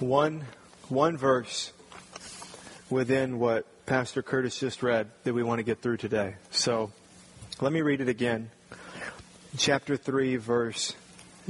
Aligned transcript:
one, 0.00 0.44
one 0.88 1.16
verse 1.16 1.72
within 2.90 3.38
what 3.38 3.66
Pastor 3.86 4.22
Curtis 4.22 4.58
just 4.58 4.82
read 4.82 5.10
that 5.24 5.32
we 5.32 5.42
want 5.42 5.58
to 5.58 5.62
get 5.62 5.80
through 5.80 5.96
today. 5.96 6.34
So 6.50 6.92
let 7.60 7.72
me 7.72 7.80
read 7.80 8.00
it 8.00 8.08
again. 8.08 8.50
Chapter 9.56 9.96
3, 9.96 10.36
verse 10.36 10.94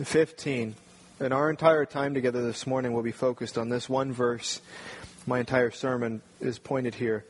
15. 0.02 0.76
And 1.18 1.34
our 1.34 1.50
entire 1.50 1.86
time 1.86 2.14
together 2.14 2.42
this 2.42 2.66
morning 2.66 2.92
will 2.92 3.02
be 3.02 3.12
focused 3.12 3.58
on 3.58 3.68
this 3.68 3.88
one 3.88 4.12
verse. 4.12 4.60
My 5.26 5.40
entire 5.40 5.70
sermon 5.72 6.22
is 6.40 6.58
pointed 6.58 6.94
here. 6.94 7.24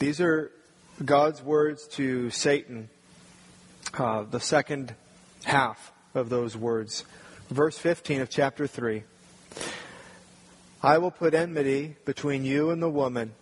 These 0.00 0.20
are 0.20 0.50
God's 1.02 1.42
words 1.42 1.86
to 1.92 2.28
Satan, 2.30 2.90
uh, 3.96 4.24
the 4.24 4.40
second 4.40 4.94
half 5.44 5.92
of 6.14 6.28
those 6.28 6.56
words. 6.56 7.04
Verse 7.48 7.78
15 7.78 8.20
of 8.20 8.28
chapter 8.28 8.66
3. 8.66 9.04
I 10.84 10.98
will 10.98 11.10
put 11.10 11.32
enmity 11.32 11.96
between 12.04 12.44
you 12.44 12.68
and 12.68 12.82
the 12.82 12.90
woman, 12.90 13.32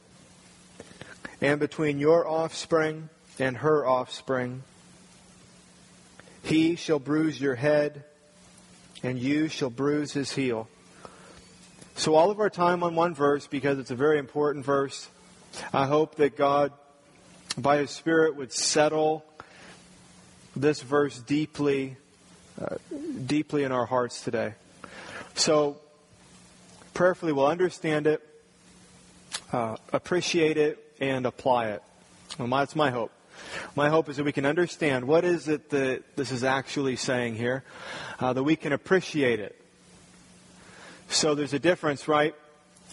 and 1.40 1.58
between 1.58 1.98
your 1.98 2.28
offspring 2.28 3.08
and 3.36 3.56
her 3.56 3.84
offspring. 3.84 4.62
He 6.44 6.76
shall 6.76 7.00
bruise 7.00 7.40
your 7.40 7.56
head, 7.56 8.04
and 9.02 9.18
you 9.18 9.48
shall 9.48 9.70
bruise 9.70 10.12
his 10.12 10.30
heel. 10.30 10.68
So, 11.96 12.14
all 12.14 12.30
of 12.30 12.38
our 12.38 12.48
time 12.48 12.84
on 12.84 12.94
one 12.94 13.12
verse, 13.12 13.48
because 13.48 13.80
it's 13.80 13.90
a 13.90 13.96
very 13.96 14.20
important 14.20 14.64
verse, 14.64 15.08
I 15.72 15.86
hope 15.86 16.14
that 16.16 16.36
God, 16.36 16.70
by 17.58 17.78
His 17.78 17.90
Spirit, 17.90 18.36
would 18.36 18.52
settle 18.52 19.24
this 20.54 20.80
verse 20.80 21.18
deeply, 21.18 21.96
uh, 22.60 22.76
deeply 23.26 23.64
in 23.64 23.72
our 23.72 23.84
hearts 23.84 24.22
today. 24.22 24.54
So, 25.34 25.81
prayerfully, 26.94 27.32
we'll 27.32 27.46
understand 27.46 28.06
it, 28.06 28.26
uh, 29.52 29.76
appreciate 29.92 30.56
it, 30.56 30.78
and 31.00 31.26
apply 31.26 31.68
it. 31.68 31.82
Well, 32.38 32.48
that's 32.48 32.76
my 32.76 32.90
hope. 32.90 33.12
My 33.74 33.88
hope 33.88 34.08
is 34.08 34.16
that 34.16 34.24
we 34.24 34.32
can 34.32 34.46
understand 34.46 35.06
what 35.06 35.24
is 35.24 35.48
it 35.48 35.70
that 35.70 36.16
this 36.16 36.30
is 36.30 36.44
actually 36.44 36.96
saying 36.96 37.34
here, 37.34 37.64
uh, 38.20 38.32
that 38.32 38.42
we 38.42 38.56
can 38.56 38.72
appreciate 38.72 39.40
it. 39.40 39.58
So 41.08 41.34
there's 41.34 41.52
a 41.52 41.58
difference, 41.58 42.08
right, 42.08 42.34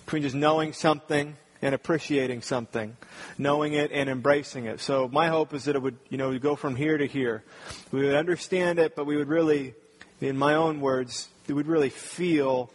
between 0.05 0.23
just 0.23 0.35
knowing 0.35 0.73
something 0.73 1.37
and 1.61 1.75
appreciating 1.75 2.41
something, 2.41 2.95
knowing 3.37 3.73
it 3.73 3.91
and 3.91 4.09
embracing 4.09 4.65
it. 4.65 4.79
So 4.79 5.09
my 5.11 5.27
hope 5.27 5.53
is 5.53 5.65
that 5.65 5.75
it 5.75 5.81
would, 5.81 5.97
you 6.09 6.17
know, 6.17 6.37
go 6.39 6.55
from 6.55 6.75
here 6.75 6.97
to 6.97 7.05
here. 7.05 7.43
We 7.91 8.03
would 8.05 8.15
understand 8.15 8.79
it, 8.79 8.95
but 8.95 9.05
we 9.05 9.17
would 9.17 9.27
really, 9.27 9.75
in 10.21 10.37
my 10.37 10.55
own 10.55 10.81
words, 10.81 11.29
we 11.47 11.53
would 11.53 11.67
really 11.67 11.89
feel 11.89 12.71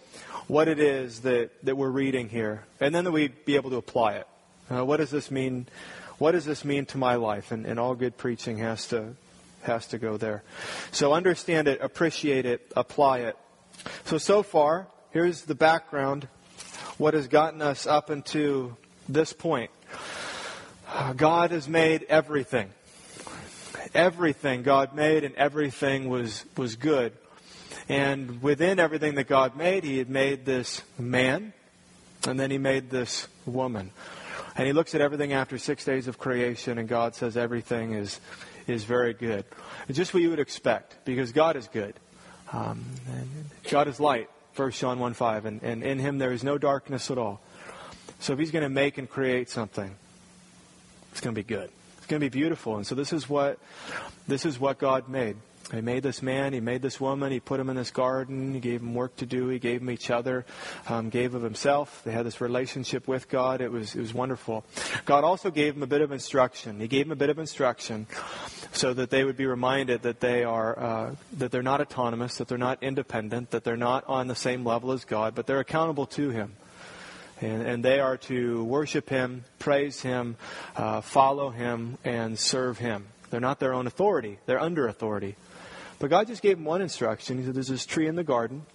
what 0.46 0.68
it 0.68 0.78
is 0.78 1.20
that, 1.20 1.50
that 1.64 1.76
we're 1.76 1.90
reading 1.90 2.28
here. 2.28 2.64
And 2.80 2.94
then 2.94 3.04
that 3.04 3.12
we'd 3.12 3.44
be 3.44 3.56
able 3.56 3.70
to 3.70 3.76
apply 3.76 4.14
it. 4.14 4.28
Uh, 4.70 4.84
what 4.84 4.98
does 4.98 5.10
this 5.10 5.30
mean? 5.30 5.66
What 6.18 6.32
does 6.32 6.44
this 6.44 6.64
mean 6.64 6.86
to 6.86 6.98
my 6.98 7.16
life? 7.16 7.52
And, 7.52 7.66
and 7.66 7.78
all 7.78 7.94
good 7.94 8.16
preaching 8.16 8.58
has 8.58 8.86
to, 8.88 9.14
has 9.62 9.86
to 9.88 9.98
go 9.98 10.16
there. 10.16 10.42
So 10.90 11.12
understand 11.12 11.68
it, 11.68 11.80
appreciate 11.80 12.46
it, 12.46 12.72
apply 12.76 13.20
it. 13.20 13.36
So, 14.04 14.18
so 14.18 14.42
far, 14.42 14.86
here's 15.10 15.42
the 15.42 15.54
background. 15.54 16.28
What 16.98 17.14
has 17.14 17.28
gotten 17.28 17.60
us 17.60 17.86
up 17.86 18.10
into 18.10 18.76
this 19.08 19.32
point. 19.32 19.70
God 21.16 21.50
has 21.50 21.68
made 21.68 22.06
everything. 22.08 22.70
Everything 23.94 24.62
God 24.62 24.94
made 24.94 25.24
and 25.24 25.34
everything 25.34 26.08
was, 26.08 26.44
was 26.56 26.76
good. 26.76 27.12
And 27.88 28.42
within 28.42 28.78
everything 28.78 29.14
that 29.16 29.28
God 29.28 29.56
made, 29.56 29.84
He 29.84 29.98
had 29.98 30.08
made 30.08 30.44
this 30.44 30.82
man, 30.98 31.52
and 32.26 32.40
then 32.40 32.50
He 32.50 32.58
made 32.58 32.90
this 32.90 33.28
woman. 33.44 33.90
And 34.56 34.66
He 34.66 34.72
looks 34.72 34.94
at 34.94 35.00
everything 35.00 35.32
after 35.32 35.58
six 35.58 35.84
days 35.84 36.08
of 36.08 36.18
creation, 36.18 36.78
and 36.78 36.88
God 36.88 37.14
says 37.14 37.36
everything 37.36 37.92
is, 37.92 38.20
is 38.66 38.84
very 38.84 39.12
good. 39.12 39.44
Just 39.90 40.14
what 40.14 40.22
you 40.22 40.30
would 40.30 40.38
expect, 40.38 41.04
because 41.04 41.32
God 41.32 41.56
is 41.56 41.68
good. 41.68 41.94
Um, 42.52 42.84
God 43.70 43.88
is 43.88 44.00
light, 44.00 44.30
1 44.56 44.70
John 44.70 44.98
1 44.98 45.14
5, 45.14 45.44
and, 45.46 45.62
and 45.62 45.82
in 45.82 45.98
Him 45.98 46.18
there 46.18 46.32
is 46.32 46.44
no 46.44 46.56
darkness 46.56 47.10
at 47.10 47.18
all. 47.18 47.40
So 48.20 48.32
if 48.32 48.38
He's 48.38 48.50
going 48.50 48.62
to 48.62 48.70
make 48.70 48.96
and 48.96 49.10
create 49.10 49.50
something, 49.50 49.94
it's 51.12 51.20
going 51.20 51.34
to 51.34 51.38
be 51.38 51.46
good. 51.46 51.70
It's 51.98 52.06
going 52.06 52.20
to 52.20 52.30
be 52.30 52.38
beautiful. 52.38 52.76
And 52.76 52.86
so 52.86 52.94
this 52.94 53.12
is 53.12 53.28
what 53.28 53.58
this 54.26 54.44
is 54.44 54.58
what 54.58 54.78
God 54.78 55.08
made. 55.08 55.36
He 55.72 55.80
made 55.80 56.02
this 56.02 56.22
man, 56.22 56.52
he 56.52 56.60
made 56.60 56.82
this 56.82 57.00
woman, 57.00 57.32
he 57.32 57.40
put 57.40 57.56
them 57.56 57.70
in 57.70 57.76
this 57.76 57.90
garden, 57.90 58.52
he 58.52 58.60
gave 58.60 58.80
them 58.80 58.94
work 58.94 59.16
to 59.16 59.26
do, 59.26 59.48
he 59.48 59.58
gave 59.58 59.80
them 59.80 59.90
each 59.90 60.10
other, 60.10 60.44
um, 60.88 61.08
gave 61.08 61.34
of 61.34 61.42
himself. 61.42 62.02
They 62.04 62.12
had 62.12 62.26
this 62.26 62.40
relationship 62.40 63.08
with 63.08 63.30
God. 63.30 63.62
It 63.62 63.72
was, 63.72 63.94
it 63.94 64.00
was 64.00 64.12
wonderful. 64.12 64.64
God 65.06 65.24
also 65.24 65.50
gave 65.50 65.74
them 65.74 65.82
a 65.82 65.86
bit 65.86 66.02
of 66.02 66.12
instruction. 66.12 66.80
He 66.80 66.88
gave 66.88 67.06
them 67.06 67.12
a 67.12 67.16
bit 67.16 67.30
of 67.30 67.38
instruction 67.38 68.06
so 68.72 68.92
that 68.92 69.08
they 69.08 69.24
would 69.24 69.38
be 69.38 69.46
reminded 69.46 70.02
that 70.02 70.20
they 70.20 70.44
are, 70.44 70.78
uh, 70.78 71.14
that 71.38 71.50
they're 71.50 71.62
not 71.62 71.80
autonomous, 71.80 72.36
that 72.36 72.48
they're 72.48 72.58
not 72.58 72.82
independent, 72.82 73.50
that 73.50 73.64
they're 73.64 73.76
not 73.76 74.04
on 74.06 74.26
the 74.26 74.34
same 74.34 74.64
level 74.64 74.92
as 74.92 75.06
God, 75.06 75.34
but 75.34 75.46
they're 75.46 75.60
accountable 75.60 76.06
to 76.06 76.28
Him. 76.28 76.56
And, 77.40 77.62
and 77.62 77.84
they 77.84 78.00
are 78.00 78.18
to 78.18 78.62
worship 78.64 79.08
Him, 79.08 79.44
praise 79.58 80.02
Him, 80.02 80.36
uh, 80.76 81.00
follow 81.00 81.50
Him, 81.50 81.96
and 82.04 82.38
serve 82.38 82.78
Him. 82.78 83.06
They're 83.30 83.40
not 83.40 83.58
their 83.58 83.74
own 83.74 83.86
authority. 83.86 84.38
They're 84.46 84.60
under 84.60 84.86
authority. 84.86 85.36
But 85.98 86.10
God 86.10 86.26
just 86.26 86.42
gave 86.42 86.58
him 86.58 86.64
one 86.64 86.82
instruction. 86.82 87.38
He 87.38 87.44
said, 87.44 87.54
There's 87.54 87.68
this 87.68 87.86
tree 87.86 88.06
in 88.06 88.16
the 88.16 88.24
garden, 88.24 88.66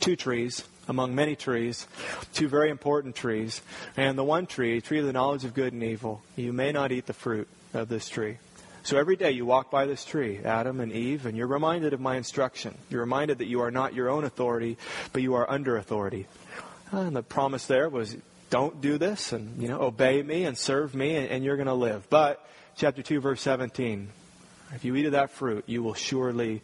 two 0.00 0.16
trees 0.16 0.64
among 0.88 1.14
many 1.14 1.36
trees, 1.36 1.86
two 2.32 2.48
very 2.48 2.70
important 2.70 3.14
trees. 3.14 3.60
And 3.96 4.18
the 4.18 4.24
one 4.24 4.46
tree, 4.46 4.80
tree 4.80 4.98
of 4.98 5.06
the 5.06 5.12
knowledge 5.12 5.44
of 5.44 5.54
good 5.54 5.72
and 5.72 5.84
evil, 5.84 6.22
you 6.34 6.52
may 6.52 6.72
not 6.72 6.92
eat 6.92 7.06
the 7.06 7.12
fruit 7.12 7.46
of 7.74 7.88
this 7.88 8.08
tree. 8.08 8.38
So 8.82 8.96
every 8.96 9.16
day 9.16 9.32
you 9.32 9.44
walk 9.44 9.70
by 9.70 9.84
this 9.84 10.04
tree, 10.04 10.40
Adam 10.42 10.80
and 10.80 10.90
Eve, 10.90 11.26
and 11.26 11.36
you're 11.36 11.46
reminded 11.46 11.92
of 11.92 12.00
my 12.00 12.16
instruction. 12.16 12.74
You're 12.88 13.02
reminded 13.02 13.38
that 13.38 13.46
you 13.46 13.60
are 13.60 13.70
not 13.70 13.92
your 13.92 14.08
own 14.08 14.24
authority, 14.24 14.78
but 15.12 15.20
you 15.20 15.34
are 15.34 15.48
under 15.50 15.76
authority. 15.76 16.26
And 16.90 17.14
the 17.14 17.22
promise 17.22 17.66
there 17.66 17.90
was, 17.90 18.16
don't 18.48 18.80
do 18.80 18.96
this, 18.96 19.32
and 19.32 19.60
you 19.60 19.68
know, 19.68 19.82
obey 19.82 20.22
me 20.22 20.44
and 20.44 20.56
serve 20.56 20.94
me, 20.94 21.16
and, 21.16 21.28
and 21.28 21.44
you're 21.44 21.56
going 21.56 21.66
to 21.66 21.74
live. 21.74 22.08
But 22.08 22.42
chapter 22.76 23.02
two, 23.02 23.20
verse 23.20 23.42
17, 23.42 24.08
if 24.74 24.84
you 24.84 24.94
eat 24.96 25.06
of 25.06 25.12
that 25.12 25.30
fruit, 25.30 25.64
you 25.66 25.82
will 25.82 25.94
surely, 25.94 26.62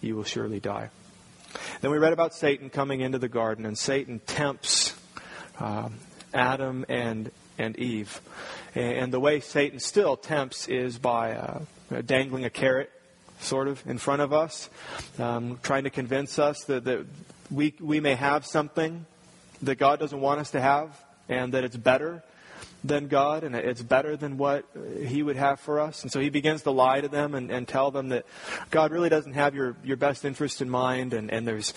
you 0.00 0.16
will 0.16 0.24
surely 0.24 0.60
die. 0.60 0.90
Then 1.80 1.90
we 1.90 1.98
read 1.98 2.12
about 2.12 2.34
Satan 2.34 2.70
coming 2.70 3.00
into 3.00 3.18
the 3.18 3.28
garden, 3.28 3.66
and 3.66 3.76
Satan 3.76 4.20
tempts 4.26 4.94
um, 5.58 5.98
Adam 6.32 6.84
and 6.88 7.30
and 7.58 7.78
Eve. 7.78 8.20
And 8.74 9.12
the 9.12 9.20
way 9.20 9.40
Satan 9.40 9.78
still 9.78 10.16
tempts 10.16 10.68
is 10.68 10.98
by 10.98 11.32
uh, 11.34 11.60
dangling 12.04 12.44
a 12.44 12.50
carrot, 12.50 12.90
sort 13.40 13.68
of, 13.68 13.82
in 13.86 13.98
front 13.98 14.22
of 14.22 14.32
us, 14.32 14.70
um, 15.18 15.58
trying 15.62 15.84
to 15.84 15.90
convince 15.90 16.38
us 16.38 16.64
that, 16.64 16.84
that 16.84 17.06
we, 17.50 17.74
we 17.80 18.00
may 18.00 18.14
have 18.14 18.46
something 18.46 19.04
that 19.62 19.76
God 19.76 19.98
doesn't 19.98 20.20
want 20.20 20.40
us 20.40 20.52
to 20.52 20.60
have, 20.60 20.98
and 21.28 21.52
that 21.52 21.64
it's 21.64 21.76
better 21.76 22.22
than 22.84 23.08
God 23.08 23.44
and 23.44 23.54
it's 23.54 23.82
better 23.82 24.16
than 24.16 24.36
what 24.36 24.64
He 25.04 25.22
would 25.22 25.36
have 25.36 25.60
for 25.60 25.80
us. 25.80 26.02
And 26.02 26.10
so 26.10 26.20
He 26.20 26.30
begins 26.30 26.62
to 26.62 26.70
lie 26.70 27.00
to 27.00 27.08
them 27.08 27.34
and, 27.34 27.50
and 27.50 27.66
tell 27.66 27.90
them 27.90 28.08
that 28.08 28.26
God 28.70 28.90
really 28.90 29.08
doesn't 29.08 29.34
have 29.34 29.54
your, 29.54 29.76
your 29.84 29.96
best 29.96 30.24
interest 30.24 30.60
in 30.60 30.68
mind 30.68 31.14
and, 31.14 31.30
and 31.30 31.46
there's, 31.46 31.72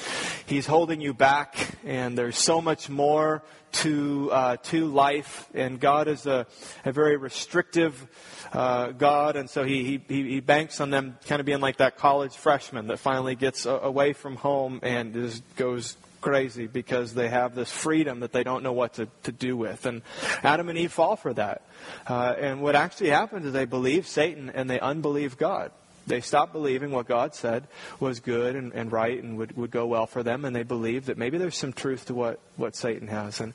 He's 0.46 0.66
holding 0.66 1.02
you 1.02 1.14
back 1.14 1.78
and 1.84 2.18
there's 2.18 2.38
so 2.38 2.62
much 2.62 2.90
more 2.90 3.44
to, 3.76 4.32
uh, 4.32 4.58
to 4.64 4.86
life. 4.88 5.48
And 5.54 5.80
God 5.80 6.08
is 6.08 6.26
a, 6.26 6.48
a 6.86 6.92
very 6.92 7.18
restrictive 7.18 8.08
uh, 8.54 8.92
God. 8.92 9.36
And 9.36 9.50
so 9.50 9.64
he, 9.64 10.02
he, 10.08 10.24
he 10.24 10.40
banks 10.40 10.80
on 10.80 10.90
them 10.90 11.18
kind 11.28 11.40
of 11.40 11.46
being 11.46 11.60
like 11.60 11.78
that 11.78 11.98
college 11.98 12.36
freshman 12.36 12.88
that 12.88 13.00
finally 13.00 13.36
gets 13.36 13.66
away 13.66 14.14
from 14.14 14.38
home 14.38 14.80
and 14.82 15.14
just 15.14 15.44
goes 15.56 15.98
crazy 16.26 16.66
because 16.66 17.14
they 17.14 17.30
have 17.30 17.54
this 17.54 17.70
freedom 17.70 18.22
that 18.22 18.32
they 18.32 18.44
don't 18.44 18.64
know 18.64 18.74
what 18.74 18.96
to, 18.96 19.08
to 19.22 19.32
do 19.32 19.56
with. 19.56 19.86
And 19.86 20.02
Adam 20.42 20.70
and 20.70 20.78
Eve 20.78 20.92
fall 20.92 21.16
for 21.16 21.32
that. 21.36 21.62
Uh, 22.08 22.34
and 22.40 22.64
what 22.64 22.76
actually 22.76 23.12
happens 23.12 23.46
is 23.46 23.54
they 23.54 23.66
believe 23.66 24.08
Satan 24.08 24.50
and 24.50 24.68
they 24.68 24.80
unbelieve 24.80 25.38
God. 25.38 25.72
They 26.08 26.22
stop 26.22 26.52
believing 26.52 26.90
what 26.90 27.08
God 27.08 27.36
said 27.36 27.68
was 28.00 28.22
good 28.22 28.56
and, 28.56 28.74
and 28.74 28.92
right 28.92 29.22
and 29.22 29.38
would, 29.38 29.56
would 29.56 29.70
go 29.70 29.86
well 29.86 30.08
for 30.08 30.24
them, 30.24 30.46
and 30.46 30.56
they 30.56 30.64
believe 30.64 31.06
that 31.06 31.18
maybe 31.18 31.38
there's 31.38 31.58
some 31.58 31.74
truth 31.74 32.08
to 32.08 32.16
what, 32.16 32.40
what 32.56 32.76
Satan 32.76 33.08
has. 33.08 33.40
And 33.40 33.54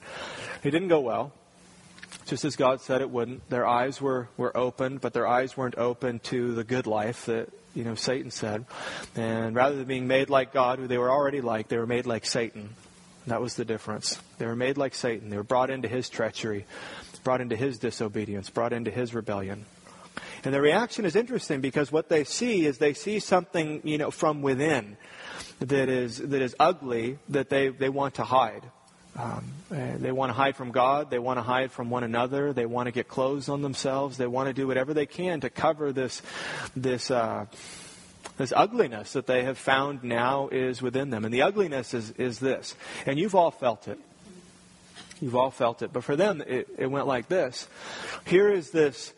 it 0.62 0.70
didn't 0.70 0.88
go 0.88 1.00
well 1.00 1.32
just 2.26 2.44
as 2.44 2.54
God 2.54 2.80
said 2.80 3.00
it 3.00 3.10
wouldn't. 3.10 3.48
Their 3.50 3.66
eyes 3.66 4.00
were, 4.00 4.28
were 4.36 4.56
opened, 4.56 5.00
but 5.00 5.12
their 5.12 5.26
eyes 5.26 5.56
weren't 5.56 5.76
open 5.76 6.20
to 6.20 6.54
the 6.54 6.62
good 6.62 6.86
life 6.86 7.26
that 7.26 7.48
you 7.74 7.84
know 7.84 7.94
Satan 7.94 8.30
said. 8.30 8.66
And 9.16 9.54
rather 9.54 9.76
than 9.76 9.86
being 9.86 10.06
made 10.06 10.30
like 10.30 10.52
God, 10.52 10.78
who 10.78 10.86
they 10.86 10.98
were 10.98 11.10
already 11.10 11.40
like, 11.40 11.68
they 11.68 11.78
were 11.78 11.86
made 11.86 12.06
like 12.06 12.26
Satan. 12.26 12.70
That 13.26 13.40
was 13.40 13.54
the 13.54 13.64
difference. 13.64 14.20
They 14.38 14.46
were 14.46 14.56
made 14.56 14.78
like 14.78 14.94
Satan. 14.94 15.28
They 15.28 15.36
were 15.36 15.42
brought 15.42 15.70
into 15.70 15.88
his 15.88 16.08
treachery, 16.08 16.66
brought 17.22 17.40
into 17.40 17.56
his 17.56 17.78
disobedience, 17.78 18.50
brought 18.50 18.72
into 18.72 18.90
his 18.90 19.14
rebellion. 19.14 19.66
And 20.42 20.54
the 20.54 20.60
reaction 20.60 21.04
is 21.04 21.16
interesting 21.16 21.60
because 21.60 21.92
what 21.92 22.08
they 22.08 22.24
see 22.24 22.64
is 22.64 22.78
they 22.78 22.94
see 22.94 23.18
something, 23.18 23.82
you 23.84 23.98
know, 23.98 24.10
from 24.10 24.42
within 24.42 24.96
that 25.60 25.88
is 25.88 26.16
that 26.18 26.40
is 26.40 26.56
ugly 26.58 27.18
that 27.28 27.50
they, 27.50 27.68
they 27.68 27.90
want 27.90 28.14
to 28.14 28.24
hide. 28.24 28.64
Um, 29.16 29.52
they 29.70 30.12
want 30.12 30.30
to 30.30 30.34
hide 30.34 30.56
from 30.56 30.70
God. 30.70 31.10
They 31.10 31.18
want 31.18 31.38
to 31.38 31.42
hide 31.42 31.72
from 31.72 31.90
one 31.90 32.04
another. 32.04 32.52
They 32.52 32.66
want 32.66 32.86
to 32.86 32.92
get 32.92 33.08
clothes 33.08 33.48
on 33.48 33.62
themselves. 33.62 34.16
They 34.16 34.26
want 34.26 34.48
to 34.48 34.52
do 34.52 34.66
whatever 34.66 34.94
they 34.94 35.06
can 35.06 35.40
to 35.40 35.50
cover 35.50 35.92
this, 35.92 36.22
this, 36.76 37.10
uh, 37.10 37.46
this 38.36 38.52
ugliness 38.54 39.12
that 39.12 39.26
they 39.26 39.44
have 39.44 39.58
found 39.58 40.04
now 40.04 40.48
is 40.48 40.80
within 40.80 41.10
them. 41.10 41.24
And 41.24 41.34
the 41.34 41.42
ugliness 41.42 41.92
is, 41.94 42.12
is 42.12 42.38
this. 42.38 42.74
And 43.06 43.18
you've 43.18 43.34
all 43.34 43.50
felt 43.50 43.88
it. 43.88 43.98
You've 45.20 45.36
all 45.36 45.50
felt 45.50 45.82
it. 45.82 45.92
But 45.92 46.04
for 46.04 46.16
them, 46.16 46.42
it, 46.46 46.68
it 46.78 46.86
went 46.86 47.06
like 47.06 47.28
this. 47.28 47.68
Here 48.24 48.48
is 48.48 48.70
this 48.70 49.12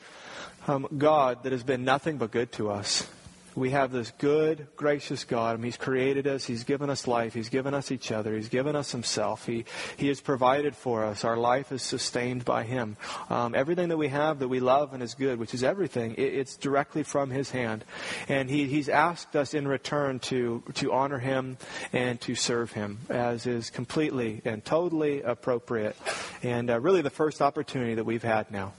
um, 0.66 0.88
God 0.96 1.44
that 1.44 1.52
has 1.52 1.62
been 1.62 1.84
nothing 1.84 2.18
but 2.18 2.30
good 2.30 2.50
to 2.52 2.70
us 2.70 3.06
we 3.54 3.70
have 3.70 3.93
this 3.93 4.10
good, 4.19 4.66
gracious 4.76 5.25
God. 5.25 5.58
Mean, 5.58 5.64
He's 5.64 5.76
created 5.76 6.26
us. 6.26 6.44
He's 6.44 6.64
given 6.64 6.90
us 6.90 7.06
life. 7.06 7.34
He's 7.34 7.49
given 7.49 7.75
us 7.75 7.90
each 7.90 8.10
other. 8.10 8.34
He's 8.34 8.49
given 8.49 8.75
us 8.76 8.93
Himself. 8.93 9.46
He, 9.46 9.64
he 9.96 10.08
has 10.08 10.20
provided 10.20 10.75
for 10.75 11.04
us. 11.04 11.25
Our 11.25 11.37
life 11.37 11.72
is 11.72 11.82
sustained 11.82 12.44
by 12.44 12.64
Him. 12.64 12.96
Um, 13.28 13.54
everything 13.54 13.88
that 13.88 13.96
we 13.96 14.08
have 14.08 14.38
that 14.38 14.49
we 14.49 14.60
love 14.60 14.94
and 14.94 15.02
is 15.02 15.14
good, 15.14 15.38
which 15.38 15.54
is 15.54 15.62
everything, 15.62 16.14
it, 16.14 16.34
it's 16.34 16.56
directly 16.56 17.02
from 17.02 17.31
His 17.31 17.50
hand. 17.50 17.84
And 18.28 18.49
he, 18.49 18.66
He's 18.66 18.88
asked 18.88 19.37
us 19.37 19.54
in 19.54 19.69
return 19.69 20.19
to, 20.20 20.62
to 20.75 20.93
honor 20.93 21.19
Him 21.19 21.58
and 21.93 22.20
to 22.22 22.34
serve 22.34 22.72
Him, 22.72 22.99
as 23.08 23.46
is 23.46 23.70
completely 23.70 24.40
and 24.44 24.64
totally 24.64 25.22
appropriate. 25.22 25.96
And 26.43 26.70
uh, 26.70 26.81
really 26.81 27.02
the 27.02 27.10
first 27.10 27.43
opportunity 27.43 27.94
that 27.94 28.04
we've 28.04 28.22
had 28.22 28.50
now 28.50 28.72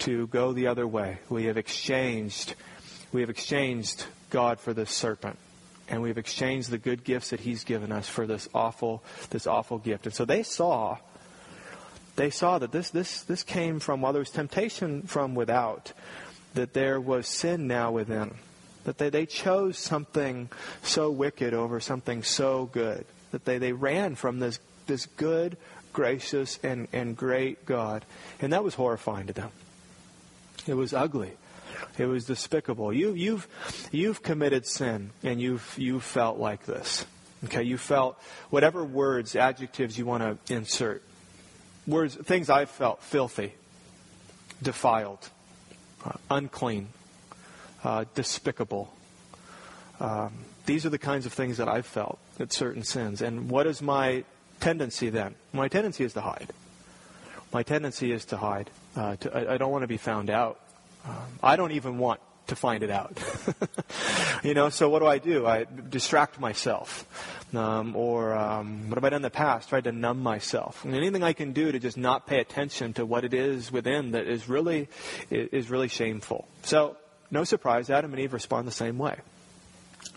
to 0.00 0.26
go 0.28 0.52
the 0.52 0.66
other 0.66 0.86
way. 0.86 1.18
We 1.28 1.44
have 1.44 1.56
exchanged 1.58 2.54
we 3.12 3.20
have 3.20 3.30
exchanged 3.30 4.04
God 4.30 4.60
for 4.60 4.72
this 4.72 4.90
serpent. 4.90 5.38
And 5.88 6.02
we've 6.02 6.18
exchanged 6.18 6.70
the 6.70 6.78
good 6.78 7.02
gifts 7.02 7.30
that 7.30 7.40
he's 7.40 7.64
given 7.64 7.90
us 7.90 8.08
for 8.08 8.26
this 8.26 8.48
awful, 8.54 9.02
this 9.30 9.46
awful 9.46 9.78
gift. 9.78 10.06
And 10.06 10.14
so 10.14 10.24
they 10.24 10.44
saw, 10.44 10.98
they 12.14 12.30
saw 12.30 12.60
that 12.60 12.70
this, 12.70 12.90
this, 12.90 13.22
this 13.22 13.42
came 13.42 13.80
from, 13.80 14.00
while 14.00 14.12
there 14.12 14.20
was 14.20 14.30
temptation 14.30 15.02
from 15.02 15.34
without, 15.34 15.92
that 16.54 16.74
there 16.74 17.00
was 17.00 17.26
sin 17.26 17.66
now 17.66 17.90
within. 17.90 18.34
That 18.84 18.98
they, 18.98 19.10
they 19.10 19.26
chose 19.26 19.78
something 19.78 20.48
so 20.82 21.10
wicked 21.10 21.54
over 21.54 21.80
something 21.80 22.22
so 22.22 22.66
good. 22.72 23.04
That 23.32 23.44
they, 23.44 23.58
they 23.58 23.72
ran 23.72 24.14
from 24.14 24.38
this, 24.38 24.60
this 24.86 25.06
good, 25.06 25.56
gracious, 25.92 26.60
and, 26.62 26.86
and 26.92 27.16
great 27.16 27.66
God. 27.66 28.04
And 28.40 28.52
that 28.52 28.62
was 28.62 28.74
horrifying 28.74 29.26
to 29.26 29.32
them. 29.32 29.50
It 30.68 30.74
was 30.74 30.94
ugly. 30.94 31.32
It 31.98 32.06
was 32.06 32.24
despicable. 32.24 32.92
You, 32.92 33.12
you've, 33.14 33.48
you've 33.92 34.22
committed 34.22 34.66
sin 34.66 35.10
and 35.22 35.40
you've, 35.40 35.74
you've 35.76 36.04
felt 36.04 36.38
like 36.38 36.64
this. 36.64 37.04
Okay, 37.44 37.62
you 37.62 37.78
felt 37.78 38.20
whatever 38.50 38.84
words, 38.84 39.34
adjectives 39.34 39.96
you 39.98 40.04
want 40.04 40.22
to 40.22 40.54
insert. 40.54 41.02
Words, 41.86 42.14
things 42.14 42.50
I've 42.50 42.70
felt 42.70 43.02
filthy, 43.02 43.54
defiled, 44.62 45.30
uh, 46.04 46.12
unclean, 46.30 46.88
uh, 47.82 48.04
despicable. 48.14 48.92
Um, 49.98 50.32
these 50.66 50.84
are 50.84 50.90
the 50.90 50.98
kinds 50.98 51.26
of 51.26 51.32
things 51.32 51.56
that 51.56 51.68
I've 51.68 51.86
felt 51.86 52.18
at 52.38 52.52
certain 52.52 52.84
sins. 52.84 53.22
And 53.22 53.50
what 53.50 53.66
is 53.66 53.80
my 53.80 54.24
tendency 54.60 55.10
then? 55.10 55.34
My 55.52 55.68
tendency 55.68 56.04
is 56.04 56.12
to 56.14 56.20
hide. 56.20 56.52
My 57.52 57.62
tendency 57.62 58.12
is 58.12 58.26
to 58.26 58.36
hide. 58.36 58.70
Uh, 58.94 59.16
to, 59.16 59.36
I, 59.36 59.54
I, 59.54 59.56
don't 59.58 59.72
want 59.72 59.82
to 59.82 59.88
be 59.88 59.96
found 59.96 60.30
out. 60.30 60.60
Um, 61.06 61.14
I 61.42 61.56
don't 61.56 61.72
even 61.72 61.98
want 61.98 62.20
to 62.48 62.56
find 62.56 62.82
it 62.82 62.90
out. 62.90 63.18
you 64.42 64.54
know, 64.54 64.68
so 64.68 64.88
what 64.88 64.98
do 64.98 65.06
I 65.06 65.18
do? 65.18 65.46
I 65.46 65.66
distract 65.88 66.38
myself. 66.38 67.06
Um, 67.54 67.96
or 67.96 68.34
um, 68.34 68.90
what 68.90 68.96
have 68.96 69.04
I 69.04 69.10
done 69.10 69.18
in 69.18 69.22
the 69.22 69.30
past? 69.30 69.68
Tried 69.68 69.84
to 69.84 69.92
numb 69.92 70.22
myself. 70.22 70.84
And 70.84 70.94
anything 70.94 71.22
I 71.22 71.32
can 71.32 71.52
do 71.52 71.72
to 71.72 71.78
just 71.78 71.96
not 71.96 72.26
pay 72.26 72.38
attention 72.38 72.92
to 72.94 73.06
what 73.06 73.24
it 73.24 73.34
is 73.34 73.72
within 73.72 74.12
that 74.12 74.26
is 74.26 74.48
really 74.48 74.88
is 75.30 75.70
really 75.70 75.88
shameful. 75.88 76.46
So 76.62 76.96
no 77.30 77.44
surprise, 77.44 77.90
Adam 77.90 78.12
and 78.12 78.20
Eve 78.20 78.32
respond 78.32 78.68
the 78.68 78.72
same 78.72 78.98
way. 78.98 79.16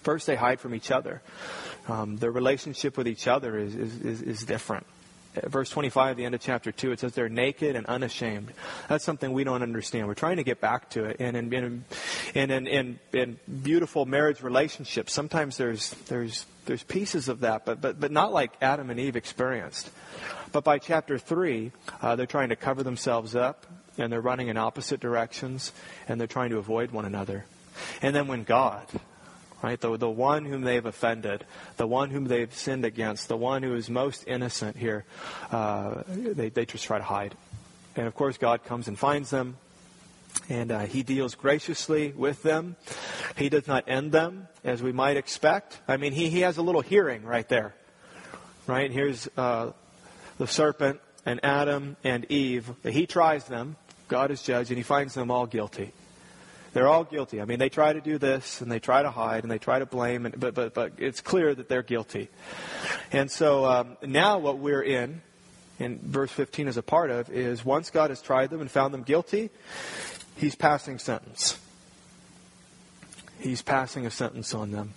First, 0.02 0.28
they 0.28 0.36
hide 0.36 0.60
from 0.60 0.76
each 0.76 0.92
other. 0.92 1.22
Um, 1.88 2.18
their 2.18 2.32
relationship 2.32 2.98
with 2.98 3.08
each 3.08 3.28
other 3.28 3.58
is, 3.58 3.76
is, 3.76 4.02
is, 4.02 4.22
is 4.22 4.44
different 4.44 4.86
verse 5.44 5.70
25, 5.70 6.18
the 6.18 6.26
end 6.26 6.36
of 6.36 6.42
chapter 6.42 6.72
2, 6.72 6.92
it 6.92 7.00
says 7.00 7.14
they're 7.14 7.30
naked 7.30 7.76
and 7.76 7.86
unashamed. 7.88 8.54
That's 8.88 9.04
something 9.04 9.32
we 9.34 9.44
don't 9.44 9.64
understand. 9.64 10.08
We're 10.08 10.14
trying 10.14 10.38
to 10.38 10.44
get 10.44 10.62
back 10.62 10.90
to 10.92 11.06
it. 11.06 11.18
And 11.20 11.36
in, 11.36 11.54
in, 11.54 11.84
in, 12.52 12.68
in, 12.68 13.00
in 13.14 13.40
beautiful 13.64 14.06
marriage 14.06 14.42
relationships, 14.42 15.14
sometimes 15.14 15.58
there's, 15.58 15.92
there's, 16.08 16.46
there's 16.66 16.84
pieces 16.84 17.30
of 17.30 17.42
that, 17.42 17.66
but, 17.66 17.82
but, 17.82 18.00
but 18.00 18.12
not 18.12 18.32
like 18.32 18.54
Adam 18.62 18.90
and 18.90 19.00
Eve 19.00 19.16
experienced. 19.16 19.90
But 20.52 20.64
by 20.64 20.78
chapter 20.78 21.18
3, 21.18 21.72
uh, 22.02 22.16
they're 22.16 22.26
trying 22.28 22.50
to 22.50 22.56
cover 22.56 22.84
themselves 22.84 23.36
up, 23.36 23.66
and 23.98 24.12
they're 24.12 24.22
running 24.22 24.50
in 24.50 24.58
opposite 24.58 25.00
directions, 25.00 25.72
and 26.08 26.20
they're 26.20 26.28
trying 26.28 26.52
to 26.52 26.58
avoid 26.58 26.92
one 26.92 27.06
another. 27.06 27.46
And 28.02 28.16
then 28.16 28.28
when 28.28 28.44
God, 28.44 28.86
right? 29.64 29.80
The, 29.80 29.98
the 29.98 30.10
one 30.10 30.44
whom 30.44 30.62
they've 30.62 30.86
offended, 30.86 31.46
the 31.78 31.88
one 31.88 32.10
whom 32.10 32.26
they've 32.26 32.54
sinned 32.54 32.84
against, 32.84 33.30
the 33.30 33.38
one 33.38 33.64
who 33.64 33.74
is 33.74 33.90
most 33.90 34.26
innocent 34.28 34.76
here, 34.76 35.06
uh, 35.52 36.04
they, 36.08 36.50
they 36.50 36.66
just 36.66 36.84
try 36.84 36.98
to 36.98 37.04
hide. 37.04 37.34
And 37.96 38.06
of 38.06 38.14
course, 38.14 38.38
God 38.38 38.66
comes 38.66 38.90
and 38.90 39.00
finds 39.00 39.30
them, 39.30 39.56
and 40.50 40.72
uh, 40.72 40.80
He 40.82 41.02
deals 41.02 41.34
graciously 41.36 42.12
with 42.12 42.44
them. 42.44 42.76
He 43.38 43.48
does 43.50 43.66
not 43.66 43.86
end 43.88 44.12
them, 44.12 44.48
as 44.66 44.84
we 44.84 44.92
might 44.92 45.16
expect. 45.16 45.80
I 45.88 45.96
mean, 45.98 46.12
He, 46.12 46.30
he 46.30 46.42
has 46.42 46.58
a 46.58 46.62
little 46.62 46.82
hearing 46.82 47.24
right 47.24 47.48
there, 47.48 47.74
right? 48.68 48.92
Here's 48.92 49.30
uh, 49.38 49.72
the 50.38 50.48
serpent 50.48 51.00
and 51.26 51.40
Adam 51.42 51.96
and 52.04 52.26
Eve. 52.30 52.70
He 52.84 53.08
tries 53.08 53.46
them. 53.46 53.78
God 54.10 54.30
is 54.30 54.42
judge, 54.42 54.70
and 54.70 54.78
He 54.78 54.84
finds 54.84 55.14
them 55.14 55.32
all 55.32 55.46
guilty. 55.46 55.94
They're 56.74 56.88
all 56.88 57.04
guilty. 57.04 57.40
I 57.40 57.46
mean, 57.46 57.60
they 57.60 57.70
try 57.70 57.94
to 57.94 58.02
do 58.02 58.18
this 58.18 58.62
and 58.62 58.72
they 58.72 58.80
try 58.80 59.04
to 59.04 59.12
hide 59.12 59.44
and 59.44 59.52
they 59.52 59.60
try 59.60 59.80
to 59.80 59.86
blame, 59.86 60.26
and, 60.26 60.40
but, 60.40 60.56
but, 60.56 60.74
but 60.74 60.94
it's 60.98 61.22
clear 61.22 61.54
that 61.54 61.70
they're 61.70 61.84
guilty. 61.84 62.30
And 63.12 63.30
so 63.30 63.66
um, 63.66 63.98
now 64.02 64.40
what 64.40 64.58
we're 64.58 64.82
in, 64.82 65.22
and 65.80 66.02
verse 66.02 66.32
15 66.32 66.68
is 66.68 66.78
a 66.78 66.84
part 66.84 67.12
of, 67.12 67.30
is 67.30 67.64
once 67.64 67.92
God 67.92 68.10
has 68.10 68.22
tried 68.22 68.50
them 68.50 68.60
and 68.60 68.72
found 68.72 68.94
them 68.94 69.04
guilty, 69.04 69.52
he's 70.36 70.56
passing 70.56 70.98
sentence. 70.98 71.60
He's 73.40 73.62
passing 73.62 74.06
a 74.06 74.12
sentence 74.12 74.54
on 74.56 74.72
them. 74.72 74.94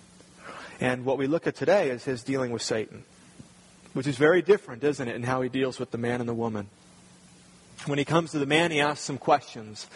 And 0.79 1.05
what 1.05 1.17
we 1.17 1.27
look 1.27 1.45
at 1.45 1.55
today 1.55 1.89
is 1.89 2.03
his 2.05 2.23
dealing 2.23 2.51
with 2.51 2.61
Satan, 2.61 3.03
which 3.93 4.07
is 4.07 4.17
very 4.17 4.41
different, 4.41 4.83
isn't 4.83 5.07
it, 5.07 5.15
in 5.15 5.23
how 5.23 5.41
he 5.41 5.49
deals 5.49 5.79
with 5.79 5.91
the 5.91 5.97
man 5.97 6.21
and 6.21 6.29
the 6.29 6.33
woman. 6.33 6.69
When 7.85 7.99
he 7.99 8.05
comes 8.05 8.31
to 8.31 8.39
the 8.39 8.45
man, 8.45 8.71
he 8.71 8.81
asks 8.81 9.05
some 9.05 9.17
questions. 9.17 9.87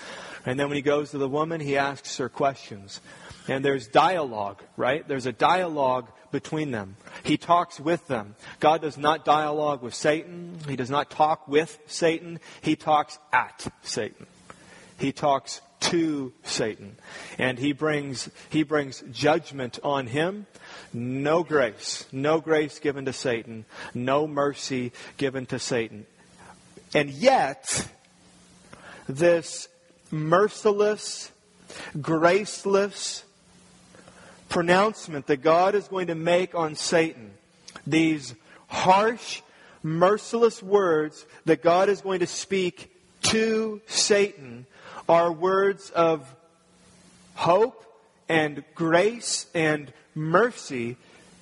And 0.46 0.60
then 0.60 0.68
when 0.68 0.76
he 0.76 0.82
goes 0.82 1.12
to 1.12 1.18
the 1.18 1.28
woman, 1.28 1.62
he 1.62 1.78
asks 1.78 2.18
her 2.18 2.30
questions. 2.30 3.02
And 3.48 3.66
there's 3.66 3.88
dialogue, 3.88 4.62
right? 4.78 5.08
There's 5.08 5.26
a 5.26 5.32
dialogue 5.32 6.08
between 6.32 6.72
them. 6.72 6.96
He 7.24 7.38
talks 7.38 7.80
with 7.80 8.08
them. 8.08 8.36
God 8.60 8.82
does 8.82 8.98
not 8.98 9.26
dialogue 9.26 9.82
with 9.82 9.94
Satan. 9.94 10.58
He 10.68 10.76
does 10.76 10.90
not 10.90 11.12
talk 11.12 11.48
with 11.48 11.78
Satan. 11.88 12.40
He 12.62 12.76
talks 12.76 13.20
at 13.34 13.68
Satan. 13.82 14.28
He 14.98 15.12
talks 15.12 15.62
to 15.82 16.32
Satan. 16.44 16.96
And 17.38 17.58
he 17.58 17.74
brings, 17.74 18.30
he 18.50 18.64
brings 18.64 19.04
judgment 19.12 19.80
on 19.84 20.08
him. 20.08 20.46
No 20.94 21.44
grace. 21.44 22.06
No 22.12 22.40
grace 22.40 22.80
given 22.80 23.06
to 23.06 23.14
Satan. 23.14 23.66
No 23.94 24.28
mercy 24.28 24.92
given 25.18 25.46
to 25.48 25.60
Satan. 25.60 26.06
And 26.94 27.10
yet, 27.10 27.88
this 29.08 29.68
merciless, 30.12 31.32
graceless 32.02 33.24
pronouncement 34.50 35.28
that 35.28 35.38
God 35.38 35.76
is 35.76 35.88
going 35.88 36.08
to 36.08 36.16
make 36.16 36.54
on 36.54 36.76
Satan. 36.76 37.32
These 37.88 38.36
harsh, 38.68 39.42
merciless 39.82 40.62
words 40.62 41.26
that 41.46 41.64
God 41.64 41.90
is 41.90 42.02
going 42.02 42.20
to 42.20 42.28
speak 42.28 42.92
to 43.24 43.82
Satan 43.88 44.66
are 45.08 45.32
words 45.32 45.90
of 45.92 46.36
hope 47.36 47.86
and 48.28 48.64
grace 48.76 49.48
and 49.54 49.92
mercy 50.16 50.98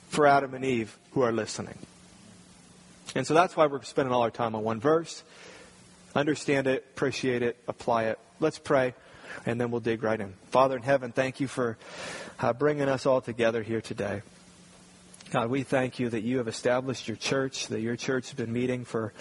for 0.09 0.27
Adam 0.27 0.53
and 0.53 0.63
Eve 0.63 0.97
who 1.11 1.21
are 1.21 1.31
listening. 1.31 1.77
And 3.15 3.25
so 3.25 3.33
that's 3.33 3.55
why 3.55 3.65
we're 3.65 3.81
spending 3.83 4.13
all 4.13 4.21
our 4.21 4.31
time 4.31 4.55
on 4.55 4.63
one 4.63 4.79
verse. 4.79 5.23
Understand 6.15 6.67
it, 6.67 6.85
appreciate 6.91 7.41
it, 7.41 7.57
apply 7.67 8.05
it. 8.05 8.19
Let's 8.39 8.59
pray, 8.59 8.93
and 9.45 9.59
then 9.59 9.71
we'll 9.71 9.81
dig 9.81 10.03
right 10.03 10.19
in. 10.19 10.33
Father 10.49 10.75
in 10.75 10.83
heaven, 10.83 11.11
thank 11.11 11.39
you 11.39 11.47
for 11.47 11.77
uh, 12.39 12.53
bringing 12.53 12.87
us 12.87 13.05
all 13.05 13.21
together 13.21 13.61
here 13.63 13.81
today. 13.81 14.21
God, 15.31 15.49
we 15.49 15.63
thank 15.63 15.99
you 15.99 16.09
that 16.09 16.21
you 16.21 16.37
have 16.37 16.47
established 16.47 17.07
your 17.07 17.17
church, 17.17 17.67
that 17.67 17.81
your 17.81 17.95
church 17.95 18.29
has 18.29 18.33
been 18.33 18.51
meeting 18.51 18.85
for 18.85 19.13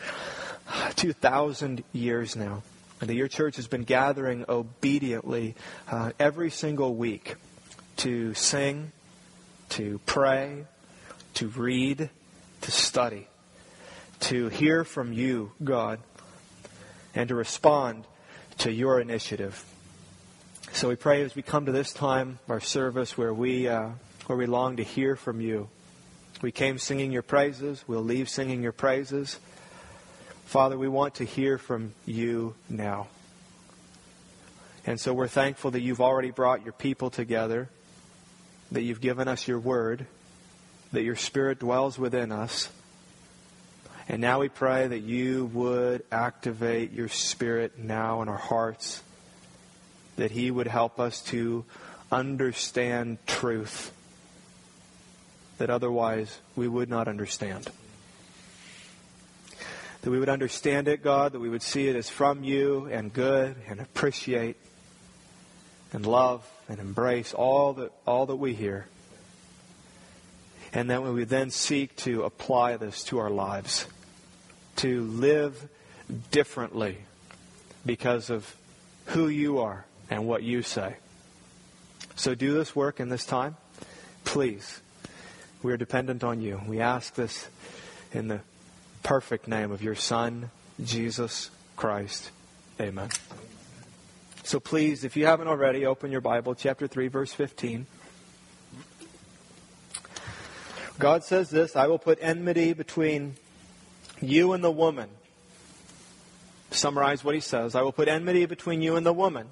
2,000 0.96 1.84
years 1.92 2.36
now, 2.36 2.62
and 3.00 3.10
that 3.10 3.14
your 3.14 3.28
church 3.28 3.56
has 3.56 3.66
been 3.66 3.84
gathering 3.84 4.44
obediently 4.48 5.54
uh, 5.90 6.12
every 6.18 6.50
single 6.50 6.94
week 6.94 7.36
to 7.96 8.32
sing, 8.32 8.92
to 9.70 10.00
pray, 10.06 10.64
to 11.34 11.48
read, 11.48 12.08
to 12.62 12.70
study 12.70 13.27
to 14.20 14.48
hear 14.48 14.84
from 14.84 15.12
you, 15.12 15.52
God, 15.62 16.00
and 17.14 17.28
to 17.28 17.34
respond 17.34 18.04
to 18.58 18.72
your 18.72 19.00
initiative. 19.00 19.64
So 20.72 20.88
we 20.88 20.96
pray 20.96 21.22
as 21.22 21.34
we 21.34 21.42
come 21.42 21.66
to 21.66 21.72
this 21.72 21.92
time, 21.92 22.38
our 22.48 22.60
service, 22.60 23.16
where 23.16 23.32
we, 23.32 23.68
uh, 23.68 23.90
where 24.26 24.38
we 24.38 24.46
long 24.46 24.76
to 24.76 24.82
hear 24.82 25.16
from 25.16 25.40
you. 25.40 25.68
We 26.42 26.52
came 26.52 26.78
singing 26.78 27.10
your 27.10 27.22
praises. 27.22 27.82
We'll 27.86 28.04
leave 28.04 28.28
singing 28.28 28.62
your 28.62 28.72
praises. 28.72 29.38
Father, 30.44 30.78
we 30.78 30.88
want 30.88 31.16
to 31.16 31.24
hear 31.24 31.58
from 31.58 31.94
you 32.06 32.54
now. 32.68 33.08
And 34.86 34.98
so 34.98 35.12
we're 35.12 35.28
thankful 35.28 35.72
that 35.72 35.80
you've 35.80 36.00
already 36.00 36.30
brought 36.30 36.64
your 36.64 36.72
people 36.72 37.10
together, 37.10 37.68
that 38.72 38.82
you've 38.82 39.00
given 39.00 39.28
us 39.28 39.46
your 39.46 39.58
word, 39.58 40.06
that 40.92 41.02
your 41.02 41.16
spirit 41.16 41.58
dwells 41.58 41.98
within 41.98 42.32
us. 42.32 42.70
And 44.08 44.22
now 44.22 44.40
we 44.40 44.48
pray 44.48 44.86
that 44.86 45.00
you 45.00 45.46
would 45.52 46.02
activate 46.10 46.92
your 46.92 47.08
spirit 47.08 47.78
now 47.78 48.22
in 48.22 48.28
our 48.28 48.38
hearts, 48.38 49.02
that 50.16 50.30
he 50.30 50.50
would 50.50 50.66
help 50.66 50.98
us 50.98 51.20
to 51.24 51.64
understand 52.10 53.18
truth 53.26 53.92
that 55.58 55.70
otherwise 55.70 56.38
we 56.56 56.66
would 56.66 56.88
not 56.88 57.08
understand. 57.08 57.68
That 60.02 60.10
we 60.10 60.18
would 60.18 60.28
understand 60.28 60.88
it, 60.88 61.02
God, 61.02 61.32
that 61.32 61.40
we 61.40 61.48
would 61.48 61.62
see 61.62 61.88
it 61.88 61.96
as 61.96 62.08
from 62.08 62.44
you 62.44 62.86
and 62.86 63.12
good 63.12 63.56
and 63.68 63.80
appreciate 63.80 64.56
and 65.92 66.06
love 66.06 66.48
and 66.68 66.78
embrace 66.78 67.34
all 67.34 67.72
that, 67.74 67.92
all 68.06 68.26
that 68.26 68.36
we 68.36 68.54
hear. 68.54 68.86
And 70.72 70.90
that 70.90 71.02
we 71.02 71.10
would 71.10 71.28
then 71.28 71.50
seek 71.50 71.96
to 71.96 72.22
apply 72.22 72.76
this 72.76 73.02
to 73.04 73.18
our 73.18 73.30
lives, 73.30 73.86
to 74.78 75.02
live 75.02 75.68
differently 76.30 76.98
because 77.84 78.30
of 78.30 78.56
who 79.06 79.28
you 79.28 79.58
are 79.58 79.84
and 80.10 80.26
what 80.26 80.42
you 80.42 80.62
say. 80.62 80.96
So 82.16 82.34
do 82.34 82.54
this 82.54 82.74
work 82.74 83.00
in 83.00 83.08
this 83.08 83.24
time. 83.24 83.56
Please. 84.24 84.80
We 85.62 85.72
are 85.72 85.76
dependent 85.76 86.22
on 86.22 86.40
you. 86.40 86.60
We 86.66 86.80
ask 86.80 87.14
this 87.14 87.48
in 88.12 88.28
the 88.28 88.40
perfect 89.02 89.48
name 89.48 89.72
of 89.72 89.82
your 89.82 89.94
Son, 89.94 90.50
Jesus 90.82 91.50
Christ. 91.76 92.30
Amen. 92.80 93.08
So 94.44 94.60
please, 94.60 95.02
if 95.02 95.16
you 95.16 95.26
haven't 95.26 95.48
already, 95.48 95.84
open 95.84 96.12
your 96.12 96.20
Bible, 96.20 96.54
chapter 96.54 96.86
3, 96.86 97.08
verse 97.08 97.32
15. 97.32 97.86
God 100.98 101.24
says 101.24 101.50
this 101.50 101.74
I 101.76 101.86
will 101.86 101.98
put 101.98 102.18
enmity 102.20 102.72
between 102.72 103.36
you 104.20 104.52
and 104.52 104.62
the 104.62 104.70
woman. 104.70 105.08
Summarize 106.70 107.24
what 107.24 107.34
he 107.34 107.40
says. 107.40 107.74
I 107.74 107.82
will 107.82 107.92
put 107.92 108.08
enmity 108.08 108.44
between 108.46 108.82
you 108.82 108.96
and 108.96 109.06
the 109.06 109.12
woman. 109.12 109.48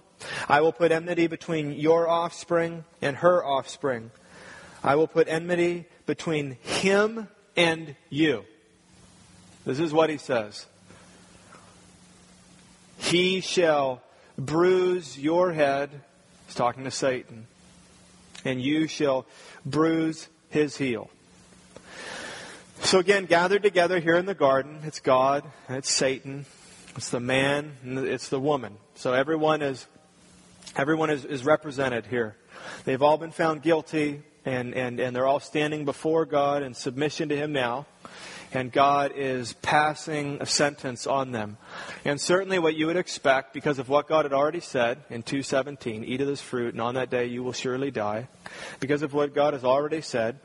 I 0.49 0.61
will 0.61 0.73
put 0.73 0.93
enmity 0.93 1.27
between 1.27 1.73
your 1.73 2.09
offspring 2.09 2.85
and 3.01 3.17
her 3.17 3.45
offspring. 3.45 4.11
I 4.83 4.97
will 4.97 5.07
put 5.07 5.29
enmity 5.29 5.87
between 6.05 6.59
him 6.63 7.29
and 7.57 7.97
you. 8.11 8.45
This 9.65 9.81
is 9.81 9.93
what 9.93 10.11
he 10.11 10.19
says. 10.19 10.67
He 12.99 13.41
shall 13.41 14.03
bruise 14.39 15.19
your 15.19 15.53
head. 15.53 15.91
He's 16.47 16.55
talking 16.55 16.85
to 16.85 16.91
Satan. 16.91 17.47
And 18.45 18.63
you 18.63 18.87
shall 18.87 19.27
bruise 19.65 20.29
his 20.51 20.77
heel. 20.77 21.11
So 22.81 22.99
again, 22.99 23.27
gathered 23.27 23.63
together 23.63 23.99
here 23.99 24.17
in 24.17 24.27
the 24.27 24.35
garden, 24.35 24.81
it's 24.85 25.01
God, 25.01 25.45
it's 25.69 25.91
Satan, 25.91 26.47
it's 26.95 27.11
the 27.11 27.21
man, 27.21 27.73
it's 27.85 28.29
the 28.29 28.39
woman. 28.39 28.77
So 28.95 29.13
everyone 29.13 29.63
is 29.63 29.87
everyone 30.77 31.11
is, 31.11 31.25
is 31.25 31.45
represented 31.45 32.07
here. 32.07 32.37
They've 32.85 33.03
all 33.03 33.19
been 33.19 33.33
found 33.33 33.63
guilty 33.63 34.23
and, 34.45 34.75
and, 34.75 35.01
and 35.01 35.17
they're 35.17 35.27
all 35.27 35.41
standing 35.41 35.85
before 35.85 36.27
God 36.27 36.63
in 36.63 36.75
submission 36.75 37.29
to 37.31 37.37
him 37.37 37.53
now 37.53 37.87
and 38.53 38.73
God 38.73 39.13
is 39.15 39.53
passing 39.55 40.39
a 40.41 40.47
sentence 40.47 41.07
on 41.07 41.33
them. 41.33 41.59
And 42.05 42.21
certainly 42.21 42.59
what 42.59 42.75
you 42.75 42.87
would 42.87 42.97
expect, 42.97 43.53
because 43.53 43.79
of 43.79 43.89
what 43.89 44.09
God 44.09 44.25
had 44.25 44.33
already 44.33 44.61
said 44.61 44.99
in 45.11 45.23
217, 45.23 46.05
eat 46.05 46.21
of 46.21 46.27
this 46.27 46.41
fruit, 46.41 46.75
and 46.75 46.81
on 46.81 46.95
that 46.95 47.11
day 47.11 47.27
you 47.27 47.43
will 47.43 47.53
surely 47.53 47.91
die. 47.91 48.29
Because 48.81 49.03
of 49.03 49.13
what 49.13 49.35
God 49.35 49.53
has 49.53 49.65
already 49.65 50.01
said, 50.01 50.39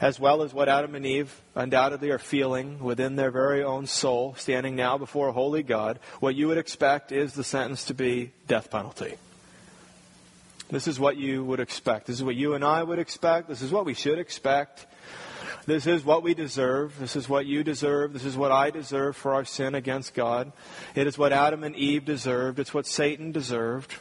as 0.00 0.18
well 0.20 0.42
as 0.42 0.52
what 0.52 0.68
Adam 0.68 0.94
and 0.94 1.06
Eve 1.06 1.40
undoubtedly 1.54 2.10
are 2.10 2.18
feeling 2.18 2.82
within 2.82 3.16
their 3.16 3.30
very 3.30 3.62
own 3.62 3.86
soul, 3.86 4.34
standing 4.36 4.76
now 4.76 4.98
before 4.98 5.28
a 5.28 5.32
holy 5.32 5.62
God, 5.62 5.98
what 6.20 6.34
you 6.34 6.48
would 6.48 6.58
expect 6.58 7.12
is 7.12 7.34
the 7.34 7.44
sentence 7.44 7.84
to 7.86 7.94
be 7.94 8.32
death 8.46 8.70
penalty. 8.70 9.14
This 10.70 10.86
is 10.86 11.00
what 11.00 11.16
you 11.16 11.44
would 11.44 11.60
expect. 11.60 12.06
This 12.06 12.16
is 12.16 12.24
what 12.24 12.36
you 12.36 12.54
and 12.54 12.64
I 12.64 12.82
would 12.82 12.98
expect. 12.98 13.48
This 13.48 13.62
is 13.62 13.72
what 13.72 13.84
we 13.84 13.94
should 13.94 14.18
expect. 14.18 14.86
This 15.66 15.86
is 15.86 16.04
what 16.04 16.22
we 16.22 16.34
deserve. 16.34 16.98
This 16.98 17.16
is 17.16 17.28
what 17.28 17.44
you 17.46 17.64
deserve. 17.64 18.12
This 18.12 18.24
is 18.24 18.36
what 18.36 18.52
I 18.52 18.70
deserve 18.70 19.16
for 19.16 19.34
our 19.34 19.44
sin 19.44 19.74
against 19.74 20.14
God. 20.14 20.52
It 20.94 21.06
is 21.06 21.18
what 21.18 21.32
Adam 21.32 21.64
and 21.64 21.74
Eve 21.76 22.04
deserved. 22.04 22.58
It's 22.58 22.72
what 22.72 22.86
Satan 22.86 23.32
deserved. 23.32 23.94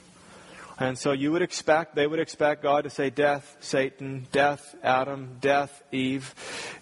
And 0.79 0.97
so 0.97 1.11
you 1.11 1.33
would 1.33 1.41
expect, 1.41 1.93
they 1.95 2.07
would 2.07 2.19
expect 2.19 2.63
God 2.63 2.85
to 2.85 2.89
say, 2.89 3.09
Death, 3.09 3.57
Satan, 3.59 4.27
death, 4.31 4.75
Adam, 4.81 5.37
death, 5.41 5.83
Eve. 5.91 6.33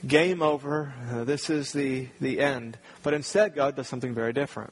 Game 0.05 0.43
over. 0.43 0.93
Uh, 1.11 1.23
this 1.23 1.49
is 1.49 1.73
the, 1.73 2.07
the 2.21 2.39
end. 2.39 2.77
But 3.01 3.15
instead, 3.15 3.55
God 3.55 3.75
does 3.75 3.87
something 3.87 4.13
very 4.13 4.33
different. 4.33 4.71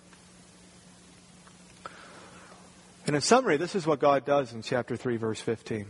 And 3.08 3.15
in 3.15 3.22
summary, 3.22 3.58
this 3.58 3.74
is 3.74 3.88
what 3.88 4.00
God 4.00 4.25
does 4.25 4.53
in 4.53 4.62
chapter 4.62 4.96
3, 4.96 5.17
verse 5.17 5.41
15. 5.41 5.88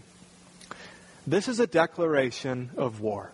This 1.27 1.49
is 1.49 1.59
a 1.59 1.67
declaration 1.67 2.71
of 2.77 3.01
war. 3.01 3.31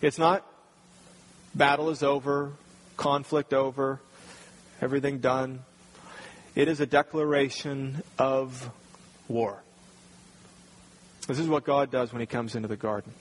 It's 0.00 0.18
not 0.18 0.44
battle 1.54 1.90
is 1.90 2.02
over, 2.02 2.52
conflict 2.96 3.54
over, 3.54 4.00
everything 4.80 5.18
done. 5.18 5.60
It 6.54 6.68
is 6.68 6.80
a 6.80 6.86
declaration 6.86 8.02
of 8.18 8.70
war. 9.28 9.62
This 11.26 11.38
is 11.38 11.48
what 11.48 11.64
God 11.64 11.90
does 11.90 12.12
when 12.12 12.20
He 12.20 12.26
comes 12.26 12.54
into 12.54 12.68
the 12.68 12.76
garden. 12.76 13.12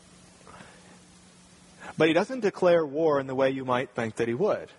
But 1.97 2.07
He 2.07 2.13
doesn't 2.13 2.41
declare 2.41 2.85
war 2.85 3.19
in 3.19 3.27
the 3.27 3.35
way 3.35 3.51
you 3.51 3.63
might 3.63 3.91
think 3.91 4.15
that 4.17 4.27
He 4.27 4.33
would. 4.33 4.69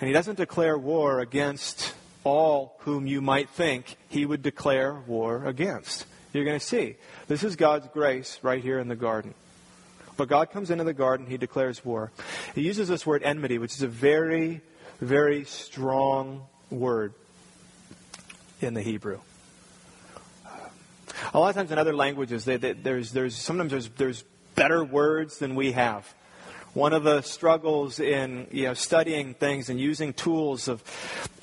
And 0.00 0.08
He 0.08 0.12
doesn't 0.12 0.36
declare 0.36 0.78
war 0.78 1.20
against 1.20 1.94
all 2.24 2.76
whom 2.80 3.06
you 3.06 3.20
might 3.20 3.50
think 3.50 3.96
He 4.08 4.24
would 4.24 4.42
declare 4.42 4.94
war 4.94 5.44
against. 5.44 6.06
You're 6.32 6.44
going 6.44 6.58
to 6.58 6.64
see. 6.64 6.96
This 7.26 7.42
is 7.42 7.56
God's 7.56 7.88
grace 7.88 8.38
right 8.42 8.62
here 8.62 8.78
in 8.78 8.88
the 8.88 8.96
garden. 8.96 9.34
But 10.16 10.28
God 10.28 10.50
comes 10.50 10.70
into 10.70 10.84
the 10.84 10.92
garden, 10.92 11.26
he 11.26 11.38
declares 11.38 11.82
war. 11.84 12.12
He 12.54 12.60
uses 12.60 12.88
this 12.88 13.06
word 13.06 13.22
enmity, 13.22 13.56
which 13.56 13.74
is 13.74 13.82
a 13.82 13.88
very, 13.88 14.60
very 15.00 15.44
strong 15.44 16.46
word 16.70 17.14
in 18.60 18.74
the 18.74 18.82
Hebrew. 18.82 19.20
A 21.34 21.38
lot 21.38 21.50
of 21.50 21.54
times 21.54 21.70
in 21.70 21.78
other 21.78 21.94
languages, 21.94 22.44
they, 22.44 22.56
they, 22.56 22.72
there's, 22.72 23.12
there's, 23.12 23.34
sometimes 23.34 23.70
there's, 23.70 23.88
there's 23.90 24.24
better 24.54 24.84
words 24.84 25.38
than 25.38 25.54
we 25.54 25.72
have. 25.72 26.12
One 26.72 26.92
of 26.92 27.02
the 27.02 27.22
struggles 27.22 27.98
in 27.98 28.46
you 28.52 28.64
know, 28.64 28.74
studying 28.74 29.34
things 29.34 29.68
and 29.68 29.80
using 29.80 30.12
tools 30.12 30.68
of 30.68 30.82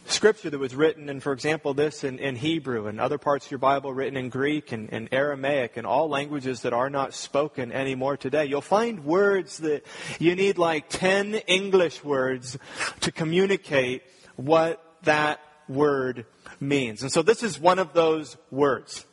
scripture 0.06 0.50
that 0.50 0.58
was 0.58 0.74
written, 0.74 1.10
and 1.10 1.22
for 1.22 1.34
example, 1.34 1.74
this 1.74 2.04
in, 2.04 2.18
in 2.20 2.36
Hebrew 2.36 2.88
and 2.88 3.00
other 3.00 3.18
parts 3.18 3.46
of 3.46 3.52
your 3.52 3.58
Bible 3.58 3.94
written 3.94 4.18
in 4.18 4.30
Greek 4.30 4.72
and, 4.72 4.92
and 4.92 5.10
Aramaic 5.12 5.76
and 5.78 5.86
all 5.86 6.08
languages 6.08 6.62
that 6.62 6.74
are 6.74 6.90
not 6.90 7.14
spoken 7.14 7.72
anymore 7.72 8.16
today. 8.18 8.46
You'll 8.46 8.62
find 8.62 9.04
words 9.04 9.58
that 9.60 9.86
you 10.18 10.36
need 10.36 10.58
like 10.58 10.88
10 10.90 11.36
English 11.48 12.04
words 12.04 12.58
to 13.02 13.12
communicate 13.12 14.04
what 14.38 14.82
that 15.04 15.40
word 15.68 16.26
means. 16.60 17.02
And 17.02 17.12
so 17.12 17.22
this 17.22 17.44
is 17.44 17.60
one 17.60 17.80
of 17.80 17.94
those 17.94 18.38
words. 18.52 19.06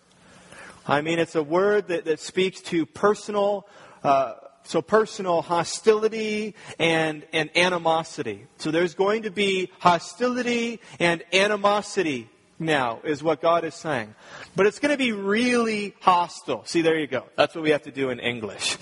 I 0.86 1.00
mean, 1.00 1.18
it's 1.18 1.34
a 1.34 1.42
word 1.42 1.88
that, 1.88 2.04
that 2.04 2.20
speaks 2.20 2.60
to 2.62 2.86
personal 2.86 3.66
uh, 4.02 4.34
so 4.64 4.82
personal 4.82 5.42
hostility 5.42 6.54
and, 6.78 7.24
and 7.32 7.50
animosity. 7.56 8.46
So 8.58 8.70
there's 8.70 8.94
going 8.94 9.22
to 9.22 9.30
be 9.30 9.70
hostility 9.78 10.80
and 10.98 11.22
animosity 11.32 12.28
now, 12.58 13.00
is 13.04 13.22
what 13.22 13.42
God 13.42 13.64
is 13.64 13.74
saying. 13.74 14.14
But 14.56 14.66
it's 14.66 14.78
going 14.78 14.92
to 14.92 14.98
be 14.98 15.12
really 15.12 15.94
hostile. 16.00 16.64
See, 16.64 16.82
there 16.82 16.98
you 16.98 17.06
go. 17.06 17.24
That's 17.36 17.54
what 17.54 17.62
we 17.62 17.70
have 17.70 17.82
to 17.82 17.90
do 17.90 18.10
in 18.10 18.20
English. 18.20 18.78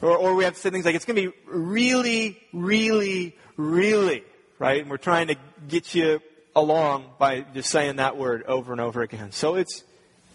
Or, 0.00 0.16
or 0.16 0.34
we 0.34 0.44
have 0.44 0.54
to 0.54 0.60
say 0.60 0.70
things 0.70 0.84
like, 0.84 0.94
it's 0.94 1.04
going 1.04 1.16
to 1.16 1.30
be 1.30 1.36
really, 1.46 2.40
really, 2.52 3.36
really, 3.56 4.22
right? 4.60 4.82
And 4.82 4.90
we're 4.90 4.98
trying 4.98 5.28
to 5.28 5.36
get 5.66 5.92
you 5.94 6.20
along 6.54 7.06
by 7.18 7.40
just 7.54 7.70
saying 7.70 7.96
that 7.96 8.16
word 8.16 8.44
over 8.44 8.70
and 8.70 8.80
over 8.80 9.02
again. 9.02 9.32
So 9.32 9.56
it's, 9.56 9.82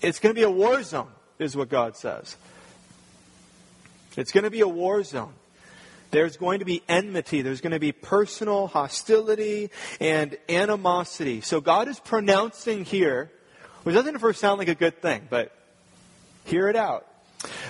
it's 0.01 0.19
going 0.19 0.35
to 0.35 0.37
be 0.37 0.43
a 0.43 0.49
war 0.49 0.83
zone, 0.83 1.11
is 1.39 1.55
what 1.55 1.69
God 1.69 1.95
says. 1.95 2.35
It's 4.17 4.31
going 4.31 4.43
to 4.43 4.49
be 4.49 4.61
a 4.61 4.67
war 4.67 5.03
zone. 5.03 5.33
There's 6.11 6.37
going 6.37 6.59
to 6.59 6.65
be 6.65 6.81
enmity. 6.89 7.41
There's 7.41 7.61
going 7.61 7.73
to 7.73 7.79
be 7.79 7.91
personal 7.91 8.67
hostility 8.67 9.69
and 9.99 10.37
animosity. 10.49 11.41
So 11.41 11.61
God 11.61 11.87
is 11.87 11.99
pronouncing 11.99 12.83
here, 12.83 13.31
which 13.83 13.93
doesn't 13.93 14.15
at 14.15 14.21
first 14.21 14.39
sound 14.39 14.57
like 14.57 14.69
a 14.69 14.75
good 14.75 15.01
thing, 15.01 15.27
but 15.29 15.51
hear 16.45 16.67
it 16.67 16.75
out. 16.75 17.05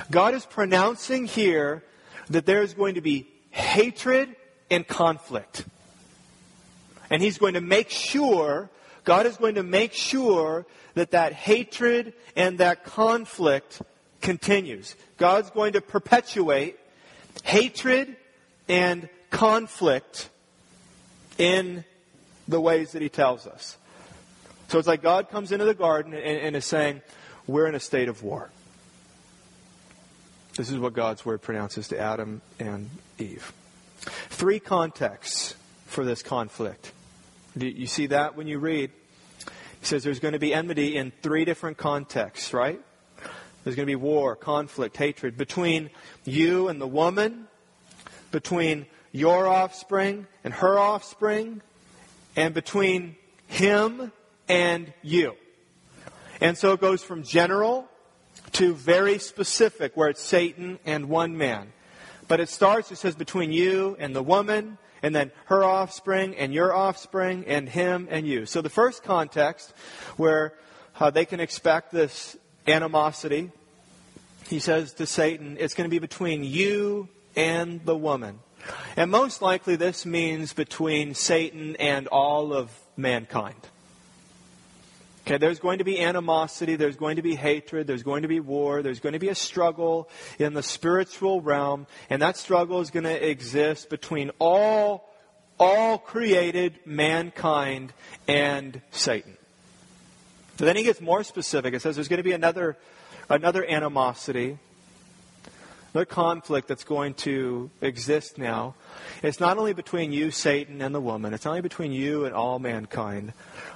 God 0.09 0.35
is 0.35 0.45
pronouncing 0.45 1.25
here 1.25 1.83
that 2.29 2.45
there 2.45 2.61
is 2.61 2.73
going 2.73 2.95
to 2.95 3.01
be 3.01 3.27
hatred 3.49 4.35
and 4.69 4.87
conflict. 4.87 5.65
And 7.09 7.21
He's 7.21 7.37
going 7.37 7.53
to 7.53 7.61
make 7.61 7.89
sure, 7.89 8.69
God 9.03 9.25
is 9.25 9.37
going 9.37 9.55
to 9.55 9.63
make 9.63 9.93
sure 9.93 10.65
that 10.95 11.11
that 11.11 11.33
hatred 11.33 12.13
and 12.35 12.57
that 12.57 12.83
conflict 12.83 13.81
continues. 14.21 14.95
God's 15.17 15.49
going 15.51 15.73
to 15.73 15.81
perpetuate 15.81 16.79
hatred 17.43 18.15
and 18.67 19.07
conflict 19.29 20.29
in 21.37 21.83
the 22.47 22.59
ways 22.59 22.93
that 22.93 23.01
he 23.01 23.09
tells 23.09 23.45
us. 23.45 23.77
So 24.67 24.79
it's 24.79 24.87
like 24.87 25.03
God 25.03 25.29
comes 25.29 25.51
into 25.51 25.65
the 25.65 25.73
garden 25.73 26.13
and, 26.13 26.23
and, 26.23 26.55
is 26.55 26.65
saying, 26.65 27.01
We're 27.45 27.67
in 27.67 27.75
a 27.75 27.79
state 27.79 28.09
of 28.09 28.23
war. 28.23 28.49
This 30.57 30.69
is 30.69 30.79
what 30.79 30.93
God's 30.93 31.25
word 31.25 31.41
pronounces 31.41 31.89
to 31.89 31.99
Adam 31.99 32.41
and 32.59 32.89
Eve. 33.19 33.51
Three 34.29 34.59
contexts 34.59 35.55
for 35.85 36.03
this 36.03 36.21
conflict. 36.21 36.91
Do 37.57 37.67
you 37.67 37.87
see 37.87 38.07
that 38.07 38.35
when 38.35 38.47
you 38.47 38.59
read? 38.59 38.91
He 39.79 39.85
says 39.85 40.03
there's 40.03 40.19
going 40.19 40.33
to 40.33 40.39
be 40.39 40.53
enmity 40.53 40.97
in 40.97 41.11
three 41.21 41.45
different 41.45 41.77
contexts, 41.77 42.53
right? 42.53 42.81
There's 43.63 43.75
going 43.75 43.87
to 43.87 43.91
be 43.91 43.95
war, 43.95 44.35
conflict, 44.35 44.97
hatred 44.97 45.37
between 45.37 45.89
you 46.23 46.67
and 46.67 46.81
the 46.81 46.87
woman, 46.87 47.47
between 48.31 48.85
your 49.11 49.47
offspring 49.47 50.27
and 50.43 50.53
her 50.53 50.77
offspring, 50.77 51.61
and 52.35 52.53
between 52.53 53.15
him 53.47 54.11
and 54.47 54.93
you. 55.01 55.35
And 56.41 56.57
so 56.57 56.73
it 56.73 56.81
goes 56.81 57.01
from 57.01 57.23
general 57.23 57.87
to 58.53 58.73
very 58.73 59.19
specific, 59.19 59.95
where 59.95 60.09
it's 60.09 60.21
Satan 60.21 60.79
and 60.85 61.09
one 61.09 61.37
man. 61.37 61.71
But 62.27 62.39
it 62.39 62.49
starts, 62.49 62.91
it 62.91 62.97
says, 62.97 63.15
between 63.15 63.51
you 63.51 63.95
and 63.99 64.15
the 64.15 64.23
woman, 64.23 64.77
and 65.05 65.13
then 65.13 65.31
her 65.45 65.63
offspring 65.63 66.35
and 66.35 66.51
your 66.51 66.73
offspring, 66.73 67.45
and 67.45 67.69
him 67.69 68.07
and 68.09 68.25
you. 68.25 68.47
So 68.47 68.63
the 68.63 68.71
first 68.71 69.03
context 69.03 69.71
where 70.17 70.53
uh, 70.99 71.11
they 71.11 71.25
can 71.25 71.39
expect 71.39 71.91
this 71.91 72.35
animosity, 72.65 73.51
he 74.47 74.57
says 74.57 74.93
to 74.93 75.05
Satan, 75.05 75.57
it's 75.59 75.75
going 75.75 75.87
to 75.87 75.93
be 75.93 75.99
between 75.99 76.43
you 76.43 77.07
and 77.35 77.85
the 77.85 77.95
woman. 77.95 78.39
And 78.97 79.11
most 79.11 79.43
likely 79.43 79.75
this 79.75 80.07
means 80.07 80.53
between 80.53 81.13
Satan 81.13 81.75
and 81.75 82.07
all 82.07 82.51
of 82.51 82.71
mankind. 82.97 83.61
Okay, 85.25 85.37
there's 85.37 85.57
going 85.57 85.79
to 85.79 85.83
be 85.83 85.99
animosity, 85.99 86.75
there's 86.75 86.97
going 86.97 87.15
to 87.15 87.23
be 87.23 87.33
hatred, 87.33 87.87
there's 87.87 88.03
going 88.03 88.21
to 88.21 88.27
be 88.27 88.39
war, 88.39 88.83
there's 88.83 88.99
going 88.99 89.13
to 89.13 89.19
be 89.19 89.29
a 89.29 89.35
struggle 89.35 90.07
in 90.37 90.53
the 90.53 90.61
spiritual 90.61 91.41
realm, 91.41 91.87
and 92.11 92.21
that 92.21 92.37
struggle 92.37 92.79
is 92.79 92.91
going 92.91 93.05
to 93.05 93.27
exist 93.29 93.89
between 93.89 94.29
all 94.37 95.09
all 95.57 95.97
created 95.97 96.77
mankind 96.85 97.91
and 98.27 98.81
Satan. 98.91 99.35
So 100.59 100.65
then 100.65 100.75
he 100.75 100.83
gets 100.83 101.01
more 101.01 101.23
specific. 101.23 101.73
It 101.73 101.81
says 101.81 101.95
there's 101.95 102.07
going 102.07 102.17
to 102.17 102.23
be 102.23 102.33
another 102.33 102.77
another 103.27 103.65
animosity 103.65 104.59
another 105.95 106.05
conflict 106.05 106.67
that's 106.67 106.83
going 106.83 107.13
to 107.13 107.71
exist 107.79 108.37
now. 108.37 108.75
It's 109.23 109.39
not 109.39 109.57
only 109.57 109.71
between 109.71 110.11
you, 110.11 110.29
Satan, 110.29 110.81
and 110.81 110.93
the 110.93 110.99
woman, 110.99 111.33
it's 111.33 111.45
not 111.45 111.51
only 111.51 111.61
between 111.61 111.93
you 111.93 112.25
and 112.25 112.35
all 112.35 112.59
mankind, 112.59 113.31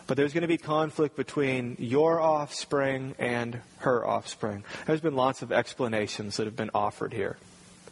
but 0.05 0.17
there's 0.17 0.33
going 0.33 0.41
to 0.41 0.47
be 0.49 0.57
conflict 0.57 1.15
between 1.15 1.77
your 1.79 2.19
offspring 2.19 3.15
and 3.19 3.61
her 3.77 4.05
offspring. 4.05 4.65
There's 4.85 4.99
been 4.99 5.15
lots 5.15 5.43
of 5.43 5.53
explanations 5.53 6.35
that 6.37 6.45
have 6.45 6.57
been 6.57 6.71
offered 6.73 7.13
here, 7.13 7.37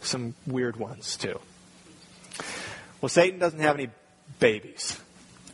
some 0.01 0.35
weird 0.45 0.75
ones, 0.75 1.15
too. 1.15 1.39
Well, 2.99 3.07
Satan 3.07 3.39
doesn't 3.39 3.61
have 3.61 3.75
any 3.75 3.87
babies. 4.39 4.99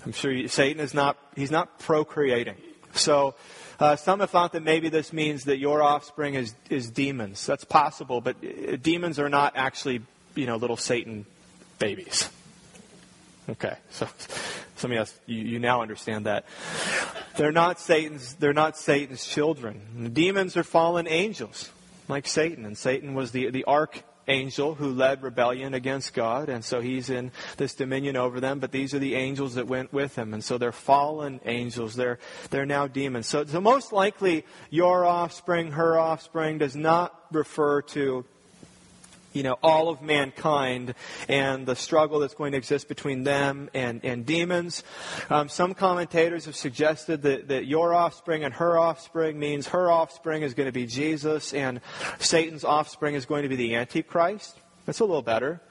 I'm 0.03 0.13
sure 0.13 0.31
you, 0.31 0.47
Satan 0.47 0.81
is 0.81 0.95
not, 0.95 1.17
he's 1.35 1.51
not 1.51 1.77
procreating. 1.77 2.55
So, 2.95 3.35
uh, 3.79 3.95
some 3.95 4.19
have 4.19 4.29
thought 4.29 4.53
that 4.53 4.63
maybe 4.63 4.89
this 4.89 5.13
means 5.13 5.45
that 5.45 5.57
your 5.57 5.81
offspring 5.81 6.35
is, 6.35 6.53
is 6.69 6.89
demons. 6.89 7.45
That's 7.45 7.63
possible, 7.63 8.21
but 8.21 8.35
uh, 8.43 8.77
demons 8.81 9.19
are 9.19 9.29
not 9.29 9.53
actually, 9.55 10.01
you 10.35 10.45
know, 10.45 10.55
little 10.55 10.77
Satan 10.77 11.25
babies. 11.79 12.29
Okay, 13.49 13.75
so 13.89 14.07
some 14.77 14.91
of 14.91 15.13
you, 15.25 15.37
you 15.37 15.59
now 15.59 15.81
understand 15.81 16.25
that. 16.25 16.45
They're 17.35 17.51
not 17.51 17.79
Satan's, 17.79 18.35
they're 18.35 18.53
not 18.53 18.77
Satan's 18.77 19.25
children. 19.25 20.11
Demons 20.13 20.55
are 20.55 20.63
fallen 20.63 21.07
angels, 21.07 21.69
like 22.07 22.27
Satan, 22.27 22.65
and 22.65 22.77
Satan 22.77 23.15
was 23.15 23.31
the, 23.31 23.49
the 23.49 23.65
arch 23.65 24.01
angel 24.27 24.75
who 24.75 24.93
led 24.93 25.21
rebellion 25.21 25.73
against 25.73 26.13
God, 26.13 26.49
and 26.49 26.63
so 26.63 26.81
he's 26.81 27.09
in 27.09 27.31
this 27.57 27.73
dominion 27.75 28.15
over 28.15 28.39
them. 28.39 28.59
But 28.59 28.71
these 28.71 28.93
are 28.93 28.99
the 28.99 29.15
angels 29.15 29.55
that 29.55 29.67
went 29.67 29.93
with 29.93 30.15
him, 30.15 30.33
and 30.33 30.43
so 30.43 30.57
they're 30.57 30.71
fallen 30.71 31.39
angels. 31.45 31.95
They're 31.95 32.19
they're 32.49 32.65
now 32.65 32.87
demons. 32.87 33.27
So, 33.27 33.45
so 33.45 33.61
most 33.61 33.91
likely, 33.91 34.45
your 34.69 35.05
offspring, 35.05 35.71
her 35.71 35.97
offspring, 35.97 36.57
does 36.57 36.75
not 36.75 37.17
refer 37.31 37.81
to 37.81 38.25
you 39.33 39.43
know, 39.43 39.57
all 39.61 39.89
of 39.89 40.01
mankind 40.01 40.93
and 41.27 41.65
the 41.65 41.75
struggle 41.75 42.19
that's 42.19 42.35
going 42.35 42.53
to 42.53 42.57
exist 42.57 42.87
between 42.87 43.23
them 43.23 43.69
and, 43.73 44.03
and 44.03 44.25
demons. 44.25 44.83
Um, 45.29 45.49
some 45.49 45.73
commentators 45.73 46.45
have 46.45 46.55
suggested 46.55 47.23
that, 47.23 47.47
that 47.49 47.65
your 47.65 47.93
offspring 47.93 48.43
and 48.43 48.53
her 48.55 48.77
offspring 48.77 49.39
means 49.39 49.67
her 49.67 49.91
offspring 49.91 50.43
is 50.43 50.53
going 50.53 50.67
to 50.67 50.73
be 50.73 50.85
Jesus 50.85 51.53
and 51.53 51.81
Satan's 52.19 52.63
offspring 52.63 53.15
is 53.15 53.25
going 53.25 53.43
to 53.43 53.49
be 53.49 53.55
the 53.55 53.75
Antichrist. 53.75 54.57
That's 54.85 54.99
a 54.99 55.05
little 55.05 55.21
better 55.21 55.61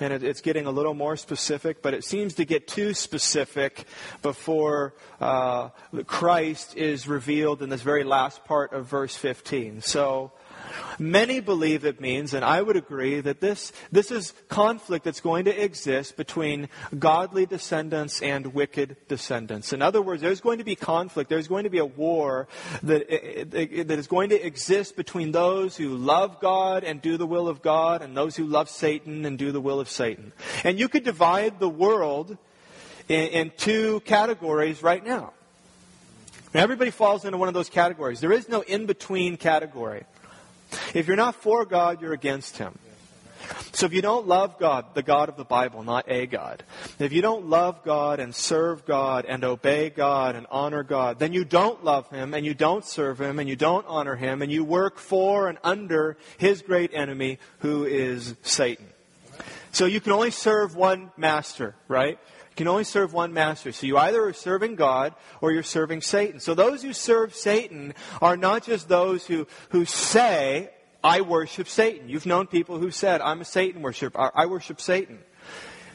and 0.00 0.12
it, 0.12 0.22
it's 0.22 0.40
getting 0.40 0.66
a 0.66 0.70
little 0.70 0.94
more 0.94 1.16
specific, 1.16 1.82
but 1.82 1.94
it 1.94 2.04
seems 2.04 2.34
to 2.34 2.44
get 2.44 2.68
too 2.68 2.94
specific 2.94 3.84
before 4.22 4.94
uh, 5.20 5.70
Christ 6.06 6.76
is 6.76 7.08
revealed 7.08 7.62
in 7.62 7.68
this 7.68 7.82
very 7.82 8.04
last 8.04 8.44
part 8.44 8.72
of 8.72 8.86
verse 8.86 9.16
15. 9.16 9.80
So 9.80 10.32
Many 10.98 11.40
believe 11.40 11.84
it 11.84 12.00
means, 12.00 12.34
and 12.34 12.44
I 12.44 12.62
would 12.62 12.76
agree, 12.76 13.20
that 13.20 13.40
this, 13.40 13.72
this 13.92 14.10
is 14.10 14.32
conflict 14.48 15.04
that's 15.04 15.20
going 15.20 15.44
to 15.44 15.64
exist 15.64 16.16
between 16.16 16.68
godly 16.98 17.46
descendants 17.46 18.22
and 18.22 18.54
wicked 18.54 18.96
descendants. 19.08 19.72
In 19.72 19.82
other 19.82 20.00
words, 20.02 20.22
there's 20.22 20.40
going 20.40 20.58
to 20.58 20.64
be 20.64 20.76
conflict. 20.76 21.28
There's 21.28 21.48
going 21.48 21.64
to 21.64 21.70
be 21.70 21.78
a 21.78 21.86
war 21.86 22.48
that, 22.82 23.06
eh, 23.08 23.44
eh, 23.52 23.66
eh, 23.72 23.82
that 23.84 23.98
is 23.98 24.06
going 24.06 24.30
to 24.30 24.46
exist 24.46 24.96
between 24.96 25.32
those 25.32 25.76
who 25.76 25.96
love 25.96 26.40
God 26.40 26.84
and 26.84 27.02
do 27.02 27.16
the 27.16 27.26
will 27.26 27.48
of 27.48 27.62
God 27.62 28.02
and 28.02 28.16
those 28.16 28.36
who 28.36 28.46
love 28.46 28.68
Satan 28.70 29.24
and 29.24 29.38
do 29.38 29.52
the 29.52 29.60
will 29.60 29.80
of 29.80 29.88
Satan. 29.88 30.32
And 30.64 30.78
you 30.78 30.88
could 30.88 31.04
divide 31.04 31.60
the 31.60 31.68
world 31.68 32.36
in, 33.08 33.28
in 33.28 33.52
two 33.56 34.00
categories 34.00 34.82
right 34.82 35.04
now. 35.04 35.32
Everybody 36.54 36.90
falls 36.90 37.24
into 37.24 37.36
one 37.36 37.48
of 37.48 37.54
those 37.54 37.68
categories. 37.68 38.20
There 38.20 38.32
is 38.32 38.48
no 38.48 38.62
in 38.62 38.86
between 38.86 39.36
category. 39.36 40.04
If 40.94 41.06
you're 41.06 41.16
not 41.16 41.34
for 41.36 41.64
God, 41.64 42.00
you're 42.00 42.12
against 42.12 42.58
Him. 42.58 42.78
So 43.72 43.86
if 43.86 43.92
you 43.92 44.02
don't 44.02 44.26
love 44.26 44.58
God, 44.58 44.94
the 44.94 45.02
God 45.02 45.28
of 45.28 45.36
the 45.36 45.44
Bible, 45.44 45.82
not 45.82 46.06
a 46.08 46.26
God, 46.26 46.62
if 46.98 47.12
you 47.12 47.22
don't 47.22 47.46
love 47.48 47.84
God 47.84 48.20
and 48.20 48.34
serve 48.34 48.86
God 48.86 49.26
and 49.26 49.44
obey 49.44 49.90
God 49.90 50.34
and 50.34 50.46
honor 50.50 50.82
God, 50.82 51.18
then 51.18 51.32
you 51.32 51.44
don't 51.44 51.84
love 51.84 52.08
Him 52.10 52.34
and 52.34 52.46
you 52.46 52.54
don't 52.54 52.84
serve 52.84 53.20
Him 53.20 53.38
and 53.38 53.48
you 53.48 53.56
don't 53.56 53.86
honor 53.86 54.16
Him 54.16 54.42
and 54.42 54.50
you 54.50 54.64
work 54.64 54.98
for 54.98 55.48
and 55.48 55.58
under 55.62 56.16
His 56.38 56.62
great 56.62 56.90
enemy 56.94 57.38
who 57.58 57.84
is 57.84 58.34
Satan. 58.42 58.86
So 59.72 59.84
you 59.84 60.00
can 60.00 60.12
only 60.12 60.30
serve 60.30 60.74
one 60.74 61.10
master, 61.18 61.74
right? 61.86 62.18
Can 62.56 62.68
only 62.68 62.84
serve 62.84 63.12
one 63.12 63.34
master. 63.34 63.70
So 63.70 63.86
you 63.86 63.98
either 63.98 64.24
are 64.24 64.32
serving 64.32 64.76
God 64.76 65.14
or 65.40 65.52
you're 65.52 65.62
serving 65.62 66.00
Satan. 66.00 66.40
So 66.40 66.54
those 66.54 66.82
who 66.82 66.94
serve 66.94 67.34
Satan 67.34 67.94
are 68.22 68.36
not 68.36 68.64
just 68.64 68.88
those 68.88 69.26
who, 69.26 69.46
who 69.70 69.84
say, 69.84 70.70
I 71.04 71.20
worship 71.20 71.68
Satan. 71.68 72.08
You've 72.08 72.26
known 72.26 72.46
people 72.46 72.78
who 72.78 72.90
said, 72.90 73.20
I'm 73.20 73.42
a 73.42 73.44
Satan 73.44 73.82
worshiper. 73.82 74.32
I 74.34 74.46
worship 74.46 74.80
Satan. 74.80 75.18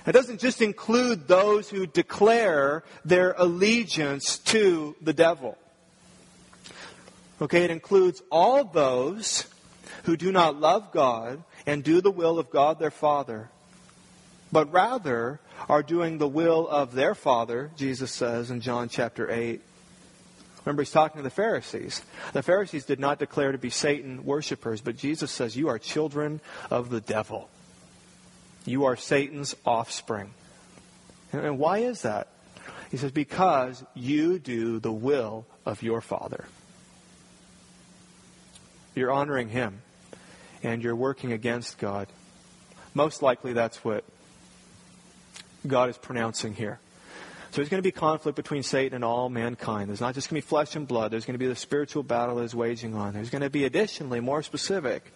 It 0.05 0.13
doesn't 0.13 0.39
just 0.39 0.61
include 0.61 1.27
those 1.27 1.69
who 1.69 1.85
declare 1.85 2.83
their 3.05 3.33
allegiance 3.37 4.39
to 4.39 4.95
the 5.01 5.13
devil. 5.13 5.57
Okay, 7.41 7.63
it 7.63 7.71
includes 7.71 8.21
all 8.31 8.63
those 8.63 9.47
who 10.03 10.15
do 10.15 10.31
not 10.31 10.59
love 10.59 10.91
God 10.91 11.43
and 11.65 11.83
do 11.83 12.01
the 12.01 12.11
will 12.11 12.39
of 12.39 12.49
God 12.49 12.79
their 12.79 12.91
Father, 12.91 13.49
but 14.51 14.71
rather 14.71 15.39
are 15.69 15.83
doing 15.83 16.17
the 16.17 16.27
will 16.27 16.67
of 16.67 16.93
their 16.93 17.15
Father, 17.15 17.71
Jesus 17.77 18.11
says 18.11 18.51
in 18.51 18.61
John 18.61 18.89
chapter 18.89 19.29
8, 19.29 19.61
Remember, 20.65 20.83
he's 20.83 20.91
talking 20.91 21.17
to 21.17 21.23
the 21.23 21.29
Pharisees. 21.31 22.03
The 22.33 22.43
Pharisees 22.43 22.85
did 22.85 22.99
not 22.99 23.17
declare 23.17 23.51
to 23.51 23.57
be 23.57 23.71
Satan 23.71 24.23
worshippers, 24.25 24.81
but 24.81 24.95
Jesus 24.95 25.31
says, 25.31 25.57
You 25.57 25.69
are 25.69 25.79
children 25.79 26.39
of 26.69 26.89
the 26.89 27.01
devil. 27.01 27.49
You 28.65 28.85
are 28.85 28.95
Satan's 28.95 29.55
offspring. 29.65 30.31
And 31.33 31.57
why 31.57 31.79
is 31.79 32.03
that? 32.03 32.27
He 32.91 32.97
says, 32.97 33.11
Because 33.11 33.83
you 33.95 34.37
do 34.37 34.79
the 34.79 34.91
will 34.91 35.47
of 35.65 35.81
your 35.81 35.99
Father. 35.99 36.45
You're 38.93 39.11
honoring 39.11 39.49
him, 39.49 39.81
and 40.61 40.83
you're 40.83 40.95
working 40.95 41.31
against 41.31 41.79
God. 41.79 42.07
Most 42.93 43.23
likely, 43.23 43.53
that's 43.53 43.83
what 43.83 44.03
God 45.67 45.89
is 45.89 45.97
pronouncing 45.97 46.53
here. 46.53 46.79
So 47.51 47.57
there's 47.57 47.67
going 47.67 47.79
to 47.79 47.87
be 47.87 47.91
conflict 47.91 48.37
between 48.37 48.63
Satan 48.63 48.95
and 48.95 49.03
all 49.03 49.27
mankind. 49.27 49.89
There's 49.89 49.99
not 49.99 50.15
just 50.15 50.29
going 50.29 50.41
to 50.41 50.45
be 50.45 50.49
flesh 50.49 50.75
and 50.77 50.87
blood. 50.87 51.11
There's 51.11 51.25
going 51.25 51.33
to 51.33 51.39
be 51.39 51.47
the 51.47 51.55
spiritual 51.55 52.01
battle 52.01 52.37
that 52.37 52.43
is 52.43 52.55
waging 52.55 52.95
on. 52.95 53.13
There's 53.13 53.29
going 53.29 53.41
to 53.41 53.49
be, 53.49 53.65
additionally, 53.65 54.21
more 54.21 54.41
specific, 54.41 55.13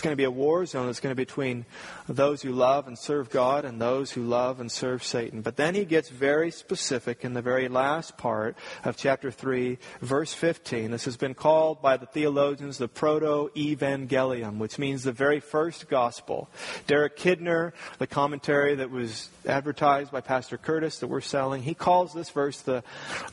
it's 0.00 0.04
going 0.06 0.12
to 0.12 0.16
be 0.16 0.24
a 0.24 0.30
war 0.30 0.64
zone 0.64 0.86
that's 0.86 0.98
going 0.98 1.12
to 1.12 1.14
be 1.14 1.24
between 1.24 1.66
those 2.08 2.40
who 2.40 2.52
love 2.52 2.88
and 2.88 2.98
serve 2.98 3.28
God 3.28 3.66
and 3.66 3.78
those 3.78 4.10
who 4.10 4.22
love 4.22 4.58
and 4.58 4.72
serve 4.72 5.04
Satan. 5.04 5.42
But 5.42 5.56
then 5.56 5.74
he 5.74 5.84
gets 5.84 6.08
very 6.08 6.50
specific 6.50 7.22
in 7.22 7.34
the 7.34 7.42
very 7.42 7.68
last 7.68 8.16
part 8.16 8.56
of 8.82 8.96
chapter 8.96 9.30
3, 9.30 9.76
verse 10.00 10.32
15. 10.32 10.90
This 10.90 11.04
has 11.04 11.18
been 11.18 11.34
called 11.34 11.82
by 11.82 11.98
the 11.98 12.06
theologians 12.06 12.78
the 12.78 12.88
proto-evangelium, 12.88 14.56
which 14.56 14.78
means 14.78 15.02
the 15.02 15.12
very 15.12 15.38
first 15.38 15.86
gospel. 15.90 16.48
Derek 16.86 17.18
Kidner, 17.18 17.72
the 17.98 18.06
commentary 18.06 18.76
that 18.76 18.90
was 18.90 19.28
advertised 19.44 20.10
by 20.10 20.22
Pastor 20.22 20.56
Curtis 20.56 21.00
that 21.00 21.08
we're 21.08 21.20
selling, 21.20 21.62
he 21.62 21.74
calls 21.74 22.14
this 22.14 22.30
verse 22.30 22.62
the, 22.62 22.82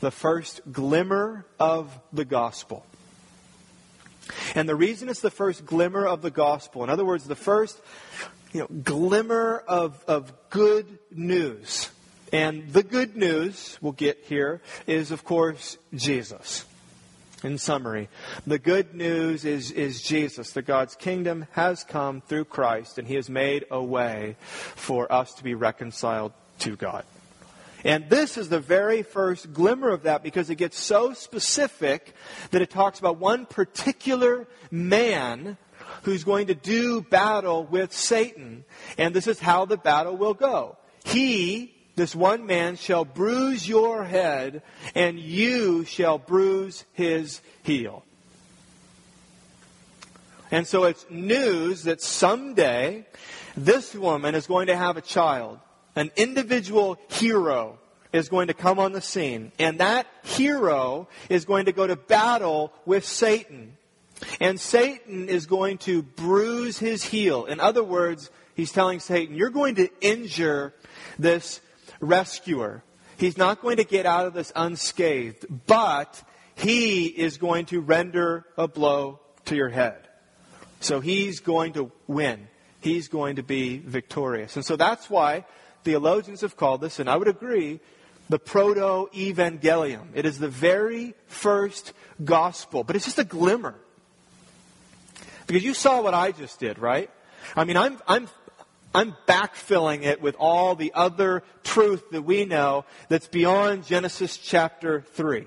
the 0.00 0.10
first 0.10 0.60
glimmer 0.70 1.46
of 1.58 1.98
the 2.12 2.26
gospel. 2.26 2.84
And 4.54 4.68
the 4.68 4.76
reason 4.76 5.08
it's 5.08 5.20
the 5.20 5.30
first 5.30 5.64
glimmer 5.66 6.06
of 6.06 6.22
the 6.22 6.30
gospel, 6.30 6.84
in 6.84 6.90
other 6.90 7.04
words, 7.04 7.24
the 7.24 7.36
first 7.36 7.80
you 8.52 8.60
know, 8.60 8.66
glimmer 8.82 9.62
of, 9.66 10.02
of 10.06 10.32
good 10.50 10.98
news. 11.10 11.90
And 12.32 12.72
the 12.72 12.82
good 12.82 13.16
news 13.16 13.78
we'll 13.80 13.92
get 13.92 14.24
here 14.24 14.60
is, 14.86 15.10
of 15.10 15.24
course, 15.24 15.78
Jesus. 15.94 16.64
In 17.44 17.56
summary, 17.56 18.08
the 18.48 18.58
good 18.58 18.94
news 18.94 19.44
is, 19.44 19.70
is 19.70 20.02
Jesus, 20.02 20.50
that 20.52 20.62
God's 20.62 20.96
kingdom 20.96 21.46
has 21.52 21.84
come 21.84 22.20
through 22.20 22.46
Christ, 22.46 22.98
and 22.98 23.06
He 23.06 23.14
has 23.14 23.30
made 23.30 23.64
a 23.70 23.82
way 23.82 24.36
for 24.40 25.10
us 25.12 25.34
to 25.34 25.44
be 25.44 25.54
reconciled 25.54 26.32
to 26.60 26.74
God. 26.74 27.04
And 27.84 28.10
this 28.10 28.36
is 28.36 28.48
the 28.48 28.60
very 28.60 29.02
first 29.02 29.52
glimmer 29.52 29.90
of 29.90 30.02
that 30.02 30.22
because 30.22 30.50
it 30.50 30.56
gets 30.56 30.78
so 30.78 31.12
specific 31.12 32.12
that 32.50 32.62
it 32.62 32.70
talks 32.70 32.98
about 32.98 33.18
one 33.18 33.46
particular 33.46 34.48
man 34.70 35.56
who's 36.02 36.24
going 36.24 36.48
to 36.48 36.54
do 36.54 37.00
battle 37.02 37.64
with 37.64 37.92
Satan. 37.92 38.64
And 38.96 39.14
this 39.14 39.26
is 39.26 39.38
how 39.38 39.64
the 39.64 39.76
battle 39.76 40.16
will 40.16 40.34
go. 40.34 40.76
He, 41.04 41.74
this 41.94 42.14
one 42.14 42.46
man, 42.46 42.76
shall 42.76 43.04
bruise 43.04 43.68
your 43.68 44.04
head, 44.04 44.62
and 44.94 45.18
you 45.18 45.84
shall 45.84 46.18
bruise 46.18 46.84
his 46.92 47.40
heel. 47.62 48.04
And 50.50 50.66
so 50.66 50.84
it's 50.84 51.04
news 51.10 51.84
that 51.84 52.00
someday 52.00 53.06
this 53.56 53.94
woman 53.94 54.34
is 54.34 54.46
going 54.46 54.68
to 54.68 54.76
have 54.76 54.96
a 54.96 55.02
child 55.02 55.60
an 55.98 56.10
individual 56.16 56.98
hero 57.08 57.78
is 58.12 58.28
going 58.28 58.48
to 58.48 58.54
come 58.54 58.78
on 58.78 58.92
the 58.92 59.00
scene. 59.00 59.52
And 59.58 59.80
that 59.80 60.06
hero 60.22 61.08
is 61.28 61.44
going 61.44 61.66
to 61.66 61.72
go 61.72 61.86
to 61.86 61.96
battle 61.96 62.72
with 62.86 63.04
Satan. 63.04 63.76
And 64.40 64.58
Satan 64.58 65.28
is 65.28 65.46
going 65.46 65.78
to 65.78 66.02
bruise 66.02 66.78
his 66.78 67.04
heel. 67.04 67.44
In 67.44 67.60
other 67.60 67.84
words, 67.84 68.30
he's 68.54 68.72
telling 68.72 69.00
Satan, 69.00 69.36
you're 69.36 69.50
going 69.50 69.76
to 69.76 69.88
injure 70.00 70.74
this 71.18 71.60
rescuer. 72.00 72.82
He's 73.16 73.36
not 73.36 73.60
going 73.62 73.76
to 73.76 73.84
get 73.84 74.06
out 74.06 74.26
of 74.26 74.34
this 74.34 74.52
unscathed, 74.54 75.46
but 75.66 76.22
he 76.54 77.06
is 77.06 77.36
going 77.36 77.66
to 77.66 77.80
render 77.80 78.46
a 78.56 78.68
blow 78.68 79.20
to 79.46 79.56
your 79.56 79.68
head. 79.68 80.08
So 80.80 81.00
he's 81.00 81.40
going 81.40 81.72
to 81.74 81.90
win. 82.06 82.48
He's 82.80 83.08
going 83.08 83.36
to 83.36 83.42
be 83.42 83.78
victorious. 83.78 84.54
And 84.56 84.64
so 84.64 84.76
that's 84.76 85.10
why 85.10 85.44
theologians 85.88 86.42
have 86.42 86.54
called 86.54 86.82
this, 86.82 86.98
and 86.98 87.08
I 87.08 87.16
would 87.16 87.28
agree, 87.28 87.80
the 88.28 88.38
proto 88.38 89.08
evangelium. 89.14 90.08
It 90.12 90.26
is 90.26 90.38
the 90.38 90.46
very 90.46 91.14
first 91.28 91.94
gospel, 92.22 92.84
but 92.84 92.94
it's 92.94 93.06
just 93.06 93.18
a 93.18 93.24
glimmer. 93.24 93.74
Because 95.46 95.64
you 95.64 95.72
saw 95.72 96.02
what 96.02 96.12
I 96.12 96.32
just 96.32 96.60
did, 96.60 96.78
right? 96.78 97.10
I 97.56 97.64
mean, 97.64 97.78
I'm, 97.78 97.98
I'm, 98.06 98.28
I'm 98.94 99.16
backfilling 99.26 100.02
it 100.02 100.20
with 100.20 100.36
all 100.38 100.74
the 100.74 100.92
other 100.92 101.42
truth 101.64 102.10
that 102.10 102.20
we 102.20 102.44
know 102.44 102.84
that's 103.08 103.28
beyond 103.28 103.86
Genesis 103.86 104.36
chapter 104.36 105.00
3 105.14 105.46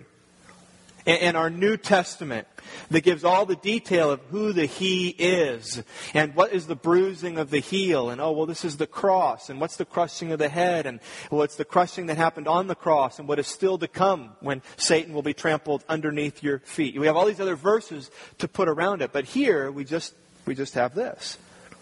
and 1.05 1.35
our 1.35 1.49
New 1.49 1.77
Testament 1.77 2.47
that 2.89 3.01
gives 3.01 3.23
all 3.23 3.45
the 3.45 3.55
detail 3.55 4.11
of 4.11 4.21
who 4.29 4.53
the 4.53 4.65
He 4.65 5.09
is 5.09 5.81
and 6.13 6.35
what 6.35 6.53
is 6.53 6.67
the 6.67 6.75
bruising 6.75 7.37
of 7.37 7.49
the 7.49 7.59
heel 7.59 8.09
and 8.09 8.21
oh 8.21 8.31
well 8.31 8.45
this 8.45 8.65
is 8.65 8.77
the 8.77 8.87
cross 8.87 9.49
and 9.49 9.59
what's 9.59 9.77
the 9.77 9.85
crushing 9.85 10.31
of 10.31 10.39
the 10.39 10.49
head 10.49 10.85
and 10.85 10.99
what's 11.29 11.55
the 11.55 11.65
crushing 11.65 12.07
that 12.07 12.17
happened 12.17 12.47
on 12.47 12.67
the 12.67 12.75
cross 12.75 13.19
and 13.19 13.27
what 13.27 13.39
is 13.39 13.47
still 13.47 13.77
to 13.77 13.87
come 13.87 14.31
when 14.39 14.61
Satan 14.77 15.13
will 15.13 15.21
be 15.21 15.33
trampled 15.33 15.83
underneath 15.89 16.43
your 16.43 16.59
feet. 16.59 16.99
We 16.99 17.07
have 17.07 17.17
all 17.17 17.25
these 17.25 17.39
other 17.39 17.55
verses 17.55 18.11
to 18.39 18.47
put 18.47 18.69
around 18.69 19.01
it, 19.01 19.11
but 19.11 19.25
here 19.25 19.71
we 19.71 19.83
just 19.83 20.13
we 20.45 20.55
just 20.55 20.73
have 20.75 20.95
this. 20.95 21.37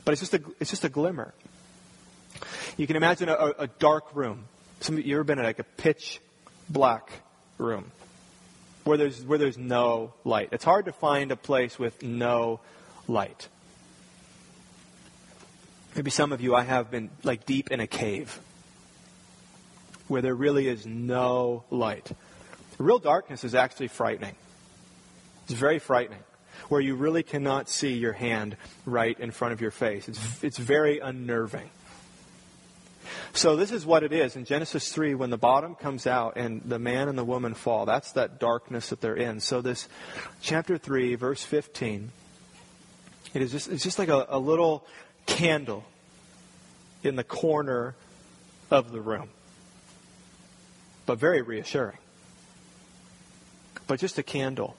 But 0.06 0.14
it's 0.14 0.22
just 0.22 0.34
a 0.34 0.42
it's 0.60 0.70
just 0.70 0.84
a 0.84 0.90
glimmer. 0.90 1.34
You 2.78 2.88
can 2.88 2.96
imagine 2.96 3.28
a, 3.30 3.54
a 3.60 3.68
dark 3.68 4.16
room. 4.16 4.46
Some 4.80 4.98
of 4.98 5.06
you 5.06 5.16
ever 5.16 5.24
been 5.26 5.40
in 5.40 5.46
like 5.46 5.60
a 5.60 5.64
pitch 5.64 6.22
black 6.70 7.12
room 7.58 7.92
where 8.90 8.98
there's, 8.98 9.24
where 9.24 9.38
there's 9.38 9.58
no 9.58 10.14
light. 10.26 10.50
It's 10.52 10.64
hard 10.64 10.86
to 10.86 10.92
find 10.92 11.32
a 11.32 11.36
place 11.36 11.78
with 11.78 12.02
no 12.02 12.60
light. 13.08 13.48
Maybe 15.96 16.10
some 16.10 16.32
of 16.32 16.42
you, 16.42 16.56
I 16.56 16.64
have 16.64 16.90
been 16.90 17.12
like 17.24 17.46
deep 17.46 17.70
in 17.70 17.80
a 17.82 17.88
cave 17.88 18.40
where 20.08 20.24
there 20.24 20.34
really 20.34 20.68
is 20.68 20.88
no 20.88 21.64
light. 21.70 22.12
Real 22.80 22.98
darkness 22.98 23.44
is 23.44 23.54
actually 23.54 23.90
frightening. 23.90 24.36
It's 25.44 25.54
very 25.54 25.78
frightening. 25.78 26.24
Where 26.70 26.82
you 26.82 26.96
really 26.96 27.22
cannot 27.22 27.70
see 27.70 27.94
your 27.94 28.14
hand 28.14 28.58
right 28.86 29.20
in 29.20 29.30
front 29.30 29.54
of 29.54 29.62
your 29.62 29.72
face. 29.72 30.10
It's, 30.10 30.44
it's 30.44 30.58
very 30.58 30.98
unnerving. 30.98 31.70
So 33.34 33.56
this 33.56 33.72
is 33.72 33.86
what 33.86 34.04
it 34.04 34.12
is 34.12 34.36
in 34.36 34.46
Genesis 34.46 34.92
3 34.92 35.16
when 35.16 35.30
the 35.30 35.38
bottom 35.38 35.76
comes 35.76 36.08
out 36.08 36.38
and 36.38 36.62
the 36.64 36.80
man 36.80 37.08
and 37.08 37.18
the 37.18 37.24
woman 37.24 37.54
fall. 37.54 37.86
That's 37.86 38.12
that 38.14 38.40
darkness 38.40 38.90
that 38.90 39.02
they're 39.02 39.16
in. 39.16 39.40
So 39.40 39.62
this 39.62 39.88
chapter 40.42 40.78
3 40.78 41.16
verse 41.16 41.44
15 41.44 42.12
it 43.34 43.42
is 43.42 43.52
just 43.52 43.70
it's 43.70 43.84
just 43.84 44.00
like 44.00 44.10
a, 44.10 44.26
a 44.30 44.40
little 44.40 44.86
candle 45.26 45.84
in 47.04 47.16
the 47.16 47.24
corner 47.24 47.96
of 48.72 48.92
the 48.92 49.02
room. 49.02 49.30
But 51.06 51.20
very 51.20 51.42
reassuring. 51.42 51.98
But 53.88 54.00
just 54.00 54.18
a 54.18 54.24
candle. 54.24 54.76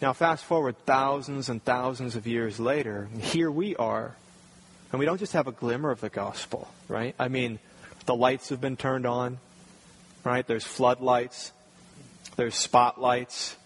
Now, 0.00 0.12
fast 0.12 0.44
forward 0.44 0.76
thousands 0.84 1.48
and 1.48 1.64
thousands 1.64 2.16
of 2.16 2.26
years 2.26 2.60
later, 2.60 3.08
here 3.18 3.50
we 3.50 3.74
are 3.76 4.16
and 4.92 4.98
we 4.98 5.06
don't 5.06 5.18
just 5.18 5.32
have 5.32 5.46
a 5.46 5.52
glimmer 5.52 5.90
of 5.90 6.00
the 6.00 6.08
gospel, 6.08 6.68
right? 6.88 7.14
I 7.18 7.28
mean, 7.28 7.58
the 8.06 8.14
lights 8.14 8.50
have 8.50 8.60
been 8.60 8.76
turned 8.76 9.06
on, 9.06 9.38
right? 10.24 10.46
There's 10.46 10.64
floodlights, 10.64 11.52
there's 12.36 12.54
spotlights, 12.54 13.56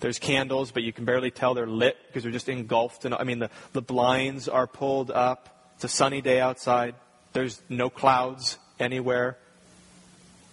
there's 0.00 0.18
candles, 0.18 0.70
but 0.70 0.82
you 0.82 0.92
can 0.92 1.04
barely 1.04 1.30
tell 1.30 1.54
they're 1.54 1.66
lit 1.66 1.96
because 2.06 2.22
they're 2.22 2.32
just 2.32 2.48
engulfed. 2.48 3.04
In, 3.04 3.12
I 3.12 3.24
mean, 3.24 3.40
the, 3.40 3.50
the 3.72 3.82
blinds 3.82 4.48
are 4.48 4.66
pulled 4.66 5.10
up. 5.10 5.72
It's 5.74 5.84
a 5.84 5.88
sunny 5.88 6.20
day 6.20 6.40
outside. 6.40 6.94
There's 7.32 7.60
no 7.68 7.90
clouds 7.90 8.58
anywhere. 8.78 9.36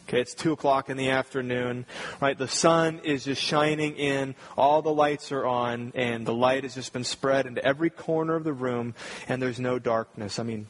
Okay, 0.08 0.22
it's 0.22 0.36
2 0.36 0.52
o'clock 0.52 0.92
in 0.92 0.98
the 0.98 1.10
afternoon, 1.10 1.88
right? 2.22 2.38
The 2.38 2.48
sun 2.48 3.00
is 3.04 3.26
just 3.26 3.42
shining 3.42 3.96
in, 3.96 4.36
all 4.56 4.84
the 4.84 4.94
lights 4.94 5.32
are 5.32 5.48
on, 5.48 5.94
and 5.96 6.28
the 6.28 6.34
light 6.34 6.62
has 6.62 6.76
just 6.76 6.94
been 6.94 7.04
spread 7.04 7.48
into 7.48 7.66
every 7.66 7.90
corner 7.90 8.36
of 8.36 8.44
the 8.44 8.54
room, 8.54 8.94
and 9.28 9.42
there's 9.42 9.60
no 9.60 9.80
darkness. 9.80 10.38
I 10.38 10.44
mean, 10.44 10.68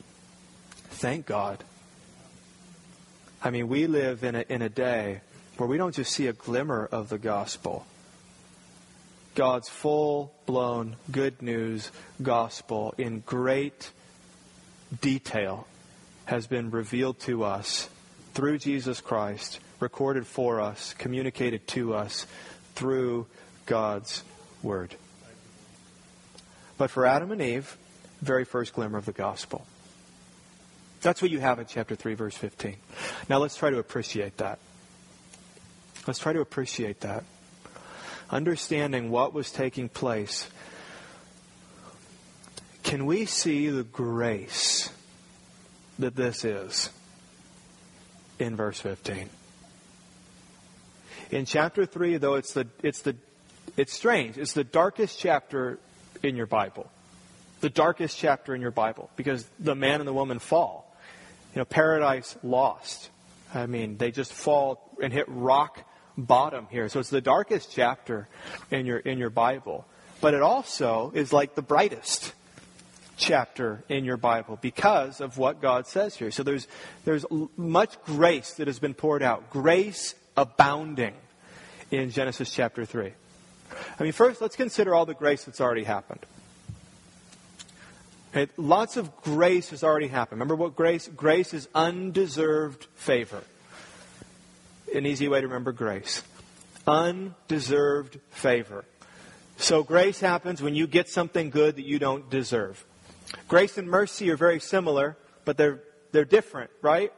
thank 0.89 1.25
God. 1.25 1.65
I 3.43 3.49
mean, 3.49 3.67
we 3.67 3.87
live 3.87 4.23
in 4.23 4.35
a, 4.35 4.45
in 4.47 4.61
a 4.61 4.69
day 4.69 5.19
where 5.57 5.67
we 5.67 5.77
don't 5.77 5.93
just 5.93 6.13
see 6.13 6.27
a 6.27 6.33
glimmer 6.33 6.87
of 6.89 7.09
the 7.09 7.17
gospel. 7.17 7.85
God's 9.35 9.67
full 9.67 10.33
blown 10.45 10.95
good 11.11 11.41
news 11.41 11.91
gospel 12.21 12.95
in 12.97 13.19
great 13.19 13.91
detail 15.01 15.67
has 16.23 16.47
been 16.47 16.71
revealed 16.71 17.19
to 17.19 17.43
us 17.43 17.89
through 18.35 18.57
Jesus 18.57 18.99
Christ 18.99 19.59
recorded 19.79 20.27
for 20.27 20.59
us, 20.59 20.93
communicated 20.97 21.65
to 21.67 21.95
us 21.95 22.27
through 22.75 23.25
God's 23.65 24.23
Word. 24.61 24.95
But 26.77 26.91
for 26.91 27.05
Adam 27.05 27.31
and 27.31 27.41
Eve, 27.41 27.77
very 28.21 28.43
first 28.43 28.73
glimmer 28.73 28.97
of 28.97 29.05
the 29.05 29.13
gospel. 29.13 29.65
That's 31.01 31.21
what 31.21 31.31
you 31.31 31.39
have 31.39 31.59
in 31.59 31.65
chapter 31.65 31.95
3, 31.95 32.13
verse 32.15 32.35
15. 32.35 32.75
Now 33.29 33.37
let's 33.37 33.55
try 33.55 33.69
to 33.69 33.79
appreciate 33.79 34.37
that. 34.37 34.59
Let's 36.05 36.19
try 36.19 36.33
to 36.33 36.41
appreciate 36.41 36.99
that. 37.01 37.23
Understanding 38.29 39.11
what 39.11 39.33
was 39.33 39.49
taking 39.49 39.87
place, 39.87 40.49
can 42.83 43.05
we 43.05 43.25
see 43.25 43.69
the 43.69 43.83
grace 43.83 44.89
that 45.99 46.15
this 46.15 46.43
is 46.43 46.89
in 48.39 48.55
verse 48.55 48.79
15? 48.79 49.29
In 51.31 51.45
chapter 51.45 51.85
3, 51.85 52.17
though 52.17 52.35
it's 52.35 52.53
the, 52.53 52.67
it's 52.83 53.01
the, 53.01 53.15
it's 53.77 53.93
strange. 53.93 54.37
It's 54.37 54.53
the 54.53 54.63
darkest 54.63 55.19
chapter 55.19 55.79
in 56.23 56.35
your 56.35 56.45
Bible. 56.45 56.89
The 57.61 57.69
darkest 57.69 58.17
chapter 58.17 58.53
in 58.53 58.61
your 58.61 58.71
Bible 58.71 59.09
because 59.15 59.47
the 59.59 59.75
man 59.75 60.01
and 60.01 60.07
the 60.07 60.13
woman 60.13 60.39
fall. 60.39 60.95
You 61.53 61.59
know, 61.59 61.65
paradise 61.65 62.37
lost. 62.43 63.09
I 63.53 63.65
mean, 63.65 63.97
they 63.97 64.11
just 64.11 64.33
fall 64.33 64.91
and 65.01 65.11
hit 65.11 65.25
rock 65.29 65.83
bottom 66.17 66.67
here. 66.69 66.89
So 66.89 66.99
it's 66.99 67.09
the 67.09 67.21
darkest 67.21 67.71
chapter 67.71 68.27
in 68.71 68.85
your 68.85 68.97
in 68.99 69.17
your 69.17 69.29
Bible. 69.29 69.85
But 70.21 70.33
it 70.33 70.41
also 70.41 71.11
is 71.15 71.31
like 71.31 71.55
the 71.55 71.61
brightest 71.61 72.33
chapter 73.17 73.83
in 73.89 74.05
your 74.05 74.17
Bible 74.17 74.57
because 74.61 75.21
of 75.21 75.37
what 75.37 75.61
God 75.61 75.87
says 75.87 76.15
here. 76.15 76.31
So 76.31 76.43
there's 76.43 76.67
there's 77.05 77.25
much 77.55 78.01
grace 78.03 78.53
that 78.55 78.67
has 78.67 78.79
been 78.79 78.93
poured 78.93 79.23
out. 79.23 79.49
Grace 79.49 80.15
abounding 80.35 81.13
in 81.91 82.11
Genesis 82.11 82.53
chapter 82.53 82.85
3. 82.85 83.11
I 83.99 84.03
mean, 84.03 84.11
first, 84.11 84.41
let's 84.41 84.55
consider 84.55 84.93
all 84.93 85.05
the 85.05 85.13
grace 85.13 85.45
that's 85.45 85.61
already 85.61 85.83
happened. 85.83 86.25
Okay, 88.35 88.51
lots 88.57 88.97
of 88.97 89.15
grace 89.21 89.69
has 89.69 89.83
already 89.83 90.07
happened. 90.07 90.39
Remember 90.39 90.55
what 90.55 90.75
grace? 90.75 91.07
Grace 91.07 91.53
is 91.53 91.69
undeserved 91.73 92.85
favor. 92.95 93.41
An 94.93 95.05
easy 95.05 95.27
way 95.27 95.41
to 95.41 95.47
remember 95.47 95.71
grace. 95.71 96.21
Undeserved 96.85 98.19
favor. 98.31 98.83
So 99.57 99.83
grace 99.83 100.19
happens 100.19 100.61
when 100.61 100.75
you 100.75 100.85
get 100.85 101.07
something 101.07 101.49
good 101.49 101.77
that 101.77 101.85
you 101.85 101.97
don't 101.97 102.29
deserve. 102.29 102.83
Grace 103.47 103.77
and 103.77 103.87
mercy 103.87 104.29
are 104.31 104.37
very 104.37 104.59
similar, 104.59 105.17
but 105.45 105.57
they're, 105.57 105.81
they're 106.11 106.25
different, 106.25 106.71
right? 106.81 107.11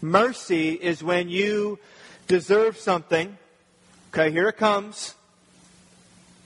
Mercy 0.00 0.70
is 0.70 1.02
when 1.02 1.28
you 1.28 1.78
deserve 2.26 2.76
something. 2.76 3.36
Okay, 4.12 4.30
here 4.30 4.48
it 4.48 4.56
comes. 4.56 5.14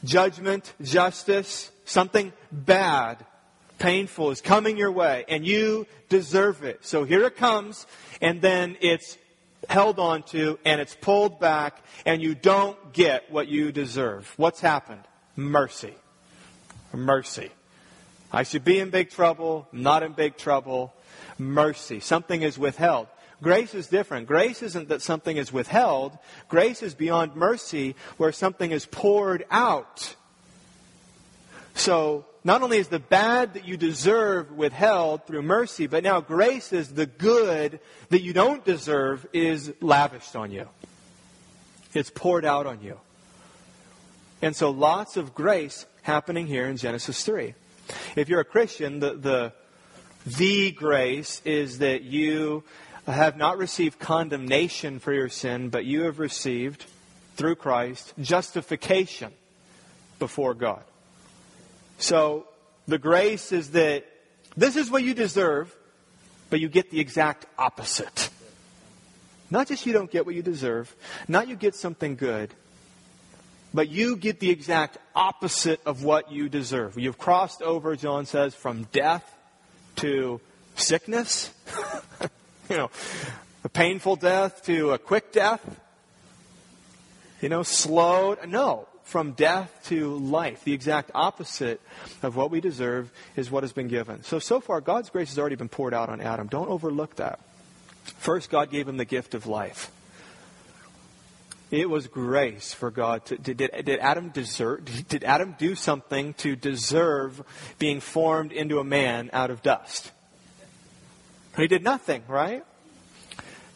Judgment, 0.04 0.72
justice, 0.80 1.70
something 1.84 2.32
bad 2.52 3.24
painful 3.78 4.30
is 4.30 4.40
coming 4.40 4.76
your 4.76 4.92
way 4.92 5.24
and 5.28 5.46
you 5.46 5.86
deserve 6.08 6.64
it. 6.64 6.84
So 6.84 7.04
here 7.04 7.24
it 7.24 7.36
comes 7.36 7.86
and 8.20 8.40
then 8.40 8.76
it's 8.80 9.18
held 9.68 9.98
onto 9.98 10.58
and 10.64 10.80
it's 10.80 10.94
pulled 10.94 11.40
back 11.40 11.82
and 12.04 12.22
you 12.22 12.34
don't 12.34 12.92
get 12.92 13.30
what 13.30 13.48
you 13.48 13.72
deserve. 13.72 14.32
What's 14.36 14.60
happened? 14.60 15.02
Mercy. 15.34 15.94
Mercy. 16.92 17.50
I 18.32 18.42
should 18.42 18.64
be 18.64 18.78
in 18.78 18.90
big 18.90 19.10
trouble, 19.10 19.68
not 19.72 20.02
in 20.02 20.12
big 20.12 20.36
trouble. 20.36 20.94
Mercy. 21.38 22.00
Something 22.00 22.42
is 22.42 22.58
withheld. 22.58 23.08
Grace 23.42 23.74
is 23.74 23.86
different. 23.88 24.26
Grace 24.26 24.62
isn't 24.62 24.88
that 24.88 25.02
something 25.02 25.36
is 25.36 25.52
withheld. 25.52 26.16
Grace 26.48 26.82
is 26.82 26.94
beyond 26.94 27.36
mercy 27.36 27.94
where 28.16 28.32
something 28.32 28.70
is 28.70 28.86
poured 28.86 29.44
out. 29.50 30.16
So 31.74 32.24
not 32.44 32.62
only 32.62 32.78
is 32.78 32.88
the 32.88 32.98
bad 32.98 33.54
that 33.54 33.66
you 33.66 33.76
deserve 33.76 34.52
withheld 34.52 35.26
through 35.26 35.42
mercy, 35.42 35.86
but 35.86 36.02
now 36.02 36.20
grace 36.20 36.72
is 36.72 36.94
the 36.94 37.04
good 37.04 37.80
that 38.08 38.22
you 38.22 38.32
don't 38.32 38.64
deserve 38.64 39.26
is 39.32 39.72
lavished 39.82 40.34
on 40.34 40.50
you. 40.50 40.68
It's 41.92 42.10
poured 42.10 42.44
out 42.44 42.66
on 42.66 42.80
you. 42.82 42.98
And 44.40 44.56
so 44.56 44.70
lots 44.70 45.16
of 45.16 45.34
grace 45.34 45.86
happening 46.02 46.46
here 46.46 46.66
in 46.66 46.76
Genesis 46.76 47.22
3. 47.24 47.54
If 48.16 48.28
you're 48.28 48.40
a 48.40 48.44
Christian, 48.44 49.00
the, 49.00 49.14
the, 49.14 49.52
the 50.26 50.72
grace 50.72 51.42
is 51.44 51.78
that 51.78 52.02
you 52.02 52.64
have 53.06 53.36
not 53.36 53.58
received 53.58 53.98
condemnation 53.98 54.98
for 54.98 55.12
your 55.12 55.28
sin, 55.28 55.68
but 55.68 55.84
you 55.84 56.02
have 56.02 56.18
received, 56.18 56.86
through 57.36 57.56
Christ, 57.56 58.14
justification 58.20 59.32
before 60.18 60.54
God. 60.54 60.82
So 61.98 62.48
the 62.86 62.98
grace 62.98 63.52
is 63.52 63.70
that 63.72 64.04
this 64.56 64.76
is 64.76 64.90
what 64.90 65.02
you 65.02 65.14
deserve, 65.14 65.74
but 66.50 66.60
you 66.60 66.68
get 66.68 66.90
the 66.90 67.00
exact 67.00 67.46
opposite. 67.58 68.30
Not 69.50 69.68
just 69.68 69.86
you 69.86 69.92
don't 69.92 70.10
get 70.10 70.26
what 70.26 70.34
you 70.34 70.42
deserve, 70.42 70.94
not 71.28 71.46
you 71.46 71.56
get 71.56 71.74
something 71.74 72.16
good, 72.16 72.52
but 73.76 73.90
you 73.90 74.16
get 74.16 74.40
the 74.40 74.48
exact 74.48 74.96
opposite 75.14 75.82
of 75.84 76.02
what 76.02 76.32
you 76.32 76.48
deserve. 76.48 76.98
You've 76.98 77.18
crossed 77.18 77.60
over, 77.60 77.94
John 77.94 78.24
says, 78.24 78.54
from 78.54 78.84
death 78.90 79.30
to 79.96 80.40
sickness, 80.76 81.52
you 82.70 82.76
know, 82.78 82.90
a 83.64 83.68
painful 83.68 84.16
death 84.16 84.64
to 84.64 84.92
a 84.92 84.98
quick 84.98 85.30
death, 85.30 85.60
you 87.42 87.50
know, 87.50 87.62
slowed. 87.62 88.48
No, 88.48 88.88
from 89.04 89.32
death 89.32 89.70
to 89.88 90.16
life. 90.16 90.64
The 90.64 90.72
exact 90.72 91.10
opposite 91.14 91.82
of 92.22 92.34
what 92.34 92.50
we 92.50 92.62
deserve 92.62 93.12
is 93.36 93.50
what 93.50 93.62
has 93.62 93.74
been 93.74 93.88
given. 93.88 94.22
So, 94.22 94.38
so 94.38 94.58
far, 94.58 94.80
God's 94.80 95.10
grace 95.10 95.28
has 95.28 95.38
already 95.38 95.56
been 95.56 95.68
poured 95.68 95.92
out 95.92 96.08
on 96.08 96.22
Adam. 96.22 96.46
Don't 96.46 96.68
overlook 96.68 97.16
that. 97.16 97.40
First, 98.04 98.48
God 98.48 98.70
gave 98.70 98.88
him 98.88 98.96
the 98.96 99.04
gift 99.04 99.34
of 99.34 99.46
life. 99.46 99.90
It 101.70 101.90
was 101.90 102.06
grace 102.06 102.72
for 102.72 102.90
God. 102.90 103.24
To, 103.26 103.36
did, 103.36 103.58
did 103.58 103.98
Adam 103.98 104.30
deserve, 104.30 104.84
did 105.08 105.24
Adam 105.24 105.56
do 105.58 105.74
something 105.74 106.34
to 106.34 106.56
deserve 106.56 107.42
being 107.78 108.00
formed 108.00 108.52
into 108.52 108.78
a 108.78 108.84
man 108.84 109.30
out 109.32 109.50
of 109.50 109.62
dust? 109.62 110.12
He 111.56 111.66
did 111.66 111.82
nothing, 111.82 112.22
right? 112.28 112.64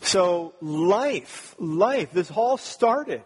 So 0.03 0.55
life, 0.61 1.55
life, 1.59 2.12
this 2.12 2.31
all 2.31 2.59
started 2.59 3.22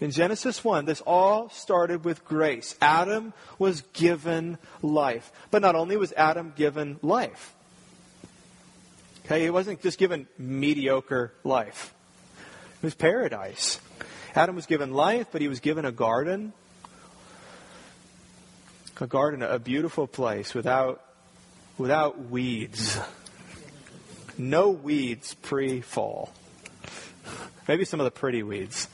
in 0.00 0.10
Genesis 0.10 0.62
1, 0.62 0.84
this 0.84 1.00
all 1.00 1.48
started 1.50 2.04
with 2.04 2.24
grace. 2.24 2.76
Adam 2.80 3.32
was 3.58 3.82
given 3.92 4.58
life. 4.82 5.30
But 5.50 5.62
not 5.62 5.76
only 5.76 5.96
was 5.96 6.12
Adam 6.12 6.52
given 6.56 6.98
life, 7.00 7.54
okay, 9.24 9.42
he 9.42 9.50
wasn't 9.50 9.80
just 9.82 9.98
given 9.98 10.26
mediocre 10.36 11.32
life, 11.44 11.94
it 12.84 12.88
was 12.88 12.94
paradise. 12.94 13.80
Adam 14.34 14.54
was 14.54 14.66
given 14.66 14.92
life, 14.92 15.28
but 15.32 15.40
he 15.40 15.48
was 15.48 15.60
given 15.60 15.86
a 15.86 15.90
garden. 15.90 16.52
A 19.00 19.06
garden, 19.06 19.42
a 19.42 19.58
beautiful 19.58 20.06
place 20.06 20.52
without, 20.52 21.02
without 21.78 22.28
weeds. 22.28 22.98
No 24.36 24.68
weeds 24.68 25.32
pre 25.32 25.80
fall. 25.80 26.30
Maybe 27.66 27.86
some 27.86 28.00
of 28.00 28.04
the 28.04 28.10
pretty 28.10 28.42
weeds, 28.42 28.88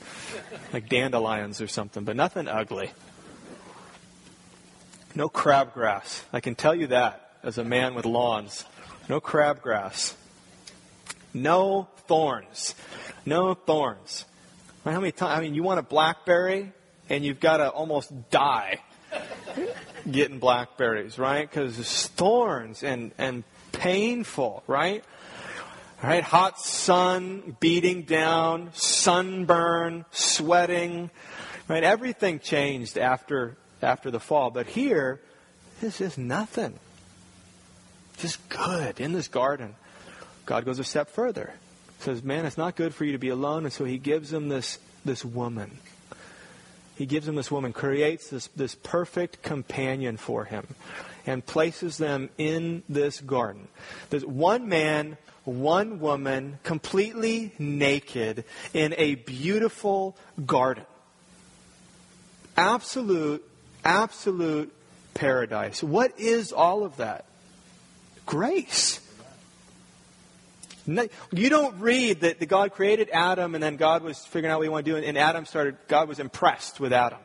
like 0.71 0.87
dandelions 0.87 1.59
or 1.59 1.67
something, 1.67 2.05
but 2.05 2.15
nothing 2.15 2.47
ugly. 2.47 2.91
No 5.15 5.27
crabgrass. 5.27 6.23
I 6.31 6.39
can 6.39 6.55
tell 6.55 6.73
you 6.73 6.87
that 6.87 7.33
as 7.43 7.57
a 7.57 7.65
man 7.65 7.93
with 7.93 8.05
lawns. 8.05 8.63
No 9.09 9.19
crabgrass. 9.19 10.15
No 11.33 11.89
thorns. 12.07 12.73
No 13.25 13.53
thorns. 13.53 14.25
How 14.83 14.99
many 14.99 15.11
times? 15.11 15.37
I 15.37 15.41
mean, 15.41 15.53
you 15.53 15.63
want 15.63 15.79
a 15.79 15.83
blackberry, 15.83 16.71
and 17.09 17.23
you've 17.23 17.39
got 17.39 17.57
to 17.57 17.69
almost 17.69 18.11
die 18.31 18.79
getting 20.09 20.39
blackberries, 20.39 21.19
right? 21.19 21.47
Because 21.47 21.77
it's 21.77 22.07
thorns 22.07 22.83
and 22.83 23.11
and 23.17 23.43
painful, 23.71 24.63
right? 24.67 25.03
Right? 26.03 26.23
Hot 26.23 26.59
sun 26.59 27.55
beating 27.59 28.03
down, 28.03 28.71
sunburn, 28.73 30.05
sweating. 30.11 31.11
Right? 31.67 31.83
Everything 31.83 32.39
changed 32.39 32.97
after 32.97 33.55
after 33.81 34.09
the 34.09 34.19
fall. 34.19 34.49
But 34.49 34.67
here, 34.67 35.21
this 35.79 36.01
is 36.01 36.17
nothing. 36.17 36.79
Just 38.17 38.47
good 38.49 38.99
in 38.99 39.13
this 39.13 39.27
garden. 39.27 39.75
God 40.45 40.65
goes 40.65 40.79
a 40.79 40.83
step 40.83 41.09
further. 41.09 41.53
Says, 42.01 42.23
Man, 42.23 42.45
it's 42.45 42.57
not 42.57 42.75
good 42.75 42.93
for 42.93 43.05
you 43.05 43.11
to 43.13 43.17
be 43.17 43.29
alone, 43.29 43.63
and 43.63 43.73
so 43.73 43.85
he 43.85 43.97
gives 43.97 44.31
him 44.33 44.49
this 44.49 44.79
this 45.05 45.25
woman. 45.25 45.79
He 46.95 47.05
gives 47.05 47.27
him 47.27 47.35
this 47.35 47.49
woman, 47.49 47.73
creates 47.73 48.29
this, 48.29 48.47
this 48.55 48.75
perfect 48.75 49.41
companion 49.41 50.17
for 50.17 50.45
him, 50.45 50.67
and 51.25 51.43
places 51.43 51.97
them 51.97 52.29
in 52.37 52.83
this 52.87 53.19
garden. 53.21 53.67
There's 54.09 54.25
one 54.25 54.69
man, 54.69 55.17
one 55.43 55.99
woman, 55.99 56.59
completely 56.63 57.53
naked 57.57 58.43
in 58.73 58.93
a 58.97 59.15
beautiful 59.15 60.15
garden. 60.45 60.85
Absolute, 62.55 63.43
absolute 63.83 64.71
paradise. 65.15 65.81
What 65.81 66.19
is 66.19 66.51
all 66.51 66.83
of 66.83 66.97
that? 66.97 67.25
Grace. 68.25 68.99
You 70.85 71.49
don't 71.49 71.79
read 71.79 72.21
that 72.21 72.45
God 72.47 72.73
created 72.73 73.09
Adam 73.11 73.55
and 73.55 73.63
then 73.63 73.77
God 73.77 74.03
was 74.03 74.25
figuring 74.25 74.51
out 74.51 74.59
what 74.59 74.63
he 74.63 74.69
wanted 74.69 74.85
to 74.85 75.01
do 75.01 75.07
and 75.07 75.17
Adam 75.17 75.45
started, 75.45 75.77
God 75.87 76.07
was 76.07 76.19
impressed 76.19 76.79
with 76.79 76.93
Adam. 76.93 77.19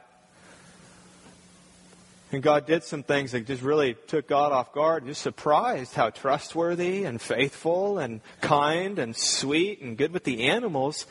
And 2.33 2.42
God 2.42 2.66
did 2.66 2.83
some 2.83 3.03
things 3.03 3.33
that 3.33 3.47
just 3.47 3.62
really 3.62 3.95
took 4.09 4.27
God 4.27 4.51
off 4.51 4.73
guard, 4.73 5.05
and 5.05 5.11
just 5.11 5.23
surprised 5.23 5.95
how 5.95 6.11
trustworthy 6.11 7.05
and 7.05 7.21
faithful 7.21 7.99
and 7.99 8.21
kind 8.40 8.99
and 8.99 9.16
sweet 9.16 9.81
and 9.81 9.97
good 9.97 10.12
with 10.12 10.25
the 10.25 10.49
animals 10.49 11.07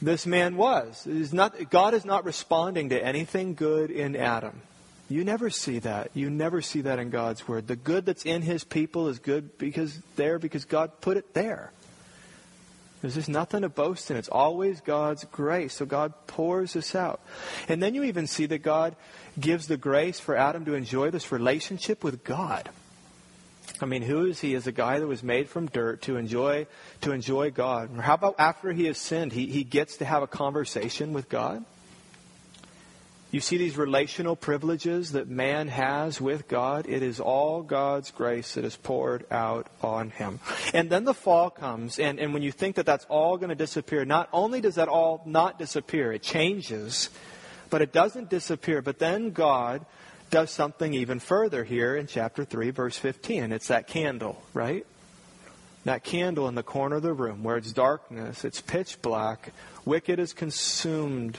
this 0.00 0.24
man 0.24 0.56
was. 0.56 1.06
Not, 1.32 1.70
God 1.70 1.92
is 1.92 2.04
not 2.04 2.24
responding 2.24 2.90
to 2.90 3.04
anything 3.04 3.54
good 3.54 3.90
in 3.90 4.14
Adam. 4.14 4.62
You 5.08 5.24
never 5.24 5.50
see 5.50 5.78
that. 5.80 6.10
You 6.14 6.30
never 6.30 6.60
see 6.60 6.80
that 6.82 6.98
in 6.98 7.10
God's 7.10 7.46
word. 7.46 7.68
The 7.68 7.76
good 7.76 8.06
that's 8.06 8.24
in 8.24 8.42
his 8.42 8.64
people 8.64 9.08
is 9.08 9.18
good 9.18 9.56
because 9.56 10.00
there 10.16 10.38
because 10.38 10.64
God 10.64 11.00
put 11.00 11.16
it 11.16 11.32
there. 11.32 11.72
There's 13.02 13.14
just 13.14 13.28
nothing 13.28 13.62
to 13.62 13.68
boast 13.68 14.10
in. 14.10 14.16
It's 14.16 14.28
always 14.28 14.80
God's 14.80 15.24
grace. 15.24 15.74
So 15.74 15.86
God 15.86 16.12
pours 16.26 16.72
this 16.72 16.94
out. 16.94 17.20
And 17.68 17.80
then 17.80 17.94
you 17.94 18.02
even 18.04 18.26
see 18.26 18.46
that 18.46 18.58
God 18.58 18.96
gives 19.38 19.68
the 19.68 19.76
grace 19.76 20.18
for 20.18 20.34
Adam 20.34 20.64
to 20.64 20.74
enjoy 20.74 21.10
this 21.10 21.30
relationship 21.30 22.02
with 22.02 22.24
God. 22.24 22.68
I 23.80 23.84
mean, 23.84 24.02
who 24.02 24.24
is 24.24 24.40
he 24.40 24.54
as 24.54 24.66
a 24.66 24.72
guy 24.72 24.98
that 24.98 25.06
was 25.06 25.22
made 25.22 25.48
from 25.48 25.66
dirt 25.66 26.02
to 26.02 26.16
enjoy 26.16 26.66
to 27.02 27.12
enjoy 27.12 27.50
God? 27.50 27.90
How 28.00 28.14
about 28.14 28.36
after 28.38 28.72
he 28.72 28.86
has 28.86 28.98
sinned, 28.98 29.32
he, 29.32 29.46
he 29.46 29.64
gets 29.64 29.98
to 29.98 30.04
have 30.04 30.22
a 30.22 30.26
conversation 30.26 31.12
with 31.12 31.28
God? 31.28 31.64
You 33.36 33.40
see 33.40 33.58
these 33.58 33.76
relational 33.76 34.34
privileges 34.34 35.12
that 35.12 35.28
man 35.28 35.68
has 35.68 36.22
with 36.22 36.48
God. 36.48 36.86
It 36.88 37.02
is 37.02 37.20
all 37.20 37.60
God's 37.60 38.10
grace 38.10 38.54
that 38.54 38.64
is 38.64 38.76
poured 38.76 39.30
out 39.30 39.66
on 39.82 40.08
him. 40.08 40.40
And 40.72 40.88
then 40.88 41.04
the 41.04 41.12
fall 41.12 41.50
comes, 41.50 41.98
and, 41.98 42.18
and 42.18 42.32
when 42.32 42.42
you 42.42 42.50
think 42.50 42.76
that 42.76 42.86
that's 42.86 43.04
all 43.10 43.36
going 43.36 43.50
to 43.50 43.54
disappear, 43.54 44.06
not 44.06 44.30
only 44.32 44.62
does 44.62 44.76
that 44.76 44.88
all 44.88 45.22
not 45.26 45.58
disappear, 45.58 46.12
it 46.12 46.22
changes, 46.22 47.10
but 47.68 47.82
it 47.82 47.92
doesn't 47.92 48.30
disappear. 48.30 48.80
But 48.80 49.00
then 49.00 49.32
God 49.32 49.84
does 50.30 50.50
something 50.50 50.94
even 50.94 51.20
further 51.20 51.62
here 51.62 51.94
in 51.94 52.06
chapter 52.06 52.42
3, 52.42 52.70
verse 52.70 52.96
15. 52.96 53.42
And 53.42 53.52
it's 53.52 53.68
that 53.68 53.86
candle, 53.86 54.42
right? 54.54 54.86
That 55.84 56.04
candle 56.04 56.48
in 56.48 56.54
the 56.54 56.62
corner 56.62 56.96
of 56.96 57.02
the 57.02 57.12
room 57.12 57.42
where 57.44 57.58
it's 57.58 57.74
darkness, 57.74 58.46
it's 58.46 58.62
pitch 58.62 59.02
black, 59.02 59.52
wicked 59.84 60.18
is 60.18 60.32
consumed 60.32 61.36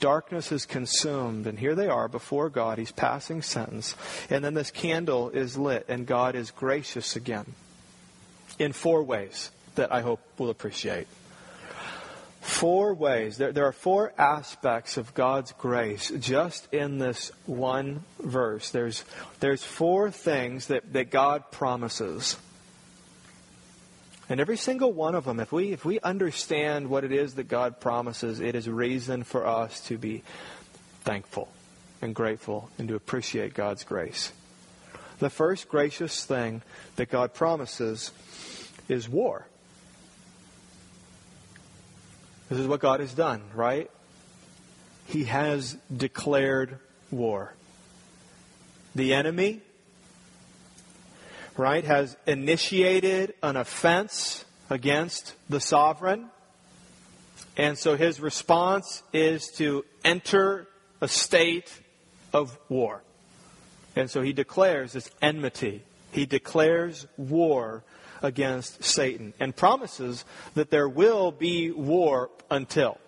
Darkness 0.00 0.52
is 0.52 0.66
consumed, 0.66 1.46
and 1.46 1.58
here 1.58 1.74
they 1.74 1.88
are 1.88 2.08
before 2.08 2.48
God. 2.48 2.78
He's 2.78 2.92
passing 2.92 3.42
sentence. 3.42 3.96
And 4.30 4.44
then 4.44 4.54
this 4.54 4.70
candle 4.70 5.30
is 5.30 5.58
lit, 5.58 5.86
and 5.88 6.06
God 6.06 6.34
is 6.34 6.50
gracious 6.50 7.16
again 7.16 7.54
in 8.58 8.72
four 8.72 9.02
ways 9.02 9.50
that 9.74 9.92
I 9.92 10.02
hope 10.02 10.20
we'll 10.38 10.50
appreciate. 10.50 11.06
Four 12.40 12.94
ways. 12.94 13.36
There, 13.36 13.52
there 13.52 13.66
are 13.66 13.72
four 13.72 14.12
aspects 14.16 14.96
of 14.96 15.14
God's 15.14 15.52
grace 15.52 16.10
just 16.18 16.72
in 16.72 16.98
this 16.98 17.30
one 17.46 18.04
verse. 18.18 18.70
There's, 18.70 19.04
there's 19.40 19.62
four 19.62 20.10
things 20.10 20.68
that, 20.68 20.92
that 20.92 21.10
God 21.10 21.50
promises. 21.50 22.36
And 24.28 24.40
every 24.40 24.56
single 24.58 24.92
one 24.92 25.14
of 25.14 25.24
them, 25.24 25.40
if 25.40 25.52
we, 25.52 25.72
if 25.72 25.84
we 25.84 26.00
understand 26.00 26.88
what 26.88 27.04
it 27.04 27.12
is 27.12 27.34
that 27.34 27.48
God 27.48 27.80
promises, 27.80 28.40
it 28.40 28.54
is 28.54 28.68
reason 28.68 29.24
for 29.24 29.46
us 29.46 29.80
to 29.86 29.96
be 29.96 30.22
thankful 31.00 31.48
and 32.02 32.14
grateful 32.14 32.68
and 32.78 32.88
to 32.88 32.94
appreciate 32.94 33.54
God's 33.54 33.84
grace. 33.84 34.32
The 35.18 35.30
first 35.30 35.68
gracious 35.68 36.24
thing 36.24 36.62
that 36.96 37.10
God 37.10 37.32
promises 37.32 38.12
is 38.88 39.08
war. 39.08 39.46
This 42.50 42.58
is 42.58 42.66
what 42.66 42.80
God 42.80 43.00
has 43.00 43.12
done, 43.14 43.42
right? 43.54 43.90
He 45.06 45.24
has 45.24 45.76
declared 45.94 46.78
war. 47.10 47.54
The 48.94 49.14
enemy 49.14 49.62
right, 51.58 51.84
has 51.84 52.16
initiated 52.26 53.34
an 53.42 53.56
offense 53.56 54.44
against 54.70 55.34
the 55.48 55.60
sovereign. 55.60 56.30
And 57.56 57.76
so 57.76 57.96
his 57.96 58.20
response 58.20 59.02
is 59.12 59.48
to 59.52 59.84
enter 60.04 60.68
a 61.00 61.08
state 61.08 61.80
of 62.32 62.58
war. 62.68 63.02
And 63.96 64.10
so 64.10 64.22
he 64.22 64.32
declares 64.32 64.92
this 64.92 65.10
enmity. 65.20 65.82
He 66.12 66.24
declares 66.24 67.06
war 67.16 67.82
against 68.22 68.84
Satan 68.84 69.34
and 69.40 69.54
promises 69.54 70.24
that 70.54 70.70
there 70.70 70.88
will 70.88 71.32
be 71.32 71.70
war 71.70 72.30
until. 72.50 72.98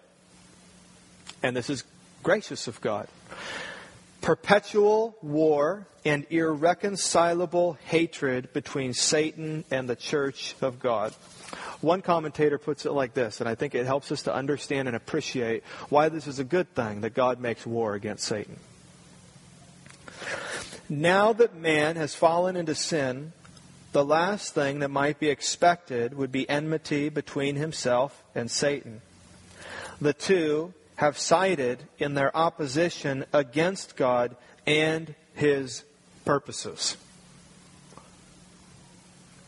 And 1.42 1.56
this 1.56 1.70
is 1.70 1.84
gracious 2.22 2.68
of 2.68 2.80
God 2.80 3.08
perpetual 4.20 5.16
war 5.22 5.86
and 6.04 6.26
irreconcilable 6.30 7.74
hatred 7.84 8.52
between 8.52 8.94
Satan 8.94 9.64
and 9.70 9.88
the 9.88 9.96
church 9.96 10.54
of 10.60 10.78
God. 10.78 11.12
One 11.80 12.02
commentator 12.02 12.58
puts 12.58 12.84
it 12.84 12.92
like 12.92 13.14
this, 13.14 13.40
and 13.40 13.48
I 13.48 13.54
think 13.54 13.74
it 13.74 13.86
helps 13.86 14.12
us 14.12 14.22
to 14.22 14.34
understand 14.34 14.88
and 14.88 14.96
appreciate 14.96 15.64
why 15.88 16.08
this 16.10 16.26
is 16.26 16.38
a 16.38 16.44
good 16.44 16.74
thing 16.74 17.00
that 17.02 17.14
God 17.14 17.40
makes 17.40 17.66
war 17.66 17.94
against 17.94 18.24
Satan. 18.24 18.58
Now 20.88 21.32
that 21.32 21.54
man 21.54 21.96
has 21.96 22.14
fallen 22.14 22.56
into 22.56 22.74
sin, 22.74 23.32
the 23.92 24.04
last 24.04 24.54
thing 24.54 24.80
that 24.80 24.90
might 24.90 25.18
be 25.18 25.28
expected 25.28 26.14
would 26.14 26.30
be 26.30 26.48
enmity 26.48 27.08
between 27.08 27.56
himself 27.56 28.22
and 28.34 28.50
Satan. 28.50 29.00
The 30.00 30.12
two 30.12 30.74
have 31.00 31.16
cited 31.16 31.82
in 31.98 32.12
their 32.12 32.36
opposition 32.36 33.24
against 33.32 33.96
God 33.96 34.36
and 34.66 35.14
his 35.32 35.82
purposes. 36.26 36.98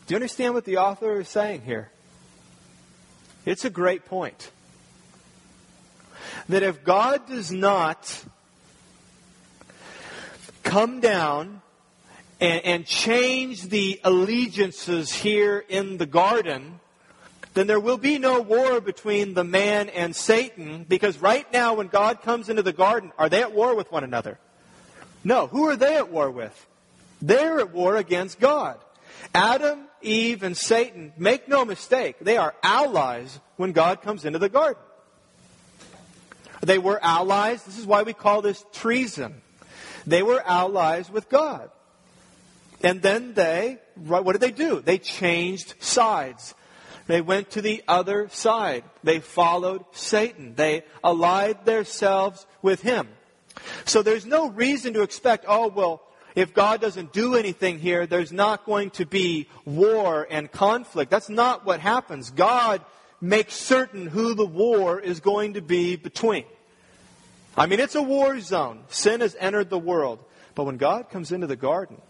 Do 0.07 0.13
you 0.13 0.15
understand 0.15 0.55
what 0.55 0.65
the 0.65 0.77
author 0.77 1.19
is 1.19 1.29
saying 1.29 1.61
here? 1.61 1.91
It's 3.45 3.65
a 3.65 3.69
great 3.69 4.03
point. 4.05 4.49
That 6.49 6.63
if 6.63 6.83
God 6.83 7.27
does 7.27 7.51
not 7.51 8.23
come 10.63 11.01
down 11.01 11.61
and, 12.41 12.65
and 12.65 12.85
change 12.87 13.69
the 13.69 14.01
allegiances 14.03 15.13
here 15.13 15.63
in 15.69 15.97
the 15.97 16.07
garden, 16.07 16.79
then 17.53 17.67
there 17.67 17.79
will 17.79 17.97
be 17.97 18.17
no 18.17 18.41
war 18.41 18.81
between 18.81 19.33
the 19.33 19.43
man 19.43 19.89
and 19.89 20.15
Satan 20.15 20.85
because 20.87 21.19
right 21.19 21.51
now 21.53 21.75
when 21.75 21.87
God 21.87 22.21
comes 22.21 22.49
into 22.49 22.63
the 22.63 22.73
garden, 22.73 23.11
are 23.17 23.29
they 23.29 23.41
at 23.41 23.53
war 23.53 23.75
with 23.75 23.91
one 23.91 24.03
another? 24.03 24.39
No. 25.23 25.47
Who 25.47 25.69
are 25.69 25.75
they 25.75 25.95
at 25.95 26.11
war 26.11 26.31
with? 26.31 26.67
They're 27.21 27.59
at 27.59 27.71
war 27.71 27.95
against 27.95 28.39
God. 28.39 28.79
Adam, 29.33 29.85
Eve, 30.01 30.43
and 30.43 30.57
Satan, 30.57 31.13
make 31.17 31.47
no 31.47 31.63
mistake, 31.63 32.17
they 32.19 32.37
are 32.37 32.53
allies 32.61 33.39
when 33.55 33.71
God 33.71 34.01
comes 34.01 34.25
into 34.25 34.39
the 34.39 34.49
garden. 34.49 34.81
They 36.61 36.77
were 36.77 36.99
allies. 37.03 37.63
This 37.63 37.77
is 37.77 37.85
why 37.85 38.03
we 38.03 38.13
call 38.13 38.41
this 38.41 38.63
treason. 38.73 39.41
They 40.07 40.23
were 40.23 40.41
allies 40.45 41.09
with 41.09 41.29
God. 41.29 41.69
And 42.81 43.01
then 43.01 43.33
they, 43.33 43.79
what 43.95 44.31
did 44.33 44.41
they 44.41 44.51
do? 44.51 44.81
They 44.81 44.97
changed 44.97 45.75
sides. 45.79 46.53
They 47.07 47.21
went 47.21 47.51
to 47.51 47.61
the 47.61 47.83
other 47.87 48.29
side. 48.29 48.83
They 49.03 49.19
followed 49.19 49.83
Satan. 49.91 50.55
They 50.55 50.83
allied 51.03 51.65
themselves 51.65 52.45
with 52.61 52.81
him. 52.81 53.09
So 53.85 54.01
there's 54.01 54.25
no 54.25 54.49
reason 54.49 54.93
to 54.93 55.01
expect, 55.01 55.45
oh, 55.47 55.67
well, 55.67 56.01
if 56.35 56.53
God 56.53 56.81
doesn't 56.81 57.13
do 57.13 57.35
anything 57.35 57.77
here, 57.77 58.07
there's 58.07 58.31
not 58.31 58.65
going 58.65 58.89
to 58.91 59.05
be 59.05 59.47
war 59.65 60.25
and 60.29 60.51
conflict. 60.51 61.11
That's 61.11 61.29
not 61.29 61.65
what 61.65 61.79
happens. 61.79 62.31
God 62.31 62.81
makes 63.21 63.53
certain 63.53 64.07
who 64.07 64.33
the 64.33 64.45
war 64.45 64.99
is 64.99 65.19
going 65.19 65.53
to 65.53 65.61
be 65.61 65.95
between. 65.95 66.45
I 67.55 67.67
mean, 67.67 67.79
it's 67.79 67.95
a 67.95 68.01
war 68.01 68.39
zone. 68.39 68.83
Sin 68.89 69.21
has 69.21 69.35
entered 69.39 69.69
the 69.69 69.77
world. 69.77 70.23
But 70.55 70.63
when 70.63 70.77
God 70.77 71.09
comes 71.09 71.31
into 71.31 71.47
the 71.47 71.55
garden, 71.55 72.01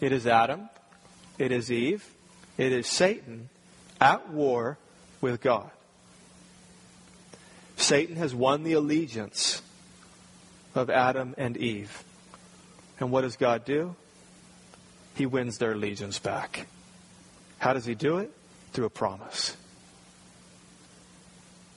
it 0.00 0.12
is 0.12 0.26
Adam, 0.26 0.68
it 1.38 1.52
is 1.52 1.70
Eve, 1.70 2.04
it 2.60 2.72
is 2.72 2.86
Satan 2.86 3.48
at 3.98 4.28
war 4.28 4.76
with 5.22 5.40
God. 5.40 5.70
Satan 7.76 8.16
has 8.16 8.34
won 8.34 8.64
the 8.64 8.74
allegiance 8.74 9.62
of 10.74 10.90
Adam 10.90 11.34
and 11.38 11.56
Eve. 11.56 12.04
And 12.98 13.10
what 13.10 13.22
does 13.22 13.36
God 13.36 13.64
do? 13.64 13.96
He 15.14 15.24
wins 15.24 15.56
their 15.56 15.72
allegiance 15.72 16.18
back. 16.18 16.66
How 17.58 17.72
does 17.72 17.86
he 17.86 17.94
do 17.94 18.18
it? 18.18 18.30
Through 18.74 18.84
a 18.84 18.90
promise. 18.90 19.56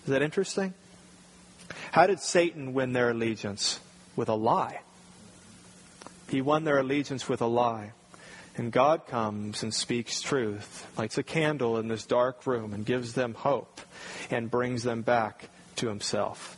Is 0.03 0.09
that 0.09 0.21
interesting? 0.21 0.73
How 1.93 2.07
did 2.07 2.19
Satan 2.19 2.73
win 2.73 2.91
their 2.91 3.11
allegiance? 3.11 3.79
With 4.17 4.27
a 4.27 4.35
lie. 4.35 4.81
He 6.27 6.41
won 6.41 6.65
their 6.65 6.79
allegiance 6.79 7.29
with 7.29 7.41
a 7.41 7.47
lie. 7.47 7.93
And 8.55 8.71
God 8.71 9.07
comes 9.07 9.63
and 9.63 9.73
speaks 9.73 10.21
truth, 10.21 10.87
lights 10.97 11.17
a 11.17 11.23
candle 11.23 11.77
in 11.77 11.87
this 11.87 12.05
dark 12.05 12.45
room, 12.45 12.73
and 12.73 12.85
gives 12.85 13.13
them 13.13 13.33
hope 13.33 13.81
and 14.29 14.51
brings 14.51 14.83
them 14.83 15.01
back 15.01 15.49
to 15.77 15.87
Himself 15.87 16.55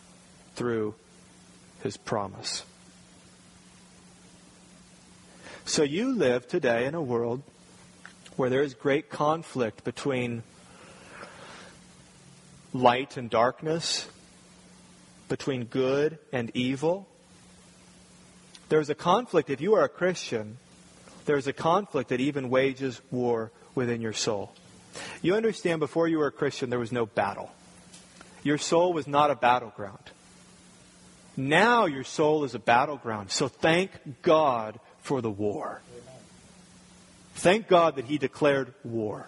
through 0.55 0.95
His 1.83 1.95
promise. 1.95 2.63
So 5.63 5.83
you 5.83 6.13
live 6.13 6.47
today 6.47 6.85
in 6.85 6.95
a 6.95 7.01
world 7.01 7.41
where 8.35 8.49
there 8.49 8.61
is 8.61 8.73
great 8.73 9.09
conflict 9.09 9.83
between 9.85 10.43
light 12.73 13.15
and 13.15 13.29
darkness, 13.29 14.07
between 15.29 15.63
good 15.63 16.19
and 16.33 16.51
evil. 16.53 17.07
There's 18.67 18.89
a 18.89 18.95
conflict, 18.95 19.49
if 19.49 19.61
you 19.61 19.75
are 19.75 19.85
a 19.85 19.89
Christian, 19.89 20.57
there's 21.25 21.47
a 21.47 21.53
conflict 21.53 22.09
that 22.09 22.19
even 22.19 22.49
wages 22.49 23.01
war 23.11 23.51
within 23.73 24.01
your 24.01 24.13
soul. 24.13 24.53
You 25.21 25.35
understand, 25.35 25.79
before 25.79 26.07
you 26.07 26.19
were 26.19 26.27
a 26.27 26.31
Christian, 26.31 26.69
there 26.69 26.79
was 26.79 26.91
no 26.91 27.05
battle. 27.05 27.51
Your 28.43 28.57
soul 28.57 28.93
was 28.93 29.07
not 29.07 29.31
a 29.31 29.35
battleground. 29.35 30.11
Now 31.37 31.85
your 31.85 32.03
soul 32.03 32.43
is 32.43 32.55
a 32.55 32.59
battleground. 32.59 33.31
So 33.31 33.47
thank 33.47 33.91
God 34.21 34.79
for 34.99 35.21
the 35.21 35.31
war. 35.31 35.81
Thank 37.35 37.67
God 37.67 37.97
that 37.97 38.05
He 38.05 38.17
declared 38.17 38.73
war. 38.83 39.27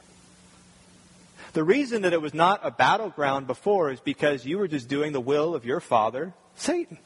The 1.54 1.64
reason 1.64 2.04
that 2.04 2.14
it 2.14 2.22
was 2.22 2.34
not 2.34 2.62
a 2.64 2.72
battleground 2.72 3.48
before 3.48 3.92
is 3.92 4.00
because 4.00 4.46
you 4.46 4.58
were 4.58 4.68
just 4.68 4.88
doing 4.88 5.12
the 5.12 5.22
will 5.22 5.56
of 5.56 5.66
your 5.66 5.80
father, 5.80 6.34
Satan. 6.56 7.00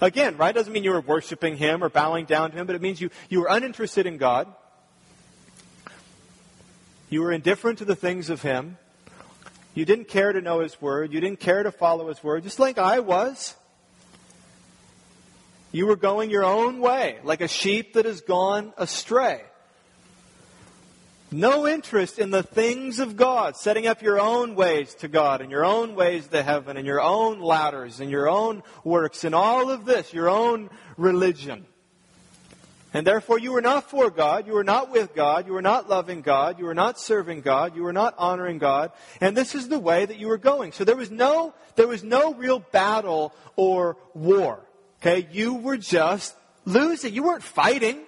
Again, 0.00 0.36
right? 0.36 0.54
Doesn't 0.54 0.72
mean 0.72 0.84
you 0.84 0.92
were 0.92 1.00
worshiping 1.00 1.56
him 1.56 1.82
or 1.82 1.88
bowing 1.88 2.24
down 2.24 2.52
to 2.52 2.56
him, 2.56 2.66
but 2.66 2.76
it 2.76 2.82
means 2.82 3.00
you, 3.00 3.10
you 3.28 3.40
were 3.40 3.48
uninterested 3.50 4.06
in 4.06 4.16
God. 4.16 4.46
You 7.10 7.22
were 7.22 7.32
indifferent 7.32 7.78
to 7.78 7.84
the 7.84 7.96
things 7.96 8.30
of 8.30 8.42
him. 8.42 8.76
You 9.74 9.84
didn't 9.84 10.08
care 10.08 10.32
to 10.32 10.40
know 10.40 10.60
his 10.60 10.80
word. 10.80 11.12
You 11.12 11.20
didn't 11.20 11.40
care 11.40 11.62
to 11.62 11.72
follow 11.72 12.08
his 12.08 12.22
word, 12.22 12.44
just 12.44 12.58
like 12.58 12.78
I 12.78 13.00
was. 13.00 13.54
You 15.72 15.86
were 15.86 15.96
going 15.96 16.30
your 16.30 16.44
own 16.44 16.80
way, 16.80 17.18
like 17.24 17.40
a 17.40 17.48
sheep 17.48 17.94
that 17.94 18.04
has 18.04 18.20
gone 18.20 18.72
astray. 18.76 19.42
No 21.30 21.66
interest 21.66 22.18
in 22.18 22.30
the 22.30 22.42
things 22.42 23.00
of 23.00 23.16
God, 23.16 23.54
setting 23.54 23.86
up 23.86 24.00
your 24.00 24.18
own 24.18 24.54
ways 24.54 24.94
to 24.96 25.08
God 25.08 25.42
and 25.42 25.50
your 25.50 25.64
own 25.64 25.94
ways 25.94 26.26
to 26.28 26.42
heaven 26.42 26.78
and 26.78 26.86
your 26.86 27.02
own 27.02 27.40
ladders 27.40 28.00
and 28.00 28.10
your 28.10 28.30
own 28.30 28.62
works 28.82 29.24
and 29.24 29.34
all 29.34 29.70
of 29.70 29.84
this, 29.84 30.14
your 30.14 30.30
own 30.30 30.70
religion. 30.96 31.66
And 32.94 33.06
therefore 33.06 33.38
you 33.38 33.52
were 33.52 33.60
not 33.60 33.90
for 33.90 34.08
God, 34.08 34.46
you 34.46 34.54
were 34.54 34.64
not 34.64 34.90
with 34.90 35.14
God, 35.14 35.46
you 35.46 35.52
were 35.52 35.60
not 35.60 35.90
loving 35.90 36.22
God, 36.22 36.58
you 36.58 36.64
were 36.64 36.74
not 36.74 36.98
serving 36.98 37.42
God, 37.42 37.76
you 37.76 37.82
were 37.82 37.92
not 37.92 38.14
honoring 38.16 38.56
God, 38.56 38.92
and 39.20 39.36
this 39.36 39.54
is 39.54 39.68
the 39.68 39.78
way 39.78 40.06
that 40.06 40.16
you 40.16 40.28
were 40.28 40.38
going. 40.38 40.72
So 40.72 40.84
there 40.84 40.96
was 40.96 41.10
no, 41.10 41.52
there 41.76 41.86
was 41.86 42.02
no 42.02 42.32
real 42.32 42.60
battle 42.60 43.34
or 43.56 43.98
war. 44.14 44.60
Okay, 45.02 45.28
you 45.30 45.54
were 45.54 45.76
just 45.76 46.34
losing. 46.64 47.12
You 47.12 47.24
weren't 47.24 47.42
fighting 47.42 48.00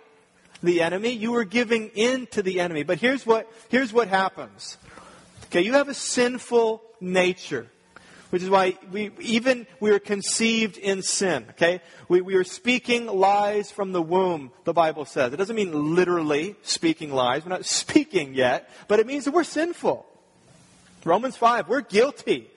the 0.62 0.82
enemy. 0.82 1.10
You 1.10 1.32
were 1.32 1.44
giving 1.44 1.88
in 1.94 2.26
to 2.28 2.42
the 2.42 2.60
enemy. 2.60 2.82
But 2.82 2.98
here's 2.98 3.26
what, 3.26 3.50
here's 3.68 3.92
what 3.92 4.08
happens. 4.08 4.78
Okay, 5.46 5.62
you 5.62 5.72
have 5.72 5.88
a 5.88 5.94
sinful 5.94 6.82
nature. 7.00 7.68
Which 8.30 8.42
is 8.42 8.48
why 8.48 8.78
we, 8.92 9.10
even 9.18 9.66
we 9.80 9.90
were 9.90 9.98
conceived 9.98 10.78
in 10.78 11.02
sin, 11.02 11.46
okay? 11.50 11.80
We, 12.08 12.20
we 12.20 12.36
are 12.36 12.44
speaking 12.44 13.06
lies 13.06 13.72
from 13.72 13.90
the 13.90 14.00
womb, 14.00 14.52
the 14.62 14.72
Bible 14.72 15.04
says. 15.04 15.32
It 15.32 15.36
doesn't 15.36 15.56
mean 15.56 15.96
literally 15.96 16.54
speaking 16.62 17.12
lies. 17.12 17.44
We're 17.44 17.50
not 17.50 17.64
speaking 17.66 18.34
yet, 18.34 18.70
but 18.86 19.00
it 19.00 19.06
means 19.08 19.24
that 19.24 19.34
we're 19.34 19.42
sinful. 19.42 20.06
Romans 21.04 21.36
5, 21.36 21.68
we're 21.68 21.80
guilty. 21.80 22.48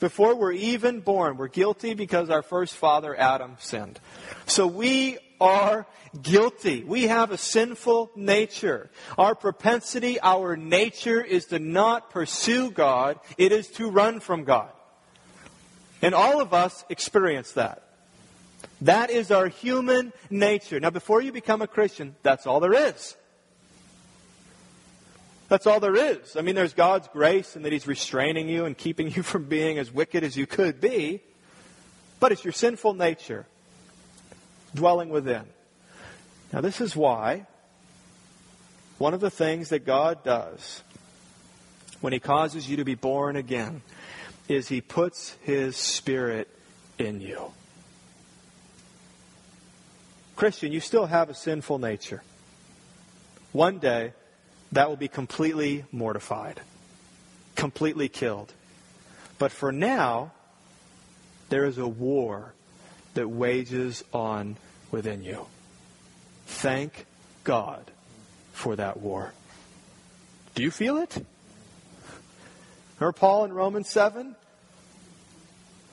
Before 0.00 0.34
we're 0.34 0.52
even 0.52 1.00
born, 1.00 1.36
we're 1.36 1.48
guilty 1.48 1.92
because 1.92 2.30
our 2.30 2.42
first 2.42 2.74
father, 2.74 3.18
Adam, 3.18 3.56
sinned. 3.58 4.00
So 4.46 4.66
we 4.66 5.18
are 5.40 5.86
guilty. 6.20 6.84
We 6.84 7.04
have 7.04 7.30
a 7.30 7.38
sinful 7.38 8.10
nature. 8.16 8.90
Our 9.16 9.34
propensity, 9.34 10.20
our 10.20 10.56
nature 10.56 11.22
is 11.22 11.46
to 11.46 11.58
not 11.58 12.10
pursue 12.10 12.70
God, 12.70 13.18
it 13.36 13.52
is 13.52 13.68
to 13.72 13.90
run 13.90 14.20
from 14.20 14.44
God. 14.44 14.70
And 16.02 16.14
all 16.14 16.40
of 16.40 16.54
us 16.54 16.84
experience 16.88 17.52
that. 17.52 17.82
That 18.82 19.10
is 19.10 19.30
our 19.30 19.48
human 19.48 20.12
nature. 20.30 20.78
Now, 20.78 20.90
before 20.90 21.20
you 21.20 21.32
become 21.32 21.62
a 21.62 21.66
Christian, 21.66 22.14
that's 22.22 22.46
all 22.46 22.60
there 22.60 22.88
is. 22.88 23.16
That's 25.48 25.66
all 25.66 25.80
there 25.80 25.96
is. 25.96 26.36
I 26.36 26.42
mean, 26.42 26.54
there's 26.54 26.74
God's 26.74 27.08
grace 27.08 27.56
and 27.56 27.64
that 27.64 27.72
He's 27.72 27.86
restraining 27.86 28.48
you 28.48 28.66
and 28.66 28.76
keeping 28.76 29.10
you 29.14 29.22
from 29.22 29.44
being 29.44 29.78
as 29.78 29.92
wicked 29.92 30.22
as 30.22 30.36
you 30.36 30.46
could 30.46 30.80
be. 30.80 31.22
But 32.20 32.32
it's 32.32 32.44
your 32.44 32.52
sinful 32.52 32.94
nature 32.94 33.46
dwelling 34.78 35.08
within. 35.08 35.42
Now, 36.52 36.60
this 36.60 36.80
is 36.80 36.96
why 36.96 37.46
one 38.98 39.12
of 39.12 39.20
the 39.20 39.30
things 39.30 39.70
that 39.70 39.84
God 39.84 40.24
does 40.24 40.82
when 42.00 42.12
He 42.12 42.20
causes 42.20 42.70
you 42.70 42.76
to 42.76 42.84
be 42.84 42.94
born 42.94 43.36
again 43.36 43.82
is 44.48 44.68
He 44.68 44.80
puts 44.80 45.36
His 45.42 45.76
Spirit 45.76 46.48
in 46.96 47.20
you. 47.20 47.52
Christian, 50.36 50.70
you 50.70 50.80
still 50.80 51.06
have 51.06 51.28
a 51.28 51.34
sinful 51.34 51.80
nature. 51.80 52.22
One 53.52 53.78
day, 53.78 54.12
that 54.70 54.88
will 54.88 54.96
be 54.96 55.08
completely 55.08 55.84
mortified, 55.90 56.60
completely 57.56 58.08
killed. 58.08 58.52
But 59.38 59.50
for 59.50 59.72
now, 59.72 60.32
there 61.48 61.64
is 61.64 61.78
a 61.78 61.88
war 61.88 62.54
that 63.14 63.28
wages 63.28 64.04
on 64.12 64.56
within 64.90 65.22
you. 65.22 65.46
Thank 66.46 67.06
God 67.44 67.90
for 68.52 68.76
that 68.76 68.98
war. 68.98 69.32
Do 70.54 70.62
you 70.62 70.70
feel 70.70 70.96
it? 70.98 71.24
Or 73.00 73.12
Paul 73.12 73.44
in 73.44 73.52
Romans 73.52 73.88
7? 73.88 74.34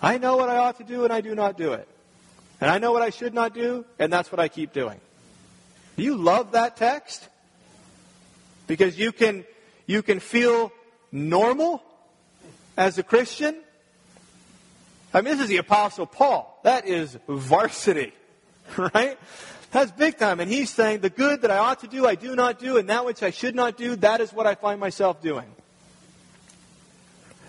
I 0.01 0.17
know 0.17 0.37
what 0.37 0.49
I 0.49 0.57
ought 0.57 0.77
to 0.77 0.83
do 0.83 1.03
and 1.03 1.13
I 1.13 1.21
do 1.21 1.35
not 1.35 1.57
do 1.57 1.73
it. 1.73 1.87
And 2.61 2.71
I 2.71 2.77
know 2.77 2.91
what 2.91 3.01
I 3.01 3.09
should 3.09 3.33
not 3.33 3.53
do, 3.53 3.85
and 3.99 4.11
that's 4.11 4.31
what 4.31 4.39
I 4.39 4.47
keep 4.47 4.71
doing. 4.71 4.99
Do 5.97 6.03
you 6.03 6.15
love 6.15 6.53
that 6.53 6.77
text? 6.77 7.27
Because 8.67 8.97
you 8.97 9.11
can, 9.11 9.45
you 9.85 10.01
can 10.01 10.19
feel 10.19 10.71
normal 11.11 11.83
as 12.77 12.97
a 12.97 13.03
Christian. 13.03 13.55
I 15.13 15.21
mean, 15.21 15.33
this 15.33 15.41
is 15.41 15.47
the 15.49 15.57
Apostle 15.57 16.05
Paul. 16.05 16.59
That 16.63 16.87
is 16.87 17.17
varsity, 17.27 18.13
right? 18.77 19.17
That's 19.71 19.91
big 19.91 20.17
time. 20.17 20.39
And 20.39 20.49
he's 20.49 20.69
saying, 20.69 21.01
the 21.01 21.09
good 21.09 21.41
that 21.41 21.51
I 21.51 21.57
ought 21.57 21.81
to 21.81 21.87
do, 21.87 22.05
I 22.07 22.15
do 22.15 22.35
not 22.35 22.59
do, 22.59 22.77
and 22.77 22.89
that 22.89 23.05
which 23.05 23.23
I 23.23 23.31
should 23.31 23.55
not 23.55 23.77
do, 23.77 23.95
that 23.97 24.21
is 24.21 24.31
what 24.31 24.47
I 24.47 24.55
find 24.55 24.79
myself 24.79 25.21
doing. 25.21 25.45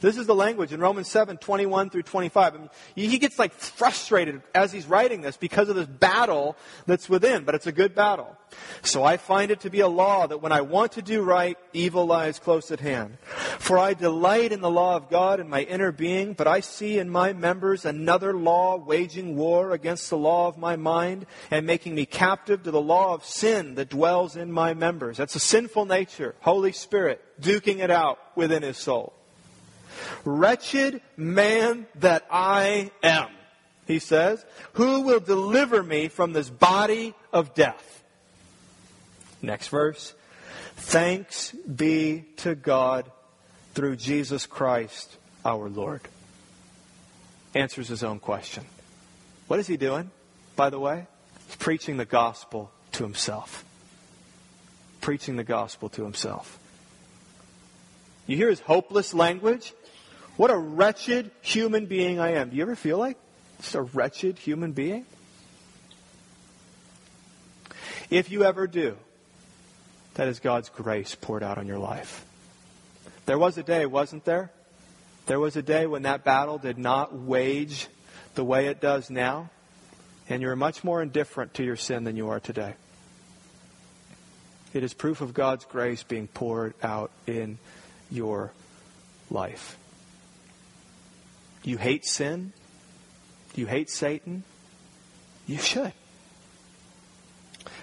This 0.07 0.19
is 0.19 0.29
the 0.29 0.37
language 0.37 0.73
in 0.73 0.79
Romans 0.79 1.09
7, 1.09 1.37
21 1.37 1.91
through 1.91 2.05
25. 2.05 2.55
I 2.55 2.59
mean, 2.59 2.71
he 2.95 3.19
gets 3.19 3.41
like 3.41 3.53
frustrated 3.53 4.41
as 4.55 4.71
he's 4.71 4.87
writing 4.87 5.21
this 5.21 5.37
because 5.37 5.69
of 5.69 5.75
this 5.75 5.89
battle 5.89 6.57
that's 6.87 7.09
within, 7.09 7.43
but 7.43 7.57
it's 7.57 7.67
a 7.67 7.73
good 7.73 7.93
battle. 7.93 8.37
So 8.83 9.03
I 9.03 9.17
find 9.17 9.51
it 9.51 9.59
to 9.63 9.71
be 9.71 9.81
a 9.81 9.89
law 9.89 10.29
that 10.29 10.41
when 10.41 10.53
I 10.53 10.61
want 10.61 10.93
to 10.93 11.03
do 11.03 11.23
right, 11.23 11.59
evil 11.73 12.07
lies 12.07 12.39
close 12.39 12.71
at 12.71 12.79
hand. 12.79 13.19
For 13.59 13.81
I 13.81 13.95
delight 13.95 14.53
in 14.53 14.61
the 14.61 14.71
law 14.71 14.95
of 14.95 15.11
God 15.11 15.41
in 15.41 15.49
my 15.49 15.63
inner 15.63 15.91
being, 15.91 16.35
but 16.35 16.47
I 16.47 16.61
see 16.61 17.01
in 17.01 17.11
my 17.11 17.33
members 17.33 17.85
another 17.85 18.33
law 18.33 18.77
waging 18.77 19.35
war 19.35 19.73
against 19.73 20.09
the 20.09 20.17
law 20.17 20.47
of 20.47 20.57
my 20.57 20.77
mind 20.77 21.27
and 21.51 21.67
making 21.67 21.97
me 21.97 22.07
captive 22.07 22.63
to 22.63 22.71
the 22.71 22.81
law 22.81 23.13
of 23.13 23.25
sin 23.25 23.75
that 23.75 23.89
dwells 23.89 24.37
in 24.37 24.53
my 24.53 24.73
members. 24.73 25.17
That's 25.17 25.35
a 25.35 25.41
sinful 25.41 25.87
nature, 25.87 26.37
Holy 26.43 26.71
Spirit, 26.71 27.21
duking 27.41 27.81
it 27.81 27.91
out 27.91 28.21
within 28.37 28.63
his 28.63 28.77
soul. 28.77 29.16
Wretched 30.25 31.01
man 31.17 31.87
that 31.97 32.27
I 32.31 32.91
am, 33.03 33.29
he 33.87 33.99
says, 33.99 34.45
who 34.75 35.03
will 35.03 35.21
deliver 35.21 35.83
me 35.83 36.09
from 36.09 36.33
this 36.33 36.51
body 36.51 37.15
of 37.33 37.55
death? 37.55 38.05
Next 39.43 39.69
verse. 39.69 40.15
Thanks 40.77 41.53
be 41.53 42.25
to 42.39 42.55
God 42.55 43.11
through 43.75 43.97
Jesus 43.97 44.47
Christ 44.47 45.17
our 45.45 45.69
Lord. 45.69 46.01
answers 47.55 47.89
his 47.89 48.03
own 48.03 48.19
question. 48.19 48.65
What 49.49 49.61
is 49.61 49.67
he 49.67 49.77
doing, 49.77 50.11
by 50.57 50.71
the 50.71 50.79
way? 50.79 51.07
He's 51.47 51.57
preaching 51.57 51.97
the 51.97 52.05
gospel 52.05 52.71
to 52.93 53.03
himself. 53.03 53.65
Preaching 55.01 55.37
the 55.37 55.45
gospel 55.45 55.89
to 55.91 56.03
himself. 56.03 56.59
You 58.27 58.37
hear 58.37 58.51
his 58.51 58.61
hopeless 58.61 59.15
language? 59.15 59.73
What 60.37 60.51
a 60.51 60.57
wretched 60.57 61.31
human 61.41 61.87
being 61.87 62.21
I 62.21 62.33
am. 62.33 62.51
Do 62.51 62.57
you 62.57 62.63
ever 62.63 62.77
feel 62.77 62.99
like 62.99 63.17
just 63.59 63.75
a 63.75 63.83
wretched 63.83 64.39
human 64.39 64.73
being? 64.73 65.07
If 68.11 68.31
you 68.31 68.45
ever 68.45 68.67
do, 68.67 68.97
that 70.15 70.29
is 70.29 70.39
God's 70.39 70.69
grace 70.69 71.15
poured 71.15 71.43
out 71.43 71.59
on 71.59 71.67
your 71.67 71.79
life. 71.79 72.25
There 73.25 73.39
was 73.39 73.59
a 73.59 73.63
day, 73.63 73.87
wasn't 73.87 74.25
there? 74.25 74.51
There 75.27 75.41
was 75.41 75.57
a 75.57 75.63
day 75.63 75.87
when 75.87 76.03
that 76.03 76.23
battle 76.23 76.59
did 76.59 76.79
not 76.79 77.15
wage 77.15 77.89
the 78.35 78.45
way 78.45 78.67
it 78.67 78.81
does 78.81 79.11
now, 79.11 79.51
and 80.29 80.43
you're 80.43 80.55
much 80.55 80.85
more 80.85 81.03
indifferent 81.03 81.55
to 81.55 81.65
your 81.65 81.77
sin 81.77 82.05
than 82.05 82.17
you 82.17 82.29
are 82.29 82.39
today. 82.39 82.75
It 84.73 84.85
is 84.85 84.95
proof 84.95 85.23
of 85.23 85.35
God's 85.35 85.65
grace 85.65 86.03
being 86.03 86.29
poured 86.29 86.75
out 86.83 87.11
in 87.27 87.59
your 88.11 88.53
life. 89.31 89.79
You 91.67 91.77
hate 91.79 92.07
sin? 92.07 92.53
You 93.57 93.67
hate 93.67 93.91
Satan? 93.91 94.45
You 95.49 95.59
should. 95.59 95.93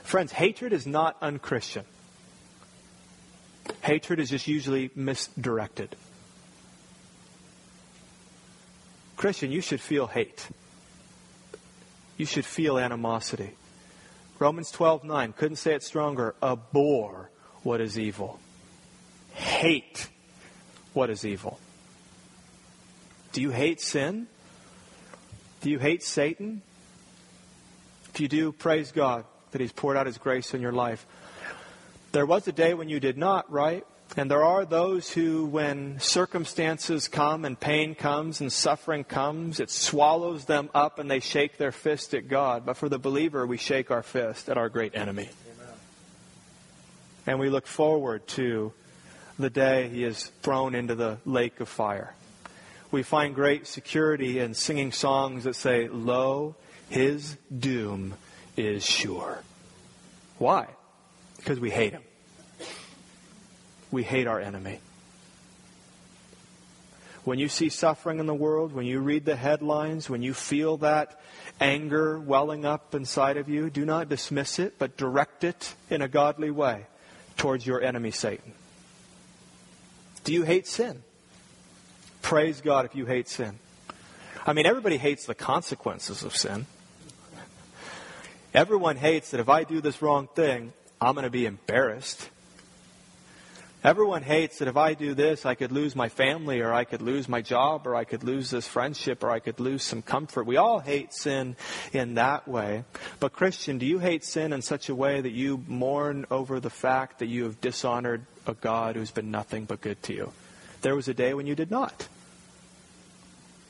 Friends, 0.03 0.31
hatred 0.31 0.71
is 0.71 0.87
not 0.87 1.17
unchristian. 1.21 1.83
Hatred 3.81 4.21
is 4.21 4.29
just 4.29 4.47
usually 4.47 4.89
misdirected. 4.95 5.97
Christian, 9.17 9.51
you 9.51 9.59
should 9.59 9.81
feel 9.81 10.07
hate. 10.07 10.47
You 12.17 12.25
should 12.25 12.45
feel 12.45 12.79
animosity. 12.79 13.51
Romans 14.39 14.71
12:9 14.71 15.33
couldn't 15.35 15.57
say 15.57 15.75
it 15.75 15.83
stronger. 15.83 16.35
Abhor 16.41 17.29
what 17.63 17.81
is 17.81 17.99
evil. 17.99 18.39
Hate 19.33 20.07
what 20.93 21.09
is 21.09 21.25
evil. 21.25 21.59
Do 23.33 23.41
you 23.41 23.49
hate 23.49 23.81
sin? 23.81 24.27
Do 25.61 25.69
you 25.69 25.79
hate 25.79 26.03
Satan? 26.03 26.61
If 28.13 28.19
you 28.19 28.27
do, 28.27 28.51
praise 28.51 28.91
God 28.91 29.25
that 29.51 29.59
He's 29.59 29.71
poured 29.71 29.97
out 29.97 30.05
His 30.05 30.19
grace 30.19 30.53
in 30.53 30.61
your 30.61 30.71
life. 30.71 31.05
There 32.11 32.27
was 32.27 32.47
a 32.47 32.51
day 32.51 32.75
when 32.75 32.89
you 32.89 32.99
did 32.99 33.17
not, 33.17 33.51
right? 33.51 33.83
And 34.15 34.29
there 34.29 34.43
are 34.43 34.65
those 34.65 35.11
who, 35.11 35.45
when 35.47 35.99
circumstances 35.99 37.07
come 37.07 37.43
and 37.43 37.59
pain 37.59 37.95
comes 37.95 38.39
and 38.39 38.53
suffering 38.53 39.03
comes, 39.03 39.59
it 39.59 39.71
swallows 39.71 40.45
them 40.45 40.69
up 40.75 40.99
and 40.99 41.09
they 41.09 41.19
shake 41.19 41.57
their 41.57 41.71
fist 41.71 42.13
at 42.13 42.27
God. 42.27 42.67
But 42.67 42.77
for 42.77 42.87
the 42.87 42.99
believer, 42.99 43.47
we 43.47 43.57
shake 43.57 43.89
our 43.89 44.03
fist 44.03 44.47
at 44.47 44.57
our 44.59 44.69
great 44.69 44.95
enemy. 44.95 45.29
Amen. 45.55 45.73
And 47.25 47.39
we 47.39 47.49
look 47.49 47.65
forward 47.65 48.27
to 48.27 48.73
the 49.39 49.49
day 49.49 49.89
he 49.89 50.03
is 50.03 50.27
thrown 50.43 50.75
into 50.75 50.93
the 50.93 51.17
lake 51.25 51.59
of 51.59 51.67
fire. 51.67 52.13
We 52.93 53.03
find 53.03 53.35
great 53.35 53.67
security 53.67 54.39
in 54.39 54.53
singing 54.53 54.93
songs 54.93 55.43
that 55.43 55.55
say, 55.55 55.89
Lo, 55.89 56.55
his 56.89 57.35
doom 57.55 58.13
is 58.55 58.85
sure. 58.85 59.43
Why? 60.37 60.67
Because 61.37 61.59
we 61.59 61.71
hate 61.71 61.91
him 61.91 62.03
we 63.93 64.03
hate 64.03 64.27
our 64.27 64.41
enemy. 64.41 64.79
When 67.23 67.39
you 67.39 67.47
see 67.47 67.69
suffering 67.69 68.19
in 68.19 68.25
the 68.25 68.33
world, 68.33 68.73
when 68.73 68.85
you 68.85 68.99
read 68.99 69.23
the 69.23 69.37
headlines, 69.37 70.09
when 70.09 70.23
you 70.23 70.33
feel 70.33 70.77
that 70.77 71.21
anger 71.61 72.19
welling 72.19 72.65
up 72.65 72.93
inside 72.95 73.37
of 73.37 73.47
you, 73.47 73.69
do 73.69 73.85
not 73.85 74.09
dismiss 74.09 74.59
it, 74.59 74.77
but 74.77 74.97
direct 74.97 75.45
it 75.45 75.75
in 75.89 76.01
a 76.01 76.09
godly 76.09 76.51
way 76.51 76.87
towards 77.37 77.65
your 77.65 77.81
enemy, 77.81 78.11
Satan. 78.11 78.53
Do 80.25 80.33
you 80.33 80.43
hate 80.43 80.67
sin? 80.67 81.03
Praise 82.23 82.61
God 82.61 82.85
if 82.85 82.95
you 82.95 83.05
hate 83.05 83.27
sin. 83.27 83.59
I 84.47 84.53
mean, 84.53 84.65
everybody 84.65 84.97
hates 84.97 85.25
the 85.25 85.35
consequences 85.35 86.23
of 86.23 86.35
sin. 86.35 86.65
Everyone 88.53 88.95
hates 88.95 89.31
that 89.31 89.41
if 89.41 89.49
I 89.49 89.65
do 89.65 89.81
this 89.81 90.01
wrong 90.01 90.29
thing, 90.33 90.71
I'm 91.01 91.15
going 91.15 91.25
to 91.25 91.29
be 91.29 91.45
embarrassed. 91.45 92.29
Everyone 93.83 94.23
hates 94.23 94.59
that 94.59 94.69
if 94.69 94.77
I 94.77 94.93
do 94.93 95.13
this, 95.13 95.45
I 95.45 95.55
could 95.55 95.73
lose 95.73 95.97
my 95.97 96.07
family, 96.07 96.61
or 96.61 96.71
I 96.71 96.85
could 96.85 97.01
lose 97.01 97.27
my 97.27 97.41
job, 97.41 97.85
or 97.85 97.93
I 97.93 98.05
could 98.05 98.23
lose 98.23 98.49
this 98.49 98.65
friendship, 98.65 99.21
or 99.21 99.29
I 99.29 99.39
could 99.39 99.59
lose 99.59 99.83
some 99.83 100.01
comfort. 100.01 100.45
We 100.45 100.55
all 100.55 100.79
hate 100.79 101.13
sin 101.13 101.57
in 101.91 102.13
that 102.13 102.47
way. 102.47 102.85
But, 103.19 103.33
Christian, 103.33 103.79
do 103.79 103.85
you 103.85 103.99
hate 103.99 104.23
sin 104.23 104.53
in 104.53 104.61
such 104.61 104.87
a 104.87 104.95
way 104.95 105.19
that 105.19 105.33
you 105.33 105.61
mourn 105.67 106.25
over 106.31 106.61
the 106.61 106.69
fact 106.69 107.19
that 107.19 107.25
you 107.25 107.43
have 107.43 107.59
dishonored 107.59 108.25
a 108.47 108.53
God 108.53 108.95
who's 108.95 109.11
been 109.11 109.29
nothing 109.29 109.65
but 109.65 109.81
good 109.81 110.01
to 110.03 110.13
you? 110.13 110.31
There 110.83 110.95
was 110.95 111.07
a 111.07 111.13
day 111.13 111.33
when 111.33 111.47
you 111.47 111.55
did 111.55 111.71
not. 111.71 112.07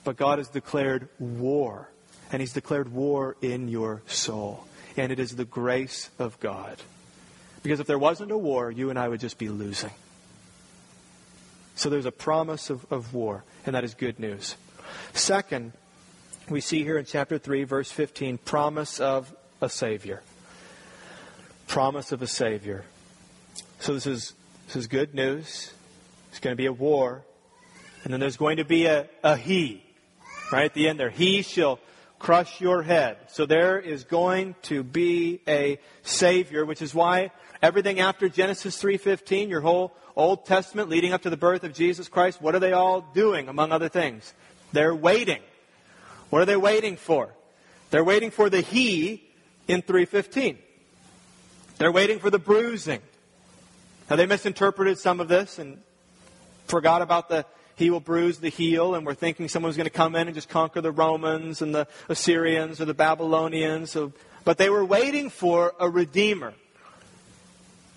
But 0.03 0.17
God 0.17 0.39
has 0.39 0.49
declared 0.49 1.07
war, 1.19 1.87
and 2.31 2.41
He's 2.41 2.53
declared 2.53 2.91
war 2.91 3.37
in 3.41 3.69
your 3.69 4.01
soul. 4.07 4.65
And 4.97 5.11
it 5.11 5.19
is 5.19 5.35
the 5.35 5.45
grace 5.45 6.09
of 6.19 6.39
God. 6.39 6.77
Because 7.61 7.79
if 7.79 7.87
there 7.87 7.99
wasn't 7.99 8.31
a 8.31 8.37
war, 8.37 8.69
you 8.69 8.89
and 8.89 8.99
I 8.99 9.07
would 9.07 9.19
just 9.19 9.37
be 9.37 9.47
losing. 9.47 9.91
So 11.75 11.89
there's 11.89 12.05
a 12.05 12.11
promise 12.11 12.69
of, 12.69 12.85
of 12.91 13.13
war, 13.13 13.43
and 13.65 13.75
that 13.75 13.83
is 13.83 13.93
good 13.93 14.19
news. 14.19 14.55
Second, 15.13 15.71
we 16.49 16.61
see 16.61 16.83
here 16.83 16.97
in 16.97 17.05
chapter 17.05 17.37
3, 17.37 17.63
verse 17.63 17.91
15, 17.91 18.39
promise 18.39 18.99
of 18.99 19.33
a 19.61 19.69
Savior. 19.69 20.21
Promise 21.67 22.11
of 22.11 22.21
a 22.21 22.27
Savior. 22.27 22.83
So 23.79 23.93
this 23.93 24.07
is, 24.07 24.33
this 24.67 24.75
is 24.75 24.87
good 24.87 25.13
news. 25.13 25.73
There's 26.33 26.39
going 26.39 26.53
to 26.53 26.57
be 26.57 26.65
a 26.65 26.73
war. 26.73 27.23
And 28.03 28.11
then 28.11 28.19
there's 28.19 28.37
going 28.37 28.57
to 28.57 28.65
be 28.65 28.87
a, 28.87 29.07
a 29.23 29.37
He. 29.37 29.83
Right 30.51 30.65
at 30.65 30.73
the 30.73 30.89
end 30.89 30.99
there. 30.99 31.11
He 31.11 31.43
shall 31.43 31.79
crush 32.17 32.59
your 32.59 32.81
head. 32.81 33.17
So 33.27 33.45
there 33.45 33.79
is 33.79 34.03
going 34.03 34.55
to 34.63 34.81
be 34.81 35.41
a 35.47 35.77
Savior, 36.01 36.65
which 36.65 36.81
is 36.81 36.95
why 36.95 37.29
everything 37.61 37.99
after 37.99 38.29
Genesis 38.29 38.81
3.15, 38.81 39.47
your 39.47 39.61
whole 39.61 39.95
Old 40.15 40.47
Testament 40.47 40.89
leading 40.89 41.13
up 41.13 41.21
to 41.21 41.29
the 41.29 41.37
birth 41.37 41.63
of 41.63 41.75
Jesus 41.75 42.07
Christ, 42.07 42.41
what 42.41 42.55
are 42.55 42.59
they 42.59 42.73
all 42.73 43.01
doing, 43.13 43.47
among 43.47 43.71
other 43.71 43.87
things? 43.87 44.33
They're 44.71 44.95
waiting. 44.95 45.41
What 46.31 46.41
are 46.41 46.45
they 46.45 46.57
waiting 46.57 46.97
for? 46.97 47.31
They're 47.91 48.03
waiting 48.03 48.31
for 48.31 48.49
the 48.49 48.61
He 48.61 49.23
in 49.67 49.83
315. 49.83 50.57
They're 51.77 51.91
waiting 51.91 52.17
for 52.17 52.31
the 52.31 52.39
bruising. 52.39 53.01
Now, 54.09 54.15
they 54.15 54.25
misinterpreted 54.25 54.97
some 54.97 55.19
of 55.19 55.27
this 55.27 55.59
and 55.59 55.77
forgot 56.65 57.01
about 57.01 57.29
the 57.29 57.45
He 57.75 57.89
will 57.89 57.99
bruise 57.99 58.39
the 58.39 58.49
heel, 58.49 58.95
and 58.95 59.05
we're 59.05 59.13
thinking 59.13 59.47
someone's 59.47 59.77
going 59.77 59.85
to 59.85 59.89
come 59.89 60.15
in 60.15 60.27
and 60.27 60.35
just 60.35 60.49
conquer 60.49 60.81
the 60.81 60.91
Romans 60.91 61.61
and 61.61 61.73
the 61.73 61.87
Assyrians 62.09 62.79
or 62.79 62.85
the 62.85 62.93
Babylonians. 62.93 63.97
But 64.43 64.57
they 64.57 64.69
were 64.69 64.85
waiting 64.85 65.29
for 65.29 65.73
a 65.79 65.89
Redeemer. 65.89 66.53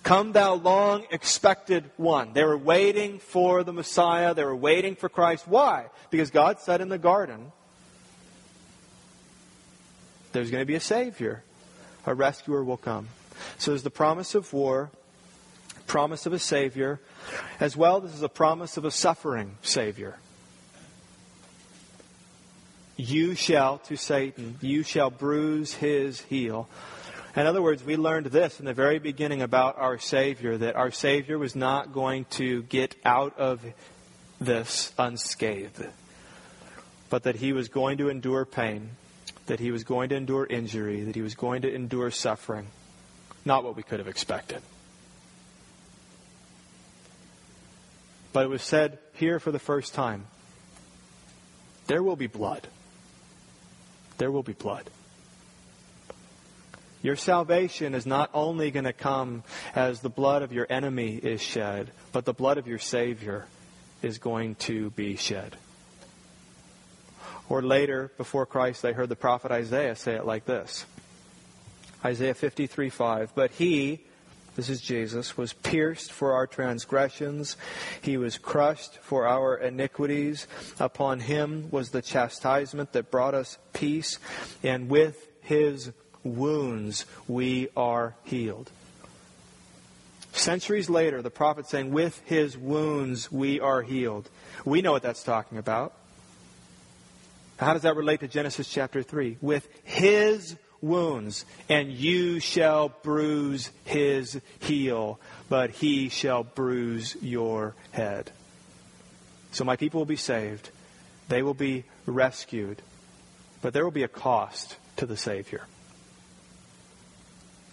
Come, 0.02 0.30
thou 0.30 0.54
long 0.54 1.04
expected 1.10 1.90
one. 1.96 2.32
They 2.32 2.44
were 2.44 2.56
waiting 2.56 3.18
for 3.18 3.64
the 3.64 3.72
Messiah. 3.72 4.34
They 4.34 4.44
were 4.44 4.54
waiting 4.54 4.94
for 4.94 5.08
Christ. 5.08 5.48
Why? 5.48 5.86
Because 6.10 6.30
God 6.30 6.60
said 6.60 6.80
in 6.80 6.88
the 6.88 6.98
garden, 6.98 7.50
there's 10.30 10.50
going 10.50 10.62
to 10.62 10.66
be 10.66 10.76
a 10.76 10.80
Savior. 10.80 11.42
A 12.06 12.14
rescuer 12.14 12.62
will 12.62 12.76
come. 12.76 13.08
So 13.58 13.72
there's 13.72 13.82
the 13.82 13.90
promise 13.90 14.36
of 14.36 14.52
war, 14.52 14.92
promise 15.86 16.26
of 16.26 16.32
a 16.32 16.38
Savior. 16.38 17.00
As 17.60 17.76
well, 17.76 18.00
this 18.00 18.14
is 18.14 18.22
a 18.22 18.28
promise 18.28 18.76
of 18.76 18.84
a 18.84 18.90
suffering 18.90 19.56
Savior. 19.62 20.18
You 22.96 23.34
shall, 23.34 23.78
to 23.78 23.96
Satan, 23.96 24.56
you 24.62 24.82
shall 24.82 25.10
bruise 25.10 25.74
his 25.74 26.20
heel. 26.22 26.68
In 27.36 27.46
other 27.46 27.60
words, 27.60 27.84
we 27.84 27.96
learned 27.96 28.26
this 28.26 28.58
in 28.58 28.64
the 28.64 28.72
very 28.72 28.98
beginning 28.98 29.42
about 29.42 29.76
our 29.78 29.98
Savior 29.98 30.56
that 30.56 30.76
our 30.76 30.90
Savior 30.90 31.38
was 31.38 31.54
not 31.54 31.92
going 31.92 32.24
to 32.30 32.62
get 32.62 32.94
out 33.04 33.38
of 33.38 33.62
this 34.40 34.92
unscathed, 34.98 35.86
but 37.10 37.24
that 37.24 37.36
he 37.36 37.52
was 37.52 37.68
going 37.68 37.98
to 37.98 38.08
endure 38.08 38.46
pain, 38.46 38.92
that 39.44 39.60
he 39.60 39.70
was 39.70 39.84
going 39.84 40.08
to 40.08 40.16
endure 40.16 40.46
injury, 40.46 41.02
that 41.02 41.14
he 41.14 41.20
was 41.20 41.34
going 41.34 41.62
to 41.62 41.74
endure 41.74 42.10
suffering. 42.10 42.68
Not 43.44 43.62
what 43.62 43.76
we 43.76 43.82
could 43.82 43.98
have 43.98 44.08
expected. 44.08 44.62
But 48.36 48.44
it 48.44 48.48
was 48.48 48.62
said 48.62 48.98
here 49.14 49.40
for 49.40 49.50
the 49.50 49.58
first 49.58 49.94
time 49.94 50.26
there 51.86 52.02
will 52.02 52.16
be 52.16 52.26
blood. 52.26 52.68
There 54.18 54.30
will 54.30 54.42
be 54.42 54.52
blood. 54.52 54.90
Your 57.00 57.16
salvation 57.16 57.94
is 57.94 58.04
not 58.04 58.28
only 58.34 58.70
going 58.70 58.84
to 58.84 58.92
come 58.92 59.42
as 59.74 60.00
the 60.00 60.10
blood 60.10 60.42
of 60.42 60.52
your 60.52 60.66
enemy 60.68 61.16
is 61.16 61.40
shed, 61.40 61.92
but 62.12 62.26
the 62.26 62.34
blood 62.34 62.58
of 62.58 62.66
your 62.66 62.78
Savior 62.78 63.46
is 64.02 64.18
going 64.18 64.56
to 64.56 64.90
be 64.90 65.16
shed. 65.16 65.56
Or 67.48 67.62
later, 67.62 68.12
before 68.18 68.44
Christ, 68.44 68.82
they 68.82 68.92
heard 68.92 69.08
the 69.08 69.16
prophet 69.16 69.50
Isaiah 69.50 69.96
say 69.96 70.14
it 70.14 70.26
like 70.26 70.44
this 70.44 70.84
Isaiah 72.04 72.34
53 72.34 72.90
5. 72.90 73.32
But 73.34 73.52
he, 73.52 74.04
this 74.56 74.68
is 74.70 74.80
Jesus, 74.80 75.36
was 75.36 75.52
pierced 75.52 76.10
for 76.10 76.32
our 76.32 76.46
transgressions, 76.46 77.56
he 78.00 78.16
was 78.16 78.38
crushed 78.38 78.98
for 79.02 79.26
our 79.26 79.56
iniquities. 79.56 80.46
Upon 80.80 81.20
him 81.20 81.68
was 81.70 81.90
the 81.90 82.02
chastisement 82.02 82.92
that 82.92 83.10
brought 83.10 83.34
us 83.34 83.58
peace, 83.72 84.18
and 84.62 84.88
with 84.88 85.28
his 85.42 85.92
wounds 86.24 87.04
we 87.28 87.68
are 87.76 88.16
healed. 88.24 88.70
Centuries 90.32 90.90
later, 90.90 91.22
the 91.22 91.30
prophet 91.30 91.66
saying, 91.66 91.92
With 91.92 92.20
his 92.24 92.56
wounds 92.56 93.30
we 93.32 93.60
are 93.60 93.82
healed. 93.82 94.28
We 94.64 94.82
know 94.82 94.92
what 94.92 95.02
that's 95.02 95.22
talking 95.22 95.58
about. 95.58 95.94
How 97.58 97.72
does 97.72 97.82
that 97.82 97.96
relate 97.96 98.20
to 98.20 98.28
Genesis 98.28 98.68
chapter 98.68 99.02
3? 99.02 99.38
With 99.40 99.66
his 99.84 100.56
wounds, 100.80 101.44
and 101.68 101.90
you 101.90 102.40
shall 102.40 102.88
bruise 103.02 103.70
his 103.84 104.40
heel, 104.58 105.18
but 105.48 105.70
he 105.70 106.08
shall 106.08 106.44
bruise 106.44 107.16
your 107.20 107.74
head. 107.92 108.30
So 109.52 109.64
my 109.64 109.76
people 109.76 110.00
will 110.00 110.06
be 110.06 110.16
saved. 110.16 110.70
They 111.28 111.42
will 111.42 111.54
be 111.54 111.84
rescued. 112.04 112.82
But 113.62 113.72
there 113.72 113.84
will 113.84 113.90
be 113.90 114.02
a 114.02 114.08
cost 114.08 114.76
to 114.96 115.06
the 115.06 115.16
Savior. 115.16 115.66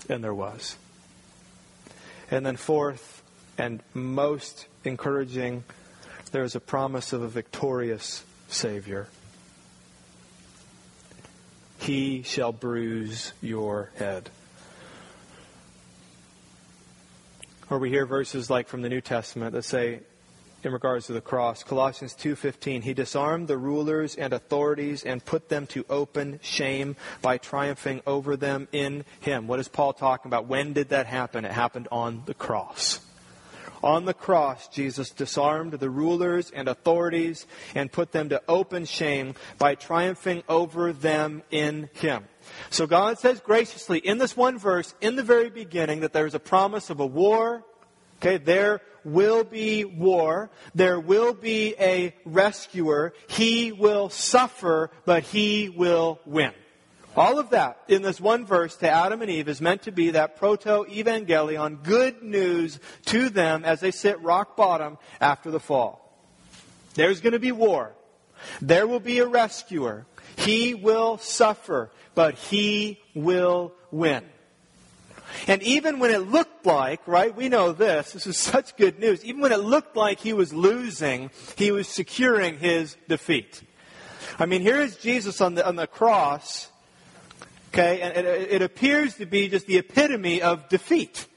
And 0.10 0.24
there 0.24 0.34
was. 0.34 0.78
And 2.32 2.46
then, 2.46 2.56
fourth, 2.56 3.22
and 3.58 3.82
most 3.94 4.68
encouraging, 4.84 5.64
there 6.32 6.44
is 6.44 6.56
a 6.56 6.60
promise 6.60 7.14
of 7.14 7.22
a 7.22 7.28
victorious 7.28 8.24
Savior. 8.48 9.08
He 11.84 12.22
shall 12.24 12.54
bruise 12.54 13.34
your 13.42 13.92
head. 13.96 14.30
Or 17.70 17.78
we 17.78 17.90
hear 17.90 18.06
verses 18.06 18.50
like 18.50 18.70
from 18.70 18.84
the 18.84 18.90
New 18.90 19.02
Testament 19.02 19.52
that 19.52 19.64
say, 19.64 20.00
in 20.64 20.72
regards 20.72 21.08
to 21.08 21.14
the 21.14 21.20
cross. 21.20 21.62
Colossians 21.62 22.14
2:15 22.14 22.84
He 22.84 22.94
disarmed 22.94 23.50
the 23.50 23.58
rulers 23.58 24.16
and 24.16 24.32
authorities 24.32 25.04
and 25.04 25.26
put 25.26 25.50
them 25.50 25.68
to 25.68 25.86
open 25.90 26.40
shame 26.42 26.96
by 27.22 27.38
triumphing 27.38 28.02
over 28.08 28.38
them 28.38 28.70
in 28.72 29.04
him. 29.20 29.48
What 29.48 29.60
is 29.60 29.68
Paul 29.68 29.92
talking 29.92 30.30
about? 30.30 30.48
When 30.48 30.72
did 30.72 30.88
that 30.90 31.06
happen? 31.06 31.44
It 31.44 31.52
happened 31.52 31.90
on 31.92 32.24
the 32.28 32.34
cross. 32.34 33.02
On 33.84 34.06
the 34.06 34.14
cross, 34.14 34.70
Jesus 34.70 35.10
disarmed 35.10 35.74
the 35.74 35.90
rulers 35.90 36.50
and 36.52 36.70
authorities 36.70 37.46
and 37.76 37.92
put 37.92 38.14
them 38.14 38.30
to 38.30 38.42
open 38.48 38.86
shame 38.86 39.36
by 39.58 39.76
triumphing 39.76 40.44
over 40.48 40.94
them 40.94 41.44
in 41.52 41.90
him. 41.94 42.24
So 42.70 42.88
God 42.88 43.20
says 43.20 43.42
graciously 43.42 44.00
in 44.00 44.20
this 44.20 44.38
one 44.38 44.58
verse, 44.58 44.96
in 45.02 45.18
the 45.18 45.24
very 45.24 45.50
beginning, 45.50 46.00
that 46.00 46.14
there 46.14 46.26
is 46.26 46.34
a 46.34 46.40
promise 46.40 46.90
of 46.90 47.02
a 47.02 47.06
war. 47.06 47.66
Okay, 48.22 48.38
there 48.38 48.80
will 49.04 49.44
be 49.44 49.84
war. 49.84 50.50
There 50.74 51.00
will 51.00 51.34
be 51.34 51.76
a 51.78 52.16
rescuer. 52.24 53.14
He 53.28 53.74
will 53.74 54.10
suffer, 54.10 54.92
but 55.04 55.24
he 55.24 55.68
will 55.68 56.22
win. 56.26 56.54
All 57.16 57.38
of 57.38 57.52
that 57.52 57.78
in 57.88 58.02
this 58.02 58.20
one 58.20 58.46
verse 58.46 58.76
to 58.78 58.90
Adam 58.90 59.22
and 59.22 59.30
Eve 59.30 59.48
is 59.48 59.62
meant 59.62 59.84
to 59.84 59.92
be 59.92 60.12
that 60.12 60.36
proto 60.38 60.86
evangelion, 60.90 61.84
good 61.84 62.24
news 62.24 62.80
to 63.06 63.30
them 63.30 63.64
as 63.64 63.82
they 63.82 63.92
sit 63.92 64.20
rock 64.22 64.56
bottom 64.58 64.98
after 65.22 65.52
the 65.52 65.60
fall. 65.60 66.00
There's 66.96 67.22
going 67.22 67.34
to 67.34 67.40
be 67.40 67.52
war. 67.52 67.94
There 68.62 68.88
will 68.88 69.00
be 69.00 69.20
a 69.20 69.28
rescuer. 69.28 70.06
He 70.38 70.74
will 70.74 71.18
suffer, 71.18 71.92
but 72.16 72.36
he 72.36 73.00
will 73.14 73.74
win. 73.92 74.24
And 75.48 75.62
even 75.64 76.00
when 76.00 76.12
it 76.12 76.30
looked 76.30 76.66
like, 76.66 77.08
right, 77.08 77.36
we 77.36 77.50
know 77.50 77.72
this, 77.72 78.14
this 78.14 78.28
is 78.28 78.38
such 78.54 78.76
good 78.76 79.00
news, 79.00 79.24
even 79.24 79.42
when 79.42 79.52
it 79.52 79.60
looked 79.60 79.96
like 79.96 80.20
he 80.20 80.34
was 80.34 80.54
losing, 80.54 81.30
he 81.58 81.72
was 81.72 81.88
securing 81.88 82.58
his 82.58 82.98
defeat. 83.08 83.64
I 84.40 84.46
mean, 84.46 84.62
here 84.62 84.80
is 84.80 84.98
Jesus 84.98 85.42
on 85.42 85.56
the, 85.56 85.68
on 85.68 85.76
the 85.76 85.88
cross, 85.88 86.70
okay, 87.74 88.02
and 88.02 88.28
it, 88.28 88.52
it 88.52 88.62
appears 88.62 89.16
to 89.16 89.26
be 89.26 89.50
just 89.50 89.66
the 89.66 89.78
epitome 89.78 90.42
of 90.42 90.70
defeat. 90.70 91.28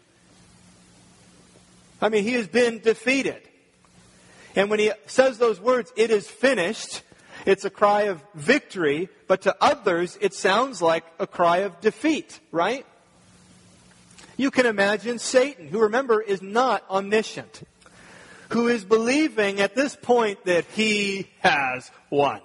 I 2.00 2.10
mean, 2.10 2.24
he 2.24 2.34
has 2.34 2.46
been 2.46 2.80
defeated. 2.80 3.40
And 4.54 4.68
when 4.68 4.78
he 4.78 4.92
says 5.06 5.38
those 5.38 5.60
words, 5.60 5.92
it 5.96 6.10
is 6.10 6.28
finished, 6.28 7.02
it's 7.46 7.64
a 7.64 7.70
cry 7.70 8.02
of 8.02 8.22
victory, 8.34 9.08
but 9.28 9.42
to 9.42 9.56
others, 9.60 10.18
it 10.20 10.34
sounds 10.34 10.82
like 10.82 11.04
a 11.18 11.26
cry 11.26 11.58
of 11.58 11.80
defeat, 11.80 12.38
right? 12.52 12.86
You 14.36 14.50
can 14.50 14.66
imagine 14.66 15.18
Satan, 15.18 15.68
who 15.68 15.80
remember 15.80 16.20
is 16.20 16.42
not 16.42 16.84
omniscient, 16.90 17.62
who 18.50 18.68
is 18.68 18.84
believing 18.84 19.60
at 19.60 19.74
this 19.74 19.96
point 19.96 20.44
that 20.44 20.66
he 20.66 21.30
has 21.40 21.90
won. 22.10 22.40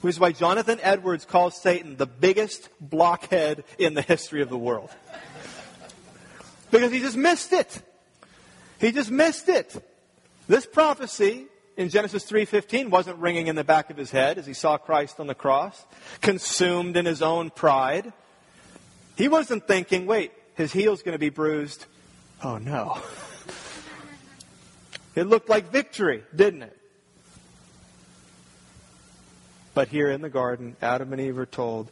Which 0.00 0.14
is 0.14 0.20
why 0.20 0.32
Jonathan 0.32 0.78
Edwards 0.82 1.24
calls 1.24 1.60
Satan 1.60 1.96
the 1.96 2.06
biggest 2.06 2.68
blockhead 2.80 3.64
in 3.78 3.94
the 3.94 4.02
history 4.02 4.42
of 4.42 4.50
the 4.50 4.58
world. 4.58 4.90
Because 6.70 6.92
he 6.92 7.00
just 7.00 7.16
missed 7.16 7.52
it. 7.52 7.82
He 8.80 8.92
just 8.92 9.10
missed 9.10 9.48
it. 9.48 9.74
This 10.48 10.66
prophecy 10.66 11.46
in 11.76 11.88
Genesis 11.88 12.24
3:15 12.24 12.90
wasn't 12.90 13.18
ringing 13.18 13.46
in 13.46 13.56
the 13.56 13.64
back 13.64 13.90
of 13.90 13.96
his 13.96 14.10
head 14.10 14.38
as 14.38 14.46
he 14.46 14.52
saw 14.52 14.76
Christ 14.76 15.18
on 15.18 15.26
the 15.26 15.34
cross, 15.34 15.84
consumed 16.20 16.96
in 16.96 17.06
his 17.06 17.22
own 17.22 17.50
pride. 17.50 18.12
He 19.16 19.28
wasn't 19.28 19.66
thinking, 19.66 20.06
wait, 20.06 20.32
his 20.54 20.72
heel's 20.72 21.02
going 21.02 21.14
to 21.14 21.18
be 21.18 21.30
bruised. 21.30 21.86
Oh 22.42 22.58
no. 22.58 23.00
It 25.16 25.26
looked 25.26 25.48
like 25.48 25.72
victory, 25.72 26.24
didn't 26.34 26.62
it? 26.62 26.78
But 29.76 29.88
here 29.88 30.08
in 30.08 30.22
the 30.22 30.30
garden, 30.30 30.74
Adam 30.80 31.12
and 31.12 31.20
Eve 31.20 31.38
are 31.38 31.44
told 31.44 31.90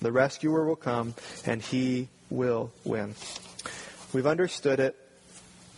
the 0.00 0.10
rescuer 0.10 0.66
will 0.66 0.74
come 0.74 1.14
and 1.46 1.62
he 1.62 2.08
will 2.30 2.72
win. 2.82 3.14
We've 4.12 4.26
understood 4.26 4.80
it. 4.80 4.96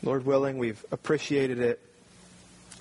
Lord 0.02 0.24
willing, 0.24 0.56
we've 0.56 0.82
appreciated 0.90 1.58
it. 1.58 1.80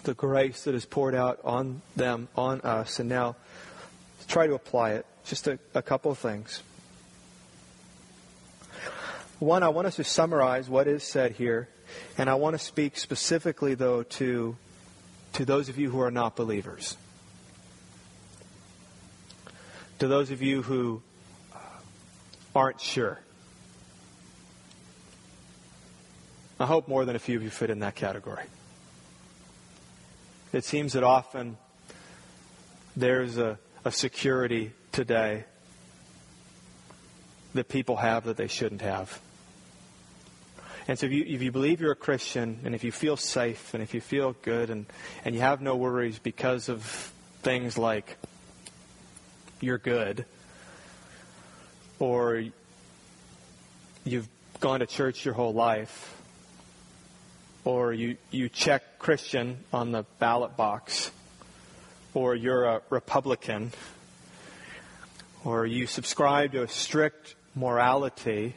The 0.05 0.13
grace 0.13 0.63
that 0.63 0.75
is 0.75 0.85
poured 0.85 1.13
out 1.13 1.41
on 1.43 1.81
them, 1.97 2.29
on 2.37 2.61
us. 2.61 2.99
And 2.99 3.09
now, 3.09 3.35
try 4.29 4.47
to 4.47 4.53
apply 4.53 4.91
it. 4.91 5.05
Just 5.25 5.45
a, 5.47 5.59
a 5.73 5.81
couple 5.81 6.09
of 6.09 6.17
things. 6.17 6.63
One, 9.39 9.61
I 9.61 9.67
want 9.67 9.87
us 9.87 9.97
to 9.97 10.05
summarize 10.05 10.69
what 10.69 10.87
is 10.87 11.03
said 11.03 11.33
here, 11.33 11.67
and 12.17 12.29
I 12.29 12.35
want 12.35 12.53
to 12.57 12.59
speak 12.59 12.95
specifically, 12.95 13.75
though, 13.75 14.03
to, 14.03 14.55
to 15.33 15.43
those 15.43 15.67
of 15.67 15.77
you 15.77 15.91
who 15.91 15.99
are 15.99 16.11
not 16.11 16.37
believers. 16.37 16.95
To 20.03 20.09
those 20.09 20.31
of 20.31 20.41
you 20.41 20.61
who 20.61 21.01
uh, 21.55 21.59
aren't 22.53 22.81
sure. 22.81 23.21
I 26.59 26.65
hope 26.65 26.89
more 26.89 27.05
than 27.05 27.15
a 27.15 27.19
few 27.19 27.37
of 27.37 27.43
you 27.43 27.49
fit 27.49 27.69
in 27.69 27.79
that 27.79 27.95
category. 27.95 28.43
It 30.51 30.65
seems 30.65 30.91
that 30.91 31.05
often 31.05 31.55
there's 32.97 33.37
a, 33.37 33.57
a 33.85 33.93
security 33.93 34.73
today 34.91 35.45
that 37.53 37.69
people 37.69 37.95
have 37.95 38.25
that 38.25 38.35
they 38.35 38.47
shouldn't 38.47 38.81
have. 38.81 39.21
And 40.85 40.99
so 40.99 41.05
if 41.05 41.13
you, 41.13 41.23
if 41.25 41.41
you 41.41 41.53
believe 41.53 41.79
you're 41.79 41.93
a 41.93 41.95
Christian 41.95 42.59
and 42.65 42.75
if 42.75 42.83
you 42.83 42.91
feel 42.91 43.15
safe 43.15 43.73
and 43.73 43.81
if 43.81 43.93
you 43.93 44.01
feel 44.01 44.35
good 44.41 44.69
and, 44.69 44.85
and 45.23 45.33
you 45.33 45.39
have 45.39 45.61
no 45.61 45.77
worries 45.77 46.19
because 46.19 46.67
of 46.67 46.83
things 47.41 47.77
like 47.77 48.17
you're 49.63 49.77
good. 49.77 50.25
Or 51.97 52.43
you've 54.03 54.27
gone 54.59 54.81
to 54.81 54.85
church 54.85 55.23
your 55.23 55.33
whole 55.33 55.53
life. 55.53 56.21
Or 57.63 57.93
you, 57.93 58.17
you 58.29 58.49
check 58.49 58.99
Christian 58.99 59.57
on 59.71 59.93
the 59.93 60.03
ballot 60.19 60.57
box. 60.57 61.11
Or 62.13 62.35
you're 62.35 62.65
a 62.65 62.81
Republican. 62.89 63.71
Or 65.45 65.65
you 65.65 65.87
subscribe 65.87 66.51
to 66.51 66.63
a 66.63 66.67
strict 66.67 67.35
morality. 67.55 68.55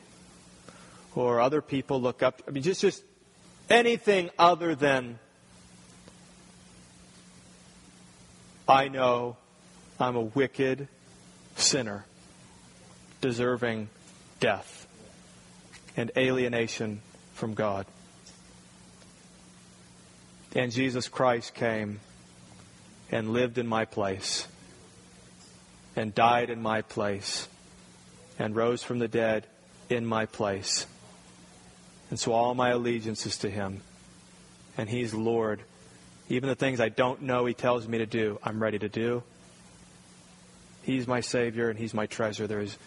Or 1.14 1.40
other 1.40 1.62
people 1.62 2.00
look 2.00 2.24
up. 2.24 2.42
I 2.48 2.50
mean, 2.50 2.64
just, 2.64 2.80
just 2.80 3.04
anything 3.70 4.30
other 4.38 4.74
than 4.74 5.20
I 8.68 8.88
know 8.88 9.36
I'm 10.00 10.16
a 10.16 10.20
wicked 10.20 10.88
sinner 11.56 12.04
deserving 13.20 13.88
death 14.40 14.86
and 15.96 16.10
alienation 16.16 17.00
from 17.34 17.54
God. 17.54 17.86
And 20.54 20.72
Jesus 20.72 21.08
Christ 21.08 21.54
came 21.54 22.00
and 23.10 23.32
lived 23.32 23.58
in 23.58 23.66
my 23.66 23.84
place 23.84 24.46
and 25.94 26.14
died 26.14 26.50
in 26.50 26.62
my 26.62 26.82
place 26.82 27.48
and 28.38 28.54
rose 28.54 28.82
from 28.82 28.98
the 28.98 29.08
dead 29.08 29.46
in 29.88 30.04
my 30.04 30.26
place. 30.26 30.86
And 32.10 32.18
so 32.18 32.32
all 32.32 32.54
my 32.54 32.70
allegiance 32.70 33.26
is 33.26 33.38
to 33.38 33.50
him. 33.50 33.80
And 34.78 34.88
he's 34.88 35.14
Lord. 35.14 35.60
Even 36.28 36.48
the 36.48 36.54
things 36.54 36.80
I 36.80 36.90
don't 36.90 37.22
know 37.22 37.46
he 37.46 37.54
tells 37.54 37.88
me 37.88 37.98
to 37.98 38.06
do, 38.06 38.38
I'm 38.42 38.62
ready 38.62 38.78
to 38.78 38.88
do. 38.88 39.22
He's 40.86 41.08
my 41.08 41.18
Savior 41.18 41.68
and 41.68 41.76
he's 41.76 41.92
my 41.92 42.06
treasure. 42.06 42.46
There 42.46 42.60
is 42.60 42.78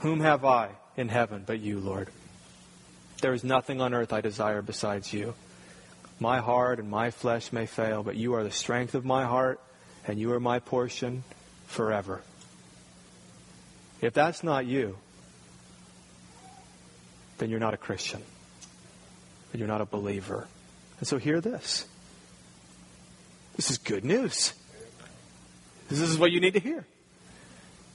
whom 0.00 0.20
have 0.20 0.44
I 0.44 0.72
in 0.94 1.08
heaven 1.08 1.42
but 1.46 1.58
you, 1.58 1.80
Lord? 1.80 2.10
There 3.22 3.32
is 3.32 3.42
nothing 3.42 3.80
on 3.80 3.94
earth 3.94 4.12
I 4.12 4.20
desire 4.20 4.60
besides 4.60 5.14
you. 5.14 5.32
My 6.20 6.40
heart 6.40 6.78
and 6.78 6.90
my 6.90 7.10
flesh 7.10 7.50
may 7.50 7.64
fail, 7.64 8.02
but 8.02 8.16
you 8.16 8.34
are 8.34 8.44
the 8.44 8.50
strength 8.50 8.94
of 8.94 9.06
my 9.06 9.24
heart, 9.24 9.58
and 10.06 10.18
you 10.18 10.34
are 10.34 10.40
my 10.40 10.58
portion 10.58 11.24
forever. 11.66 12.20
If 14.02 14.12
that's 14.12 14.44
not 14.44 14.66
you, 14.66 14.98
then 17.38 17.48
you're 17.48 17.58
not 17.58 17.72
a 17.72 17.78
Christian. 17.78 18.20
And 19.52 19.60
you're 19.60 19.68
not 19.68 19.80
a 19.80 19.86
believer. 19.86 20.46
And 20.98 21.08
so 21.08 21.16
hear 21.16 21.40
this. 21.40 21.86
This 23.56 23.70
is 23.70 23.78
good 23.78 24.04
news. 24.04 24.52
This 25.88 26.00
is 26.00 26.18
what 26.18 26.32
you 26.32 26.40
need 26.40 26.54
to 26.54 26.60
hear. 26.60 26.86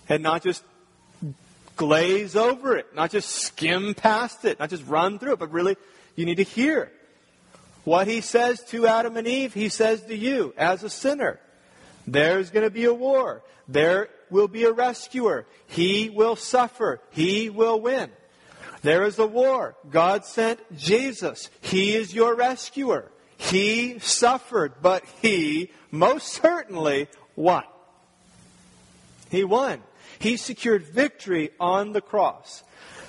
And 0.08 0.24
not 0.24 0.44
just 0.44 0.64
glaze 1.76 2.36
over 2.36 2.78
it, 2.78 2.94
not 2.96 3.12
just 3.12 3.30
skim 3.30 3.94
past 3.94 4.46
it, 4.46 4.60
not 4.60 4.70
just 4.70 4.86
run 4.86 5.20
through 5.20 5.34
it, 5.34 5.40
but 5.40 5.52
really 5.52 5.78
you 6.16 6.26
need 6.26 6.36
to 6.36 6.44
hear. 6.44 6.92
What 7.84 8.08
he 8.08 8.22
says 8.22 8.64
to 8.66 8.88
Adam 8.88 9.18
and 9.18 9.28
Eve, 9.28 9.54
he 9.54 9.70
says 9.70 10.04
to 10.04 10.16
you 10.16 10.54
as 10.58 10.84
a 10.84 10.90
sinner. 10.90 11.40
There's 12.06 12.50
going 12.50 12.66
to 12.66 12.70
be 12.70 12.86
a 12.86 12.94
war. 12.94 13.42
There 13.68 14.10
will 14.30 14.48
be 14.48 14.64
a 14.66 14.72
rescuer. 14.72 15.46
He 15.68 16.10
will 16.10 16.36
suffer. 16.36 17.02
He 17.12 17.50
will 17.50 17.80
win. 17.80 18.12
There 18.82 19.06
is 19.06 19.20
a 19.20 19.28
war. 19.28 19.76
God 19.90 20.26
sent 20.26 20.60
Jesus. 20.78 21.50
He 21.62 21.96
is 21.96 22.14
your 22.14 22.36
rescuer. 22.36 23.12
He 23.38 24.00
suffered, 24.00 24.74
but 24.82 25.04
he 25.22 25.72
most 25.90 26.28
certainly 26.28 27.08
won. 27.36 27.64
He 29.32 29.46
won. 29.46 29.82
He 30.20 30.36
secured 30.36 30.84
victory 30.84 31.52
on 31.58 31.94
the 31.94 32.02
cross. 32.02 32.64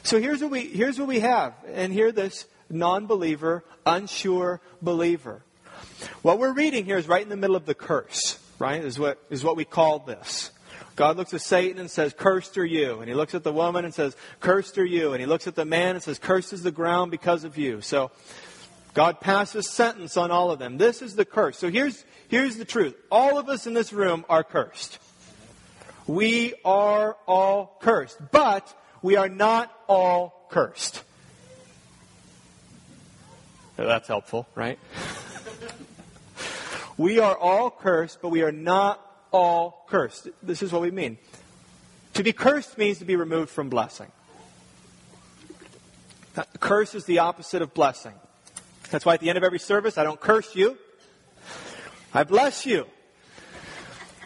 So 0.04 0.20
here's 0.20 0.40
what 0.40 0.52
we, 0.52 0.66
here's 0.68 0.98
what 0.98 1.08
we 1.08 1.20
have. 1.20 1.54
And 1.66 1.92
here 1.92 2.12
this 2.12 2.46
non 2.70 3.06
believer, 3.06 3.64
unsure 3.84 4.60
believer. 4.80 5.42
What 6.22 6.38
we're 6.38 6.54
reading 6.54 6.84
here 6.84 6.96
is 6.96 7.08
right 7.08 7.22
in 7.22 7.28
the 7.28 7.36
middle 7.36 7.56
of 7.56 7.66
the 7.66 7.74
curse, 7.74 8.38
right? 8.60 8.82
Is 8.82 8.98
what, 8.98 9.18
is 9.30 9.42
what 9.42 9.56
we 9.56 9.64
call 9.64 9.98
this. 9.98 10.52
God 10.94 11.16
looks 11.16 11.34
at 11.34 11.40
Satan 11.40 11.80
and 11.80 11.90
says, 11.90 12.14
Cursed 12.16 12.56
are 12.56 12.64
you. 12.64 13.00
And 13.00 13.08
he 13.08 13.14
looks 13.14 13.34
at 13.34 13.42
the 13.42 13.52
woman 13.52 13.84
and 13.84 13.92
says, 13.92 14.16
Cursed 14.38 14.78
are 14.78 14.84
you. 14.84 15.12
And 15.12 15.20
he 15.20 15.26
looks 15.26 15.48
at 15.48 15.56
the 15.56 15.64
man 15.64 15.96
and 15.96 16.02
says, 16.02 16.20
Cursed 16.20 16.52
is 16.52 16.62
the 16.62 16.70
ground 16.70 17.10
because 17.10 17.42
of 17.42 17.58
you. 17.58 17.80
So 17.80 18.12
God 18.94 19.20
passes 19.20 19.68
sentence 19.68 20.16
on 20.16 20.30
all 20.30 20.52
of 20.52 20.60
them. 20.60 20.78
This 20.78 21.02
is 21.02 21.16
the 21.16 21.24
curse. 21.24 21.58
So 21.58 21.68
here's, 21.68 22.04
here's 22.28 22.56
the 22.56 22.64
truth. 22.64 22.94
All 23.10 23.38
of 23.38 23.48
us 23.48 23.66
in 23.66 23.74
this 23.74 23.92
room 23.92 24.24
are 24.28 24.44
cursed. 24.44 24.98
We 26.06 26.54
are 26.64 27.16
all 27.26 27.78
cursed. 27.80 28.18
But 28.30 28.72
we 29.02 29.16
are 29.16 29.28
not 29.28 29.72
all 29.88 30.46
cursed. 30.50 31.02
That's 33.76 34.08
helpful, 34.08 34.46
right? 34.54 34.78
we 36.96 37.18
are 37.18 37.36
all 37.36 37.70
cursed, 37.70 38.18
but 38.22 38.28
we 38.28 38.42
are 38.42 38.52
not 38.52 39.00
all 39.32 39.84
cursed. 39.88 40.28
This 40.42 40.62
is 40.62 40.72
what 40.72 40.82
we 40.82 40.90
mean. 40.90 41.18
To 42.14 42.22
be 42.22 42.32
cursed 42.32 42.76
means 42.76 42.98
to 42.98 43.04
be 43.04 43.16
removed 43.16 43.50
from 43.50 43.70
blessing. 43.70 44.10
Curse 46.60 46.94
is 46.94 47.04
the 47.04 47.20
opposite 47.20 47.62
of 47.62 47.74
blessing. 47.74 48.14
That's 48.90 49.04
why 49.04 49.14
at 49.14 49.20
the 49.20 49.30
end 49.30 49.38
of 49.38 49.44
every 49.44 49.58
service, 49.58 49.96
I 49.96 50.04
don't 50.04 50.20
curse 50.20 50.54
you. 50.54 50.76
I 52.12 52.24
bless 52.24 52.66
you. 52.66 52.86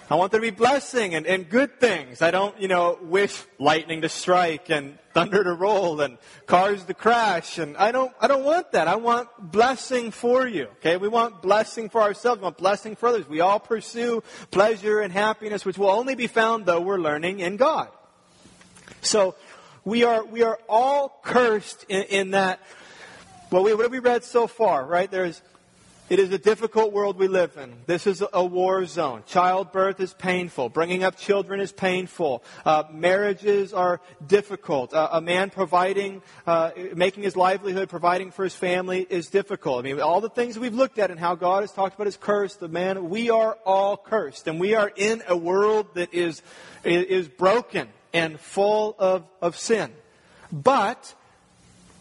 I 0.08 0.14
want 0.14 0.30
there 0.30 0.40
to 0.40 0.46
be 0.46 0.56
blessing 0.56 1.16
and, 1.16 1.26
and 1.26 1.48
good 1.48 1.80
things. 1.80 2.22
I 2.22 2.30
don't, 2.30 2.58
you 2.60 2.68
know, 2.68 2.96
wish 3.02 3.42
lightning 3.58 4.02
to 4.02 4.08
strike 4.08 4.70
and 4.70 4.98
thunder 5.12 5.42
to 5.42 5.52
roll 5.52 6.00
and 6.00 6.16
cars 6.46 6.84
to 6.84 6.94
crash. 6.94 7.58
And 7.58 7.76
I 7.76 7.90
don't, 7.90 8.12
I 8.20 8.28
don't 8.28 8.44
want 8.44 8.70
that. 8.72 8.86
I 8.86 8.96
want 8.96 9.28
blessing 9.50 10.12
for 10.12 10.46
you. 10.46 10.68
Okay. 10.78 10.96
We 10.96 11.08
want 11.08 11.42
blessing 11.42 11.88
for 11.88 12.02
ourselves. 12.02 12.38
We 12.40 12.44
want 12.44 12.56
blessing 12.56 12.94
for 12.94 13.08
others. 13.08 13.28
We 13.28 13.40
all 13.40 13.58
pursue 13.58 14.22
pleasure 14.52 15.00
and 15.00 15.12
happiness, 15.12 15.64
which 15.64 15.76
will 15.76 15.90
only 15.90 16.14
be 16.14 16.28
found 16.28 16.66
though 16.66 16.80
we're 16.80 17.00
learning 17.00 17.40
in 17.40 17.56
God. 17.56 17.88
So 19.00 19.34
we 19.84 20.04
are, 20.04 20.24
we 20.24 20.44
are 20.44 20.60
all 20.68 21.20
cursed 21.24 21.84
in, 21.88 22.02
in 22.04 22.30
that. 22.30 22.60
Well, 23.50 23.64
we, 23.64 23.74
what 23.74 23.82
have 23.82 23.92
we 23.92 23.98
read 23.98 24.22
so 24.22 24.46
far, 24.46 24.84
right? 24.84 25.10
There's, 25.10 25.42
it 26.08 26.20
is 26.20 26.32
a 26.32 26.38
difficult 26.38 26.92
world 26.92 27.18
we 27.18 27.26
live 27.26 27.56
in. 27.56 27.72
This 27.86 28.06
is 28.06 28.22
a 28.32 28.44
war 28.44 28.86
zone. 28.86 29.24
Childbirth 29.26 29.98
is 29.98 30.14
painful. 30.14 30.68
Bringing 30.68 31.02
up 31.02 31.16
children 31.16 31.58
is 31.58 31.72
painful. 31.72 32.44
Uh, 32.64 32.84
marriages 32.92 33.72
are 33.72 34.00
difficult. 34.24 34.94
Uh, 34.94 35.08
a 35.12 35.20
man 35.20 35.50
providing, 35.50 36.22
uh, 36.46 36.70
making 36.94 37.24
his 37.24 37.36
livelihood, 37.36 37.88
providing 37.88 38.30
for 38.30 38.44
his 38.44 38.54
family 38.54 39.04
is 39.10 39.26
difficult. 39.28 39.80
I 39.80 39.82
mean, 39.82 40.00
all 40.00 40.20
the 40.20 40.30
things 40.30 40.56
we've 40.56 40.74
looked 40.74 41.00
at 41.00 41.10
and 41.10 41.18
how 41.18 41.34
God 41.34 41.62
has 41.62 41.72
talked 41.72 41.96
about 41.96 42.06
is 42.06 42.16
cursed. 42.16 42.60
the 42.60 42.68
man, 42.68 43.10
we 43.10 43.30
are 43.30 43.58
all 43.66 43.96
cursed. 43.96 44.46
And 44.46 44.60
we 44.60 44.74
are 44.74 44.92
in 44.94 45.24
a 45.26 45.36
world 45.36 45.94
that 45.94 46.14
is, 46.14 46.40
is 46.84 47.26
broken 47.26 47.88
and 48.12 48.38
full 48.38 48.94
of, 49.00 49.24
of 49.42 49.58
sin. 49.58 49.92
But 50.52 51.14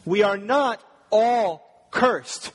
we 0.05 0.21
are 0.21 0.37
not 0.37 0.79
all 1.09 1.87
cursed. 1.89 2.51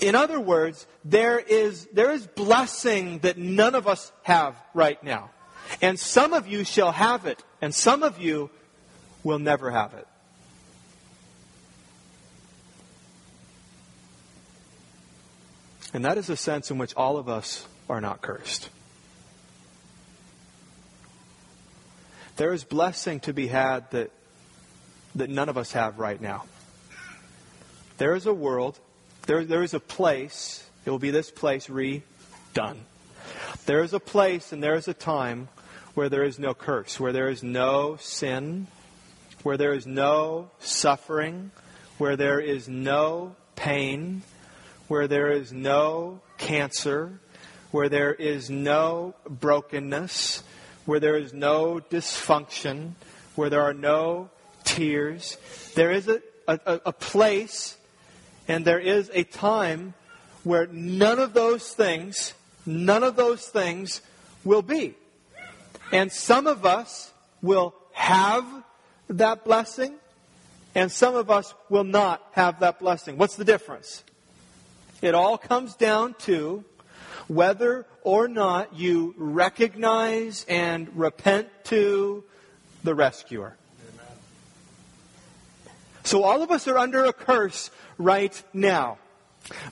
In 0.00 0.14
other 0.14 0.40
words, 0.40 0.86
there 1.04 1.38
is, 1.38 1.86
there 1.92 2.10
is 2.12 2.26
blessing 2.26 3.20
that 3.20 3.38
none 3.38 3.74
of 3.74 3.86
us 3.86 4.12
have 4.22 4.56
right 4.74 5.02
now. 5.02 5.30
And 5.80 5.98
some 5.98 6.32
of 6.32 6.46
you 6.46 6.64
shall 6.64 6.92
have 6.92 7.26
it, 7.26 7.42
and 7.62 7.74
some 7.74 8.02
of 8.02 8.18
you 8.18 8.50
will 9.22 9.38
never 9.38 9.70
have 9.70 9.94
it. 9.94 10.06
And 15.94 16.04
that 16.04 16.18
is 16.18 16.28
a 16.28 16.36
sense 16.36 16.70
in 16.70 16.78
which 16.78 16.92
all 16.96 17.16
of 17.16 17.28
us 17.28 17.66
are 17.88 18.00
not 18.00 18.20
cursed. 18.20 18.68
There 22.36 22.52
is 22.52 22.64
blessing 22.64 23.20
to 23.20 23.32
be 23.32 23.46
had 23.46 23.88
that, 23.92 24.10
that 25.14 25.30
none 25.30 25.48
of 25.48 25.56
us 25.56 25.70
have 25.72 26.00
right 26.00 26.20
now. 26.20 26.44
There 27.98 28.16
is 28.16 28.26
a 28.26 28.34
world 28.34 28.78
there, 29.26 29.44
there 29.44 29.62
is 29.62 29.74
a 29.74 29.80
place, 29.80 30.64
it 30.84 30.90
will 30.90 30.98
be 30.98 31.10
this 31.10 31.30
place 31.30 31.68
redone. 31.68 32.78
There 33.66 33.82
is 33.82 33.94
a 33.94 34.00
place 34.00 34.52
and 34.52 34.62
there 34.62 34.74
is 34.74 34.88
a 34.88 34.94
time 34.94 35.48
where 35.94 36.08
there 36.08 36.24
is 36.24 36.38
no 36.38 36.54
curse, 36.54 37.00
where 37.00 37.12
there 37.12 37.28
is 37.28 37.42
no 37.42 37.96
sin, 38.00 38.66
where 39.42 39.56
there 39.56 39.72
is 39.72 39.86
no 39.86 40.50
suffering, 40.58 41.50
where 41.98 42.16
there 42.16 42.40
is 42.40 42.68
no 42.68 43.36
pain, 43.56 44.22
where 44.88 45.06
there 45.06 45.30
is 45.30 45.52
no 45.52 46.20
cancer, 46.36 47.18
where 47.70 47.88
there 47.88 48.12
is 48.12 48.50
no 48.50 49.14
brokenness, 49.28 50.42
where 50.84 51.00
there 51.00 51.16
is 51.16 51.32
no 51.32 51.80
dysfunction, 51.90 52.92
where 53.34 53.48
there 53.48 53.62
are 53.62 53.74
no 53.74 54.28
tears. 54.64 55.36
There 55.74 55.92
is 55.92 56.08
a, 56.08 56.20
a, 56.46 56.58
a 56.86 56.92
place 56.92 57.76
and 58.48 58.64
there 58.64 58.78
is 58.78 59.10
a 59.14 59.24
time 59.24 59.94
where 60.42 60.66
none 60.66 61.18
of 61.18 61.32
those 61.32 61.72
things, 61.72 62.34
none 62.66 63.02
of 63.02 63.16
those 63.16 63.46
things 63.46 64.00
will 64.44 64.62
be. 64.62 64.94
And 65.92 66.12
some 66.12 66.46
of 66.46 66.66
us 66.66 67.12
will 67.40 67.74
have 67.92 68.44
that 69.08 69.44
blessing, 69.44 69.94
and 70.74 70.90
some 70.90 71.14
of 71.14 71.30
us 71.30 71.54
will 71.68 71.84
not 71.84 72.26
have 72.32 72.60
that 72.60 72.78
blessing. 72.78 73.16
What's 73.16 73.36
the 73.36 73.44
difference? 73.44 74.02
It 75.00 75.14
all 75.14 75.38
comes 75.38 75.74
down 75.76 76.14
to 76.20 76.64
whether 77.28 77.86
or 78.02 78.28
not 78.28 78.74
you 78.74 79.14
recognize 79.16 80.44
and 80.48 80.88
repent 80.96 81.48
to 81.64 82.24
the 82.82 82.94
rescuer. 82.94 83.56
So 86.04 86.22
all 86.22 86.42
of 86.42 86.50
us 86.50 86.68
are 86.68 86.78
under 86.78 87.04
a 87.04 87.12
curse 87.12 87.70
right 87.98 88.40
now. 88.52 88.98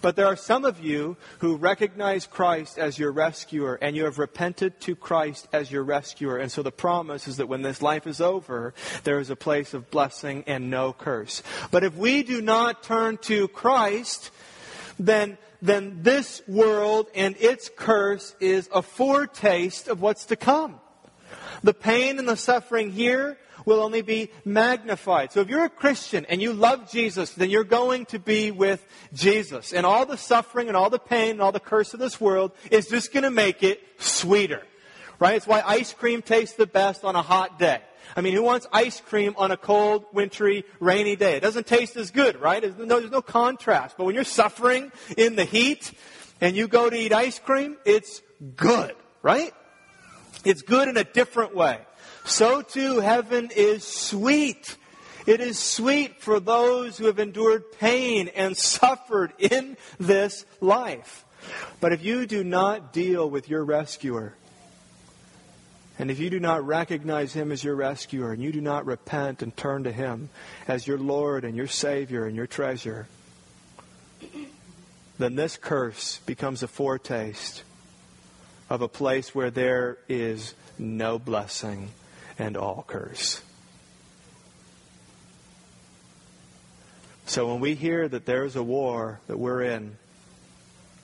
But 0.01 0.17
there 0.17 0.27
are 0.27 0.37
some 0.37 0.65
of 0.65 0.81
you 0.81 1.17
who 1.39 1.57
recognize 1.57 2.27
Christ 2.27 2.79
as 2.79 2.99
your 2.99 3.13
rescuer 3.13 3.75
and 3.75 3.97
you 3.97 4.05
have 4.05 4.19
repented 4.19 4.81
to 4.83 4.97
Christ 4.97 5.49
as 5.53 5.71
your 5.71 5.83
rescuer. 5.83 6.39
And 6.39 6.51
so 6.51 6.63
the 6.63 6.73
promise 6.73 7.27
is 7.27 7.39
that 7.39 7.49
when 7.49 7.63
this 7.63 7.81
life 7.81 8.07
is 8.07 8.21
over, 8.21 8.75
there 9.05 9.21
is 9.21 9.31
a 9.31 9.37
place 9.37 9.75
of 9.75 9.91
blessing 9.91 10.45
and 10.47 10.71
no 10.71 10.93
curse. 10.93 11.43
But 11.71 11.85
if 11.85 11.97
we 11.97 12.23
do 12.23 12.43
not 12.43 12.83
turn 12.83 13.19
to 13.23 13.49
Christ, 13.49 14.31
then, 14.99 15.39
then 15.61 16.03
this 16.03 16.43
world 16.47 17.07
and 17.15 17.37
its 17.39 17.71
curse 17.75 18.35
is 18.41 18.69
a 18.75 18.83
foretaste 18.83 19.89
of 19.89 20.01
what's 20.01 20.27
to 20.27 20.37
come. 20.37 20.81
The 21.63 21.75
pain 21.75 22.19
and 22.19 22.29
the 22.29 22.37
suffering 22.37 22.91
here 22.91 23.39
will 23.65 23.81
only 23.81 24.03
be 24.03 24.31
magnified. 24.45 25.33
So 25.33 25.41
if 25.41 25.49
you're 25.49 25.65
a 25.65 25.71
Christian 25.71 26.25
and 26.27 26.41
you 26.41 26.53
love 26.53 26.91
Jesus, 26.91 27.33
then 27.35 27.51
you're 27.51 27.65
going 27.65 28.07
to 28.07 28.19
be 28.19 28.51
with 28.51 28.87
Jesus. 29.13 29.73
And 29.73 29.87
all 29.87 30.07
the 30.07 30.17
suffering 30.17 30.69
and 30.69 30.77
all 30.77 30.91
the 30.91 30.99
pain 30.99 31.33
and 31.33 31.43
all 31.43 31.53
the 31.53 31.61
curse 31.61 31.95
of 31.95 32.01
this 32.01 32.21
world 32.21 32.53
is 32.71 32.89
just 32.89 33.13
going 33.13 33.25
to 33.25 33.31
make 33.31 33.63
it 33.63 33.83
sweeter. 33.99 34.63
Right? 35.19 35.37
It's 35.37 35.47
why 35.47 35.63
ice 35.65 35.93
cream 35.93 36.23
tastes 36.23 36.57
the 36.57 36.67
best 36.67 37.05
on 37.05 37.15
a 37.15 37.23
hot 37.23 37.59
day. 37.59 37.81
I 38.17 38.21
mean, 38.21 38.35
who 38.35 38.43
wants 38.43 38.67
ice 38.73 39.01
cream 39.01 39.35
on 39.39 39.51
a 39.51 39.57
cold, 39.57 40.05
wintry, 40.13 40.65
rainy 40.81 41.17
day? 41.17 41.37
It 41.37 41.41
doesn't 41.41 41.67
taste 41.67 41.97
as 41.97 42.11
good, 42.11 42.41
right? 42.41 42.61
There's 42.61 42.77
no, 42.77 43.01
there's 43.01 43.11
no 43.11 43.23
contrast. 43.23 43.97
But 43.97 44.05
when 44.05 44.15
you're 44.15 44.25
suffering 44.25 44.93
in 45.17 45.37
the 45.37 45.45
heat 45.45 45.93
and 46.41 46.57
you 46.57 46.69
go 46.69 46.91
to 46.91 46.97
eat 46.97 47.13
ice 47.13 47.39
cream, 47.39 47.77
it's 47.85 48.21
good, 48.57 48.95
right? 49.23 49.55
It's 50.45 50.63
good 50.63 50.89
in 50.89 50.97
a 50.97 51.05
different 51.05 51.55
way. 51.55 51.79
So 52.25 52.63
too, 52.63 53.01
heaven 53.01 53.51
is 53.55 53.85
sweet. 53.85 54.77
It 55.27 55.41
is 55.41 55.59
sweet 55.59 56.21
for 56.21 56.41
those 56.41 56.99
who 56.99 57.07
have 57.07 57.19
endured 57.19 57.73
pain 57.73 58.29
and 58.29 58.57
suffered 58.57 59.33
in 59.39 59.77
this 59.99 60.45
life. 60.61 61.25
But 61.81 61.93
if 61.93 62.05
you 62.05 62.27
do 62.27 62.45
not 62.45 62.93
deal 62.93 63.29
with 63.29 63.49
your 63.49 63.65
rescuer, 63.65 64.35
and 65.99 66.11
if 66.11 66.19
you 66.19 66.31
do 66.31 66.41
not 66.41 66.67
recognize 66.67 67.33
him 67.33 67.53
as 67.53 67.63
your 67.63 67.75
rescuer, 67.75 68.33
and 68.33 68.43
you 68.43 68.53
do 68.53 68.61
not 68.61 68.87
repent 68.87 69.43
and 69.43 69.57
turn 69.57 69.85
to 69.85 69.93
him 69.93 70.31
as 70.67 70.87
your 70.87 70.99
Lord 70.99 71.45
and 71.45 71.57
your 71.57 71.67
Savior 71.67 72.25
and 72.25 72.35
your 72.35 72.47
treasure, 72.47 73.07
then 75.19 75.35
this 75.35 75.57
curse 75.57 76.19
becomes 76.25 76.63
a 76.63 76.69
foretaste 76.69 77.63
of 78.71 78.81
a 78.81 78.89
place 78.89 79.35
where 79.35 79.51
there 79.51 79.99
is 80.09 80.55
no 80.79 81.19
blessing 81.19 81.91
and 82.43 82.57
all 82.57 82.85
curse. 82.89 83.41
So 87.25 87.47
when 87.47 87.61
we 87.61 87.77
hear 87.77 88.09
that 88.09 88.27
there 88.27 88.45
is 88.45 88.57
a 88.57 88.63
war 88.65 89.21
that 89.29 89.39
we're 89.39 89.63
in, 89.63 89.97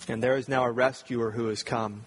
and 0.09 0.21
there 0.21 0.37
is 0.37 0.49
now 0.49 0.65
a 0.65 0.71
rescuer 0.71 1.31
who 1.31 1.47
has 1.47 1.63
come, 1.63 2.03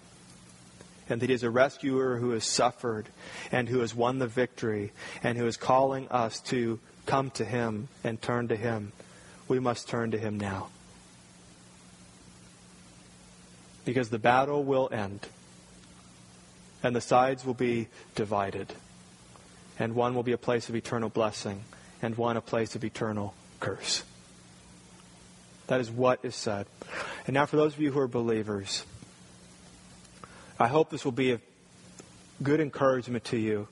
and 1.07 1.21
that 1.21 1.29
he 1.29 1.33
is 1.33 1.43
a 1.43 1.49
rescuer 1.49 2.17
who 2.17 2.31
has 2.31 2.43
suffered 2.43 3.07
and 3.53 3.69
who 3.69 3.79
has 3.79 3.95
won 3.95 4.19
the 4.19 4.27
victory 4.27 4.91
and 5.23 5.37
who 5.37 5.47
is 5.47 5.55
calling 5.55 6.09
us 6.09 6.41
to 6.41 6.79
come 7.05 7.31
to 7.31 7.45
him 7.45 7.87
and 8.03 8.21
turn 8.21 8.49
to 8.49 8.57
him, 8.57 8.91
we 9.47 9.59
must 9.59 9.87
turn 9.87 10.11
to 10.11 10.17
him 10.17 10.37
now. 10.39 10.67
Because 13.85 14.09
the 14.09 14.19
battle 14.19 14.63
will 14.65 14.89
end 14.91 15.25
and 16.83 16.93
the 16.93 17.01
sides 17.01 17.45
will 17.45 17.53
be 17.53 17.87
divided. 18.15 18.73
And 19.81 19.95
one 19.95 20.13
will 20.13 20.21
be 20.21 20.31
a 20.31 20.37
place 20.37 20.69
of 20.69 20.75
eternal 20.75 21.09
blessing, 21.09 21.63
and 22.03 22.15
one 22.15 22.37
a 22.37 22.41
place 22.41 22.75
of 22.75 22.83
eternal 22.83 23.33
curse. 23.59 24.03
That 25.65 25.81
is 25.81 25.89
what 25.89 26.19
is 26.21 26.35
said. 26.35 26.67
And 27.25 27.33
now, 27.33 27.47
for 27.47 27.57
those 27.57 27.73
of 27.73 27.81
you 27.81 27.91
who 27.91 27.99
are 27.99 28.07
believers, 28.07 28.85
I 30.59 30.67
hope 30.67 30.91
this 30.91 31.03
will 31.03 31.11
be 31.11 31.31
a 31.31 31.41
good 32.43 32.59
encouragement 32.59 33.23
to 33.25 33.37
you. 33.37 33.67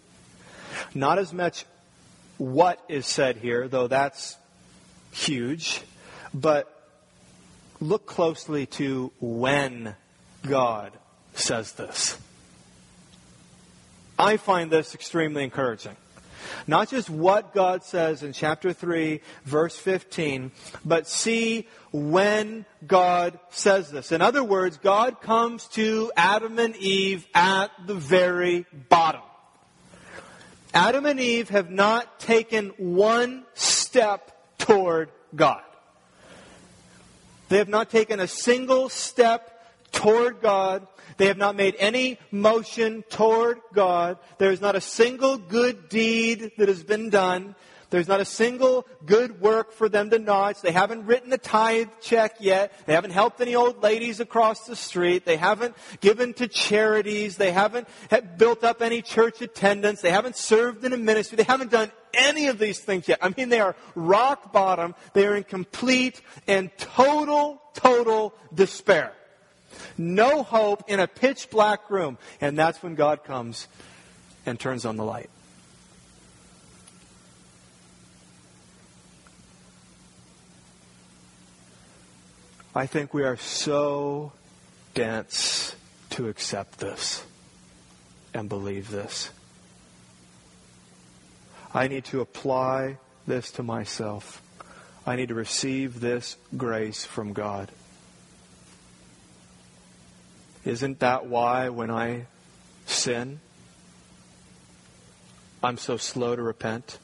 Not 0.96 1.20
as 1.20 1.32
much 1.32 1.66
what 2.40 2.84
is 2.90 3.06
said 3.06 3.38
here, 3.38 3.68
though 3.68 3.86
that's 3.86 4.36
huge, 5.12 5.80
but 6.34 6.90
look 7.80 8.08
closely 8.08 8.66
to 8.66 9.12
when 9.20 9.96
God 10.42 10.92
says 11.36 11.74
this. 11.74 12.18
I 14.20 14.36
find 14.36 14.70
this 14.70 14.94
extremely 14.94 15.46
encouraging. 15.46 15.96
Not 16.68 16.90
just 16.90 17.10
what 17.10 17.54
God 17.54 17.86
says 17.86 18.22
in 18.22 18.34
chapter 18.34 18.74
3, 18.74 19.22
verse 19.46 19.78
15, 19.78 20.52
but 20.84 21.08
see 21.08 21.68
when 21.92 22.66
God 22.86 23.40
says 23.50 23.90
this. 23.90 24.12
In 24.12 24.22
other 24.22 24.44
words, 24.44 24.78
God 24.78 25.22
comes 25.22 25.68
to 25.70 26.12
Adam 26.18 26.60
and 26.60 26.76
Eve 26.76 27.28
at 27.34 27.70
the 27.86 27.96
very 27.96 28.66
bottom. 28.90 29.22
Adam 30.74 31.06
and 31.06 31.20
Eve 31.20 31.50
have 31.50 31.72
not 31.72 32.20
taken 32.20 32.70
one 32.78 33.46
step 33.54 34.58
toward 34.58 35.12
God. 35.34 35.64
They 37.48 37.58
have 37.58 37.70
not 37.70 37.90
taken 37.90 38.20
a 38.20 38.28
single 38.28 38.90
step 38.90 39.66
toward 39.92 40.42
God. 40.42 40.86
They 41.20 41.28
have 41.28 41.38
not 41.38 41.58
made 41.58 41.76
any 41.80 42.18
motion 42.32 43.04
toward 43.10 43.60
God. 43.74 44.20
There 44.38 44.54
is 44.54 44.62
not 44.62 44.78
a 44.78 44.82
single 44.82 45.38
good 45.38 45.90
deed 45.90 46.54
that 46.58 46.70
has 46.70 46.82
been 46.82 47.10
done. 47.10 47.56
There's 47.90 48.08
not 48.08 48.22
a 48.22 48.26
single 48.26 48.88
good 49.06 49.42
work 49.42 49.74
for 49.74 49.90
them 49.90 50.12
to 50.12 50.20
notch. 50.20 50.62
They 50.62 50.72
haven't 50.72 51.08
written 51.08 51.34
a 51.34 51.38
tithe 51.38 51.90
check 52.00 52.36
yet. 52.40 52.72
They 52.86 52.94
haven't 52.94 53.12
helped 53.12 53.42
any 53.42 53.54
old 53.54 53.84
ladies 53.84 54.22
across 54.22 54.66
the 54.66 54.78
street. 54.78 55.26
They 55.26 55.36
haven't 55.36 55.76
given 56.00 56.34
to 56.36 56.48
charities. 56.48 57.36
They 57.36 57.52
haven't 57.52 57.90
built 58.38 58.64
up 58.64 58.82
any 58.82 59.02
church 59.02 59.42
attendance. 59.42 60.00
They 60.00 60.12
haven't 60.12 60.38
served 60.38 60.86
in 60.86 60.94
a 60.94 60.98
ministry. 60.98 61.36
They 61.36 61.44
haven't 61.44 61.72
done 61.72 61.92
any 62.14 62.48
of 62.48 62.60
these 62.60 62.80
things 62.80 63.10
yet. 63.10 63.20
I 63.22 63.34
mean, 63.36 63.50
they 63.50 63.60
are 63.60 63.76
rock 63.94 64.54
bottom. 64.54 64.96
They 65.12 65.28
are 65.28 65.36
in 65.36 65.44
complete 65.44 66.22
and 66.48 66.72
total, 66.78 67.62
total 67.74 68.34
despair 68.54 69.12
no 69.98 70.44
hope 70.44 70.84
in 70.88 71.00
a 71.00 71.08
pitch 71.08 71.50
black 71.50 71.90
room. 71.90 72.18
And 72.42 72.58
that's 72.58 72.82
when 72.82 72.96
God 72.96 73.24
comes 73.24 73.68
and 74.46 74.60
turns 74.60 74.86
on 74.86 74.98
the 74.98 75.04
light. 75.04 75.30
I 82.76 82.86
think 82.86 83.14
we 83.14 83.24
are 83.24 83.38
so 83.38 84.32
dense 84.94 85.76
to 86.12 86.30
accept 86.30 86.80
this 86.80 87.24
and 88.34 88.48
believe 88.48 88.90
this. 88.90 89.32
I 91.74 91.88
need 91.88 92.06
to 92.06 92.22
apply 92.22 92.98
this 93.28 93.52
to 93.54 93.64
myself. 93.64 94.42
I 95.06 95.16
need 95.16 95.30
to 95.30 95.36
receive 95.36 96.00
this 96.00 96.38
grace 96.56 97.06
from 97.06 97.34
God. 97.34 97.72
Isn't 100.66 101.00
that 101.00 101.26
why 101.26 101.70
when 101.70 101.90
I 101.90 102.26
sin, 102.86 103.40
I'm 105.64 105.78
so 105.78 105.98
slow 105.98 106.36
to 106.36 106.42
repent? 106.42 107.00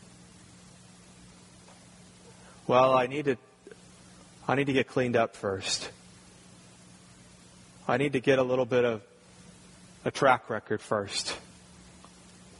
Well, 2.67 2.93
I 2.93 3.07
need 3.07 3.25
to 3.25 3.37
I 4.47 4.55
need 4.55 4.67
to 4.67 4.73
get 4.73 4.87
cleaned 4.87 5.15
up 5.15 5.35
first. 5.35 5.89
I 7.87 7.97
need 7.97 8.13
to 8.13 8.19
get 8.19 8.39
a 8.39 8.43
little 8.43 8.65
bit 8.65 8.85
of 8.85 9.01
a 10.03 10.11
track 10.11 10.49
record 10.49 10.81
first. 10.81 11.35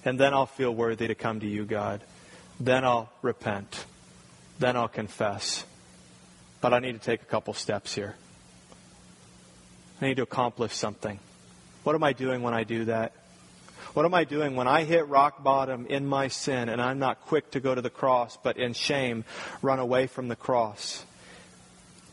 And 0.03 0.19
then 0.19 0.33
I'll 0.33 0.45
feel 0.45 0.73
worthy 0.73 1.07
to 1.07 1.15
come 1.15 1.39
to 1.39 1.47
you, 1.47 1.65
God. 1.65 2.01
Then 2.59 2.83
I'll 2.83 3.11
repent. 3.21 3.85
Then 4.59 4.75
I'll 4.75 4.87
confess. 4.87 5.65
But 6.61 6.73
I 6.73 6.79
need 6.79 6.93
to 6.93 6.99
take 6.99 7.21
a 7.21 7.25
couple 7.25 7.53
steps 7.53 7.93
here. 7.93 8.15
I 10.01 10.07
need 10.07 10.17
to 10.17 10.23
accomplish 10.23 10.73
something. 10.73 11.19
What 11.83 11.95
am 11.95 12.03
I 12.03 12.13
doing 12.13 12.41
when 12.41 12.53
I 12.53 12.63
do 12.63 12.85
that? 12.85 13.13
What 13.93 14.05
am 14.05 14.13
I 14.13 14.25
doing 14.25 14.55
when 14.55 14.67
I 14.67 14.83
hit 14.83 15.07
rock 15.07 15.41
bottom 15.41 15.85
in 15.85 16.05
my 16.05 16.27
sin 16.27 16.67
and 16.67 16.81
I'm 16.81 16.99
not 16.99 17.21
quick 17.21 17.51
to 17.51 17.61
go 17.61 17.73
to 17.73 17.81
the 17.81 17.89
cross, 17.89 18.37
but 18.41 18.57
in 18.57 18.73
shame 18.73 19.23
run 19.61 19.79
away 19.79 20.07
from 20.07 20.27
the 20.27 20.35
cross 20.35 21.05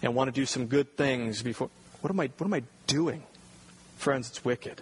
and 0.01 0.15
want 0.15 0.29
to 0.29 0.33
do 0.33 0.47
some 0.47 0.67
good 0.67 0.97
things 0.97 1.43
before? 1.43 1.71
What 2.01 2.11
am 2.11 2.21
I, 2.21 2.31
what 2.39 2.47
am 2.47 2.55
I 2.55 2.63
doing? 2.87 3.25
Friends, 3.97 4.29
it's 4.29 4.45
wicked. 4.45 4.81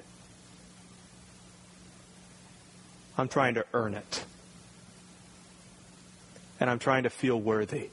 I'm 3.16 3.28
trying 3.28 3.54
to 3.54 3.64
earn 3.72 3.94
it. 3.94 4.24
And 6.58 6.68
I'm 6.68 6.78
trying 6.78 7.04
to 7.04 7.10
feel 7.10 7.40
worthy. 7.40 7.88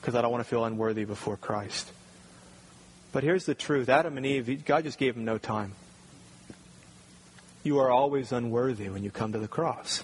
Because 0.00 0.14
I 0.14 0.20
don't 0.22 0.32
want 0.32 0.44
to 0.44 0.48
feel 0.48 0.64
unworthy 0.64 1.04
before 1.04 1.36
Christ. 1.36 1.90
But 3.12 3.22
here's 3.22 3.44
the 3.44 3.54
truth 3.54 3.88
Adam 3.88 4.16
and 4.16 4.24
Eve, 4.24 4.64
God 4.64 4.84
just 4.84 4.98
gave 4.98 5.14
them 5.14 5.24
no 5.24 5.38
time. 5.38 5.72
You 7.62 7.78
are 7.78 7.90
always 7.90 8.32
unworthy 8.32 8.88
when 8.88 9.04
you 9.04 9.10
come 9.10 9.32
to 9.32 9.38
the 9.38 9.48
cross. 9.48 10.02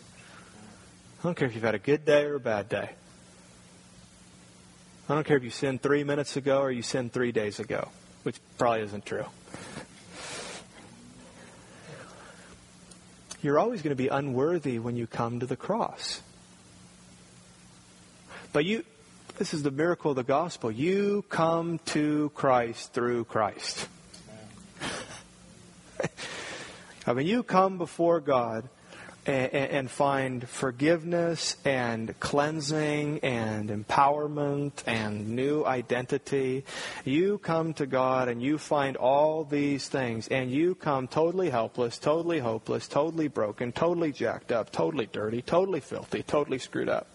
I 1.18 1.22
don't 1.24 1.34
care 1.34 1.48
if 1.48 1.54
you've 1.54 1.64
had 1.64 1.74
a 1.74 1.80
good 1.80 2.04
day 2.04 2.24
or 2.24 2.36
a 2.36 2.40
bad 2.40 2.68
day. 2.68 2.90
I 5.09 5.14
don't 5.14 5.26
care 5.26 5.38
if 5.38 5.42
you 5.42 5.50
sinned 5.50 5.82
three 5.82 6.04
minutes 6.04 6.36
ago 6.36 6.61
or 6.61 6.70
you 6.70 6.82
sinned 6.82 7.12
three 7.12 7.32
days 7.32 7.59
ago, 7.59 7.88
which 8.22 8.36
probably 8.59 8.82
isn't 8.82 9.06
true. 9.06 9.24
You're 13.40 13.59
always 13.59 13.82
going 13.82 13.96
to 13.96 13.96
be 13.96 14.09
unworthy 14.09 14.78
when 14.78 14.96
you 14.96 15.06
come 15.06 15.40
to 15.40 15.46
the 15.46 15.56
cross. 15.56 16.20
But 18.52 18.64
you, 18.64 18.84
This 19.39 19.55
is 19.55 19.62
the 19.62 19.70
miracle 19.70 20.11
of 20.11 20.16
the 20.16 20.24
gospel. 20.24 20.68
You 20.68 21.24
come 21.28 21.78
to 21.86 22.32
Christ 22.34 22.93
through 22.93 23.26
Christ. 23.26 23.86
I 27.07 27.12
mean, 27.12 27.28
you 27.28 27.45
come 27.45 27.78
before 27.78 28.18
God 28.18 28.68
and, 29.26 29.53
and, 29.53 29.91
find 29.91 30.49
forgiveness 30.49 31.57
and 31.64 32.18
cleansing 32.18 33.20
and 33.20 33.70
empowerment 33.70 34.72
and 34.89 35.28
new 35.28 35.64
identity. 35.64 36.64
You 37.05 37.39
come 37.39 37.74
to 37.74 37.86
God 37.86 38.28
and 38.28 38.43
you 38.43 38.59
find 38.59 38.97
all 38.97 39.45
these 39.45 39.86
things, 39.86 40.26
and 40.26 40.51
you 40.51 40.74
come 40.74 41.07
totally 41.07 41.51
helpless, 41.51 41.99
totally 41.99 42.41
hopeless, 42.41 42.89
totally 42.89 43.28
broken, 43.28 43.70
totally 43.70 44.11
jacked 44.11 44.51
up, 44.51 44.72
totally 44.72 45.07
dirty, 45.07 45.43
totally 45.43 45.78
filthy, 45.78 46.24
totally 46.24 46.59
screwed 46.59 46.89
up. 46.89 47.07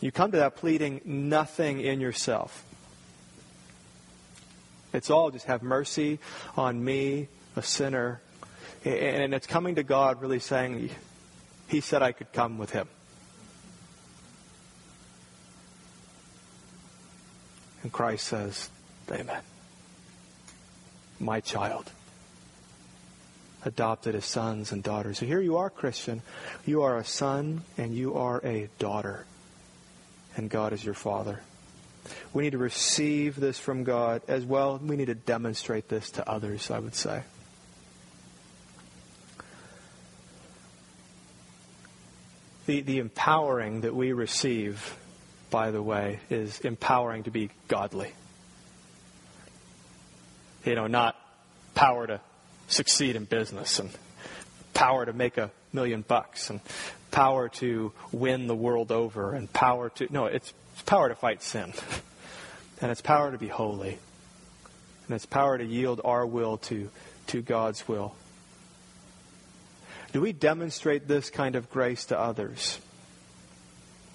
You 0.00 0.10
come 0.10 0.30
to 0.32 0.38
that 0.38 0.56
pleading 0.56 1.02
nothing 1.04 1.80
in 1.80 2.00
yourself. 2.00 2.64
It's 4.92 5.10
all 5.10 5.30
just 5.30 5.46
have 5.46 5.62
mercy 5.62 6.18
on 6.56 6.82
me, 6.82 7.28
a 7.54 7.62
sinner. 7.62 8.20
And 8.84 9.34
it's 9.34 9.46
coming 9.46 9.74
to 9.74 9.82
God 9.82 10.22
really 10.22 10.38
saying, 10.38 10.90
He 11.68 11.80
said 11.80 12.02
I 12.02 12.12
could 12.12 12.32
come 12.32 12.56
with 12.56 12.70
Him. 12.70 12.88
And 17.82 17.92
Christ 17.92 18.26
says, 18.26 18.70
Amen. 19.10 19.42
My 21.18 21.40
child. 21.40 21.90
Adopted 23.66 24.14
as 24.14 24.24
sons 24.24 24.72
and 24.72 24.82
daughters. 24.82 25.18
So 25.18 25.26
here 25.26 25.40
you 25.40 25.58
are, 25.58 25.68
Christian. 25.68 26.22
You 26.64 26.82
are 26.82 26.96
a 26.96 27.04
son 27.04 27.62
and 27.76 27.94
you 27.94 28.14
are 28.14 28.40
a 28.42 28.70
daughter 28.78 29.26
and 30.36 30.48
God 30.48 30.72
is 30.72 30.84
your 30.84 30.94
Father. 30.94 31.40
We 32.32 32.42
need 32.44 32.50
to 32.50 32.58
receive 32.58 33.36
this 33.36 33.58
from 33.58 33.84
God 33.84 34.22
as 34.28 34.44
well. 34.44 34.78
We 34.82 34.96
need 34.96 35.06
to 35.06 35.14
demonstrate 35.14 35.88
this 35.88 36.10
to 36.12 36.28
others, 36.28 36.70
I 36.70 36.78
would 36.78 36.94
say. 36.94 37.22
The, 42.66 42.82
the 42.82 42.98
empowering 42.98 43.82
that 43.82 43.94
we 43.94 44.12
receive, 44.12 44.96
by 45.50 45.70
the 45.70 45.82
way, 45.82 46.20
is 46.30 46.60
empowering 46.60 47.24
to 47.24 47.30
be 47.30 47.50
godly. 47.68 48.12
You 50.64 50.74
know, 50.74 50.86
not 50.86 51.16
power 51.74 52.06
to 52.06 52.20
succeed 52.68 53.16
in 53.16 53.24
business 53.24 53.78
and 53.78 53.90
power 54.74 55.06
to 55.06 55.12
make 55.12 55.38
a 55.38 55.50
million 55.72 56.02
bucks 56.06 56.50
and 56.50 56.60
power 57.10 57.48
to 57.48 57.92
win 58.12 58.46
the 58.46 58.54
world 58.54 58.92
over 58.92 59.34
and 59.34 59.52
power 59.52 59.90
to 59.90 60.06
no 60.10 60.26
it's, 60.26 60.52
power 60.86 61.08
to 61.08 61.14
fight 61.14 61.42
sin. 61.42 61.72
And 62.80 62.90
it's 62.90 63.02
power 63.02 63.30
to 63.30 63.38
be 63.38 63.48
holy. 63.48 63.98
And 65.06 65.14
it's 65.14 65.26
power 65.26 65.58
to 65.58 65.64
yield 65.64 66.00
our 66.04 66.26
will 66.26 66.56
to 66.58 66.90
to 67.28 67.42
God's 67.42 67.86
will. 67.86 68.14
Do 70.12 70.20
we 70.20 70.32
demonstrate 70.32 71.06
this 71.06 71.30
kind 71.30 71.54
of 71.54 71.70
grace 71.70 72.06
to 72.06 72.18
others? 72.18 72.78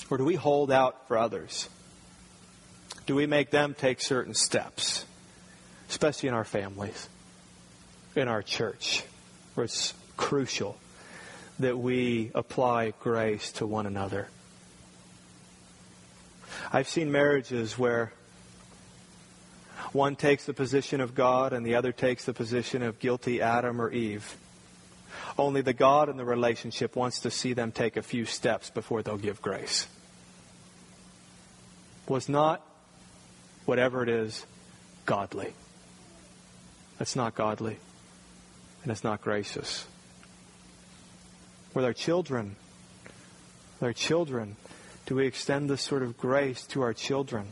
Or 0.09 0.17
do 0.17 0.25
we 0.25 0.35
hold 0.35 0.71
out 0.71 1.07
for 1.07 1.17
others? 1.17 1.69
Do 3.05 3.15
we 3.15 3.27
make 3.27 3.51
them 3.51 3.75
take 3.77 4.01
certain 4.01 4.33
steps? 4.33 5.05
Especially 5.89 6.27
in 6.27 6.35
our 6.35 6.43
families. 6.43 7.07
In 8.15 8.27
our 8.27 8.41
church. 8.41 9.03
Where 9.53 9.65
it's 9.65 9.93
crucial 10.17 10.77
that 11.59 11.77
we 11.77 12.31
apply 12.35 12.93
grace 12.99 13.51
to 13.53 13.65
one 13.65 13.85
another. 13.85 14.27
I've 16.71 16.89
seen 16.89 17.11
marriages 17.11 17.77
where 17.77 18.11
one 19.93 20.15
takes 20.15 20.45
the 20.45 20.53
position 20.53 20.99
of 20.99 21.15
God 21.15 21.53
and 21.53 21.65
the 21.65 21.75
other 21.75 21.91
takes 21.91 22.25
the 22.25 22.33
position 22.33 22.81
of 22.81 22.99
guilty 22.99 23.41
Adam 23.41 23.81
or 23.81 23.91
Eve. 23.91 24.35
Only 25.37 25.61
the 25.61 25.73
God 25.73 26.09
in 26.09 26.17
the 26.17 26.25
relationship 26.25 26.95
wants 26.95 27.21
to 27.21 27.31
see 27.31 27.53
them 27.53 27.71
take 27.71 27.95
a 27.95 28.01
few 28.01 28.25
steps 28.25 28.69
before 28.69 29.03
they'll 29.03 29.17
give 29.17 29.41
grace. 29.41 29.87
Was 32.07 32.27
not, 32.27 32.61
whatever 33.65 34.03
it 34.03 34.09
is, 34.09 34.45
godly. 35.05 35.53
That's 36.99 37.15
not 37.15 37.35
godly. 37.35 37.77
And 38.83 38.91
it's 38.91 39.03
not 39.03 39.21
gracious 39.21 39.85
with 41.75 41.85
our 41.85 41.93
children. 41.93 42.55
With 43.75 43.83
our 43.83 43.93
children, 43.93 44.55
do 45.05 45.15
we 45.15 45.27
extend 45.27 45.69
this 45.69 45.83
sort 45.83 46.01
of 46.01 46.17
grace 46.17 46.65
to 46.67 46.81
our 46.81 46.93
children? 46.93 47.45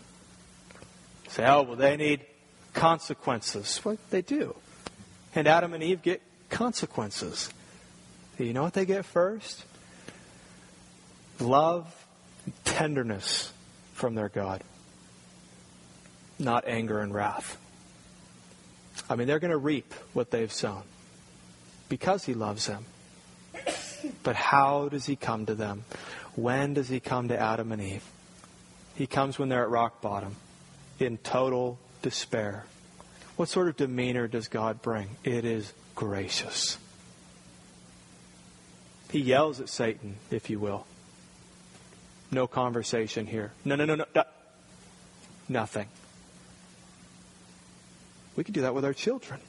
Say, 1.28 1.46
oh, 1.46 1.64
well, 1.64 1.76
they 1.76 1.98
need 1.98 2.26
consequences. 2.74 3.80
Well, 3.84 3.98
they 4.10 4.22
do. 4.22 4.56
And 5.36 5.48
Adam 5.48 5.74
and 5.74 5.84
Eve 5.84 6.02
get 6.02 6.22
consequences. 6.50 7.50
You 8.40 8.54
know 8.54 8.64
what 8.64 8.74
they 8.74 8.86
get 8.86 9.06
first? 9.06 9.64
Love, 11.40 11.86
tenderness 12.64 13.52
from 13.94 14.16
their 14.16 14.30
God, 14.30 14.64
not 16.40 16.68
anger 16.68 17.00
and 17.00 17.14
wrath. 17.14 17.58
I 19.10 19.16
mean, 19.16 19.28
they're 19.28 19.40
going 19.40 19.52
to 19.52 19.58
reap 19.58 19.94
what 20.14 20.32
they've 20.32 20.52
sown 20.52 20.84
because 21.90 22.26
He 22.26 22.34
loves 22.34 22.68
them. 22.68 22.86
But 24.24 24.36
how 24.36 24.90
does 24.90 25.06
he 25.06 25.16
come 25.16 25.46
to 25.46 25.56
them? 25.56 25.84
When 26.36 26.74
does 26.74 26.90
he 26.90 27.00
come 27.00 27.28
to 27.28 27.40
Adam 27.40 27.72
and 27.72 27.82
Eve? 27.82 28.04
He 28.96 29.08
comes 29.08 29.38
when 29.38 29.50
they're 29.50 29.64
at 29.64 29.70
rock 29.70 30.02
bottom, 30.02 30.36
in 31.00 31.18
total 31.18 31.78
despair. 32.02 32.66
What 33.36 33.50
sort 33.50 33.68
of 33.68 33.76
demeanor 33.76 34.28
does 34.28 34.48
God 34.48 34.82
bring? 34.82 35.10
It 35.24 35.46
is 35.46 35.74
gracious. 35.96 36.78
He 39.12 39.20
yells 39.20 39.60
at 39.60 39.70
Satan, 39.70 40.16
if 40.32 40.50
you 40.50 40.60
will. 40.60 40.86
No 42.32 42.48
conversation 42.48 43.28
here. 43.28 43.52
No, 43.64 43.76
no, 43.76 43.86
no, 43.86 43.96
no. 43.96 44.06
no. 44.16 44.24
Nothing. 45.50 45.88
We 48.36 48.44
can 48.44 48.54
do 48.54 48.62
that 48.62 48.74
with 48.74 48.86
our 48.86 48.94
children. 48.94 49.40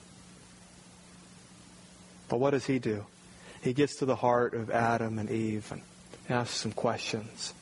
But 2.28 2.40
what 2.40 2.50
does 2.50 2.66
he 2.66 2.78
do? 2.78 3.06
He 3.64 3.72
gets 3.72 3.96
to 3.96 4.04
the 4.04 4.14
heart 4.14 4.52
of 4.52 4.70
Adam 4.70 5.18
and 5.18 5.30
Eve 5.30 5.72
and 5.72 5.80
asks 6.28 6.56
some 6.56 6.72
questions, 6.72 7.54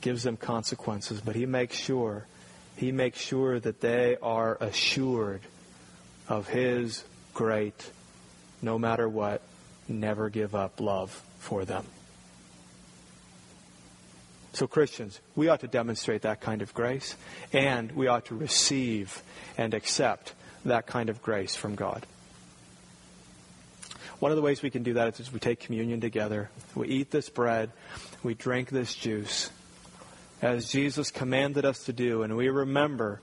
gives 0.00 0.22
them 0.22 0.36
consequences, 0.36 1.20
but 1.20 1.34
he 1.34 1.44
makes 1.44 1.76
sure 1.76 2.26
he 2.76 2.90
makes 2.90 3.20
sure 3.20 3.60
that 3.60 3.80
they 3.80 4.16
are 4.22 4.56
assured 4.60 5.42
of 6.26 6.48
his 6.48 7.04
great, 7.34 7.90
no 8.62 8.78
matter 8.78 9.08
what, 9.08 9.42
never 9.88 10.30
give 10.30 10.54
up 10.54 10.80
love 10.80 11.10
for 11.38 11.66
them. 11.66 11.84
So, 14.54 14.66
Christians, 14.66 15.20
we 15.34 15.48
ought 15.48 15.60
to 15.60 15.68
demonstrate 15.68 16.22
that 16.22 16.40
kind 16.40 16.62
of 16.62 16.72
grace, 16.72 17.14
and 17.52 17.92
we 17.92 18.06
ought 18.06 18.26
to 18.26 18.34
receive 18.34 19.22
and 19.58 19.74
accept 19.74 20.34
that 20.64 20.86
kind 20.86 21.10
of 21.10 21.22
grace 21.22 21.54
from 21.54 21.74
God. 21.74 22.06
One 24.22 24.30
of 24.30 24.36
the 24.36 24.42
ways 24.42 24.62
we 24.62 24.70
can 24.70 24.84
do 24.84 24.92
that 24.92 25.18
is 25.18 25.32
we 25.32 25.40
take 25.40 25.58
communion 25.58 26.00
together. 26.00 26.48
We 26.76 26.86
eat 26.86 27.10
this 27.10 27.28
bread. 27.28 27.72
We 28.22 28.34
drink 28.34 28.70
this 28.70 28.94
juice 28.94 29.50
as 30.40 30.70
Jesus 30.70 31.10
commanded 31.10 31.64
us 31.64 31.86
to 31.86 31.92
do. 31.92 32.22
And 32.22 32.36
we 32.36 32.48
remember, 32.48 33.20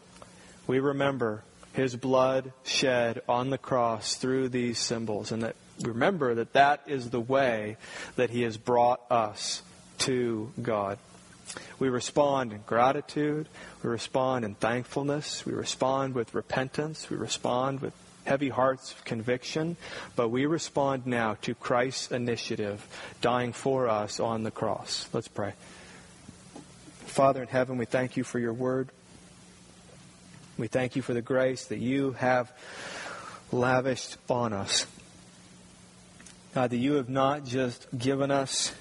we 0.68 0.82
remember 0.82 1.46
his 1.72 1.96
blood 1.96 2.52
shed 2.66 3.22
on 3.30 3.50
the 3.50 3.58
cross 3.58 4.16
through 4.16 4.50
these 4.50 4.78
symbols. 4.78 5.32
And 5.32 5.44
that 5.44 5.56
remember 5.82 6.36
that 6.36 6.52
that 6.52 6.82
is 6.86 7.12
the 7.12 7.22
way 7.22 7.78
that 8.18 8.30
he 8.30 8.42
has 8.42 8.58
brought 8.58 9.00
us 9.10 9.62
to 10.00 10.52
God. 10.62 11.00
We 11.80 11.88
respond 11.88 12.52
in 12.52 12.60
gratitude. 12.66 13.48
We 13.84 13.90
respond 13.90 14.44
in 14.44 14.56
thankfulness. 14.56 15.46
We 15.46 15.54
respond 15.54 16.14
with 16.14 16.36
repentance. 16.36 17.10
We 17.10 17.16
respond 17.16 17.80
with 17.80 17.94
heavy 18.30 18.50
hearts 18.50 18.92
of 18.92 19.04
conviction, 19.06 19.76
but 20.16 20.30
we 20.30 20.46
respond 20.46 21.08
now 21.08 21.36
to 21.42 21.56
Christ's 21.56 22.12
initiative, 22.12 22.86
dying 23.22 23.54
for 23.54 23.90
us 23.90 24.20
on 24.20 24.44
the 24.44 24.52
cross. 24.52 25.10
Let's 25.14 25.28
pray. 25.28 25.54
Father 27.08 27.42
in 27.42 27.48
heaven, 27.48 27.80
we 27.80 27.86
thank 27.86 28.18
you 28.18 28.24
for 28.24 28.38
your 28.38 28.54
word. 28.54 28.90
We 30.60 30.68
thank 30.68 30.96
you 30.96 31.02
for 31.02 31.16
the 31.16 31.24
grace 31.24 31.66
that 31.66 31.80
you 31.80 32.12
have 32.20 32.52
lavished 33.52 34.18
on 34.30 34.54
us. 34.54 34.86
God, 36.54 36.70
that 36.70 36.78
you 36.78 36.94
have 36.94 37.10
not 37.10 37.46
just 37.46 37.88
given 37.98 38.30
us 38.30 38.76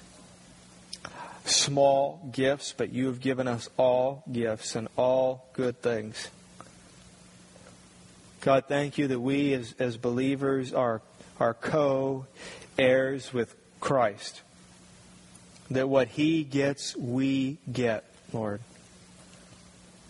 small 1.45 2.29
gifts, 2.31 2.75
but 2.77 2.93
you 2.93 3.07
have 3.07 3.19
given 3.19 3.47
us 3.47 3.67
all 3.77 4.23
gifts 4.31 4.75
and 4.75 4.87
all 4.95 5.49
good 5.53 5.81
things. 5.81 6.29
God, 8.41 8.65
thank 8.67 8.97
you 8.97 9.07
that 9.07 9.19
we 9.19 9.53
as, 9.53 9.75
as 9.79 9.97
believers 9.97 10.73
are, 10.73 11.01
are 11.39 11.53
co 11.53 12.25
heirs 12.77 13.33
with 13.33 13.55
Christ. 13.79 14.41
That 15.69 15.89
what 15.89 16.07
he 16.07 16.43
gets, 16.43 16.95
we 16.95 17.57
get. 17.71 18.05
Lord. 18.31 18.61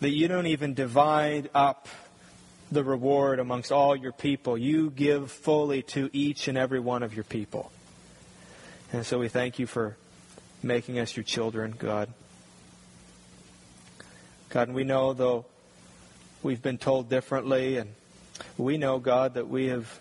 That 0.01 0.09
you 0.09 0.27
don't 0.27 0.47
even 0.47 0.73
divide 0.73 1.49
up 1.53 1.87
the 2.71 2.83
reward 2.83 3.39
amongst 3.39 3.71
all 3.71 3.95
your 3.95 4.11
people. 4.11 4.57
You 4.57 4.91
give 4.91 5.31
fully 5.31 5.81
to 5.83 6.09
each 6.13 6.47
and 6.47 6.57
every 6.57 6.79
one 6.79 7.03
of 7.03 7.13
your 7.13 7.23
people. 7.23 7.71
And 8.93 9.05
so 9.05 9.19
we 9.19 9.27
thank 9.27 9.59
you 9.59 9.65
for 9.65 9.97
making 10.61 10.99
us 10.99 11.15
your 11.15 11.23
children, 11.23 11.73
God. 11.77 12.09
God, 14.49 14.67
and 14.67 14.75
we 14.75 14.83
know, 14.83 15.13
though 15.13 15.45
we've 16.43 16.61
been 16.61 16.77
told 16.77 17.09
differently, 17.09 17.77
and 17.77 17.93
we 18.57 18.77
know, 18.77 18.99
God, 18.99 19.35
that 19.35 19.47
we 19.47 19.67
have 19.67 19.99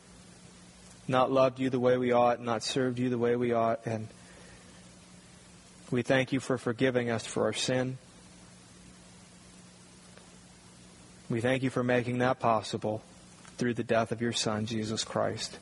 not 1.06 1.30
loved 1.32 1.58
you 1.58 1.70
the 1.70 1.80
way 1.80 1.96
we 1.96 2.12
ought, 2.12 2.40
not 2.40 2.62
served 2.62 2.98
you 2.98 3.08
the 3.08 3.18
way 3.18 3.36
we 3.36 3.52
ought, 3.52 3.80
and 3.86 4.08
we 5.90 6.02
thank 6.02 6.32
you 6.32 6.40
for 6.40 6.58
forgiving 6.58 7.10
us 7.10 7.26
for 7.26 7.44
our 7.44 7.52
sin. 7.52 7.96
We 11.30 11.40
thank 11.40 11.62
you 11.62 11.70
for 11.70 11.82
making 11.82 12.18
that 12.18 12.40
possible 12.40 13.02
through 13.56 13.74
the 13.74 13.82
death 13.82 14.12
of 14.12 14.20
your 14.20 14.32
Son, 14.32 14.66
Jesus 14.66 15.04
Christ. 15.04 15.58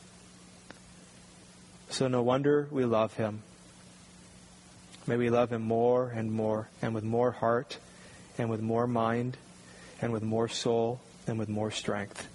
So 1.89 2.09
no 2.09 2.23
wonder 2.23 2.67
we 2.71 2.85
love 2.85 3.15
him. 3.15 3.43
May 5.07 5.17
we 5.17 5.31
love 5.31 5.53
him 5.53 5.63
more 5.63 6.11
and 6.11 6.33
more, 6.33 6.69
and 6.83 6.95
with 6.95 7.05
more 7.05 7.31
heart, 7.31 7.79
and 8.39 8.51
with 8.51 8.61
more 8.61 8.89
mind, 8.89 9.37
and 10.01 10.13
with 10.13 10.23
more 10.23 10.49
soul, 10.49 11.01
and 11.29 11.39
with 11.39 11.49
more 11.49 11.71
strength. 11.71 12.29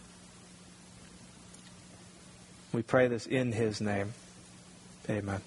We 2.74 2.84
pray 2.84 3.07
this 3.07 3.28
in 3.28 3.51
his 3.51 3.82
name. 3.82 4.13
Amen. 5.09 5.41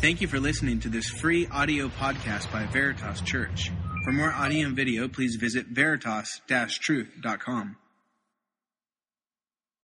Thank 0.00 0.20
you 0.20 0.28
for 0.28 0.38
listening 0.40 0.80
to 0.80 0.88
this 0.88 1.10
free 1.10 1.46
audio 1.48 1.88
podcast 1.88 2.50
by 2.52 2.66
Veritas 2.66 3.20
Church. 3.20 3.72
For 4.04 4.12
more 4.12 4.32
audio 4.32 4.68
and 4.68 4.76
video, 4.76 5.08
please 5.08 5.34
visit 5.36 5.66
veritas-truth.com. 5.66 7.76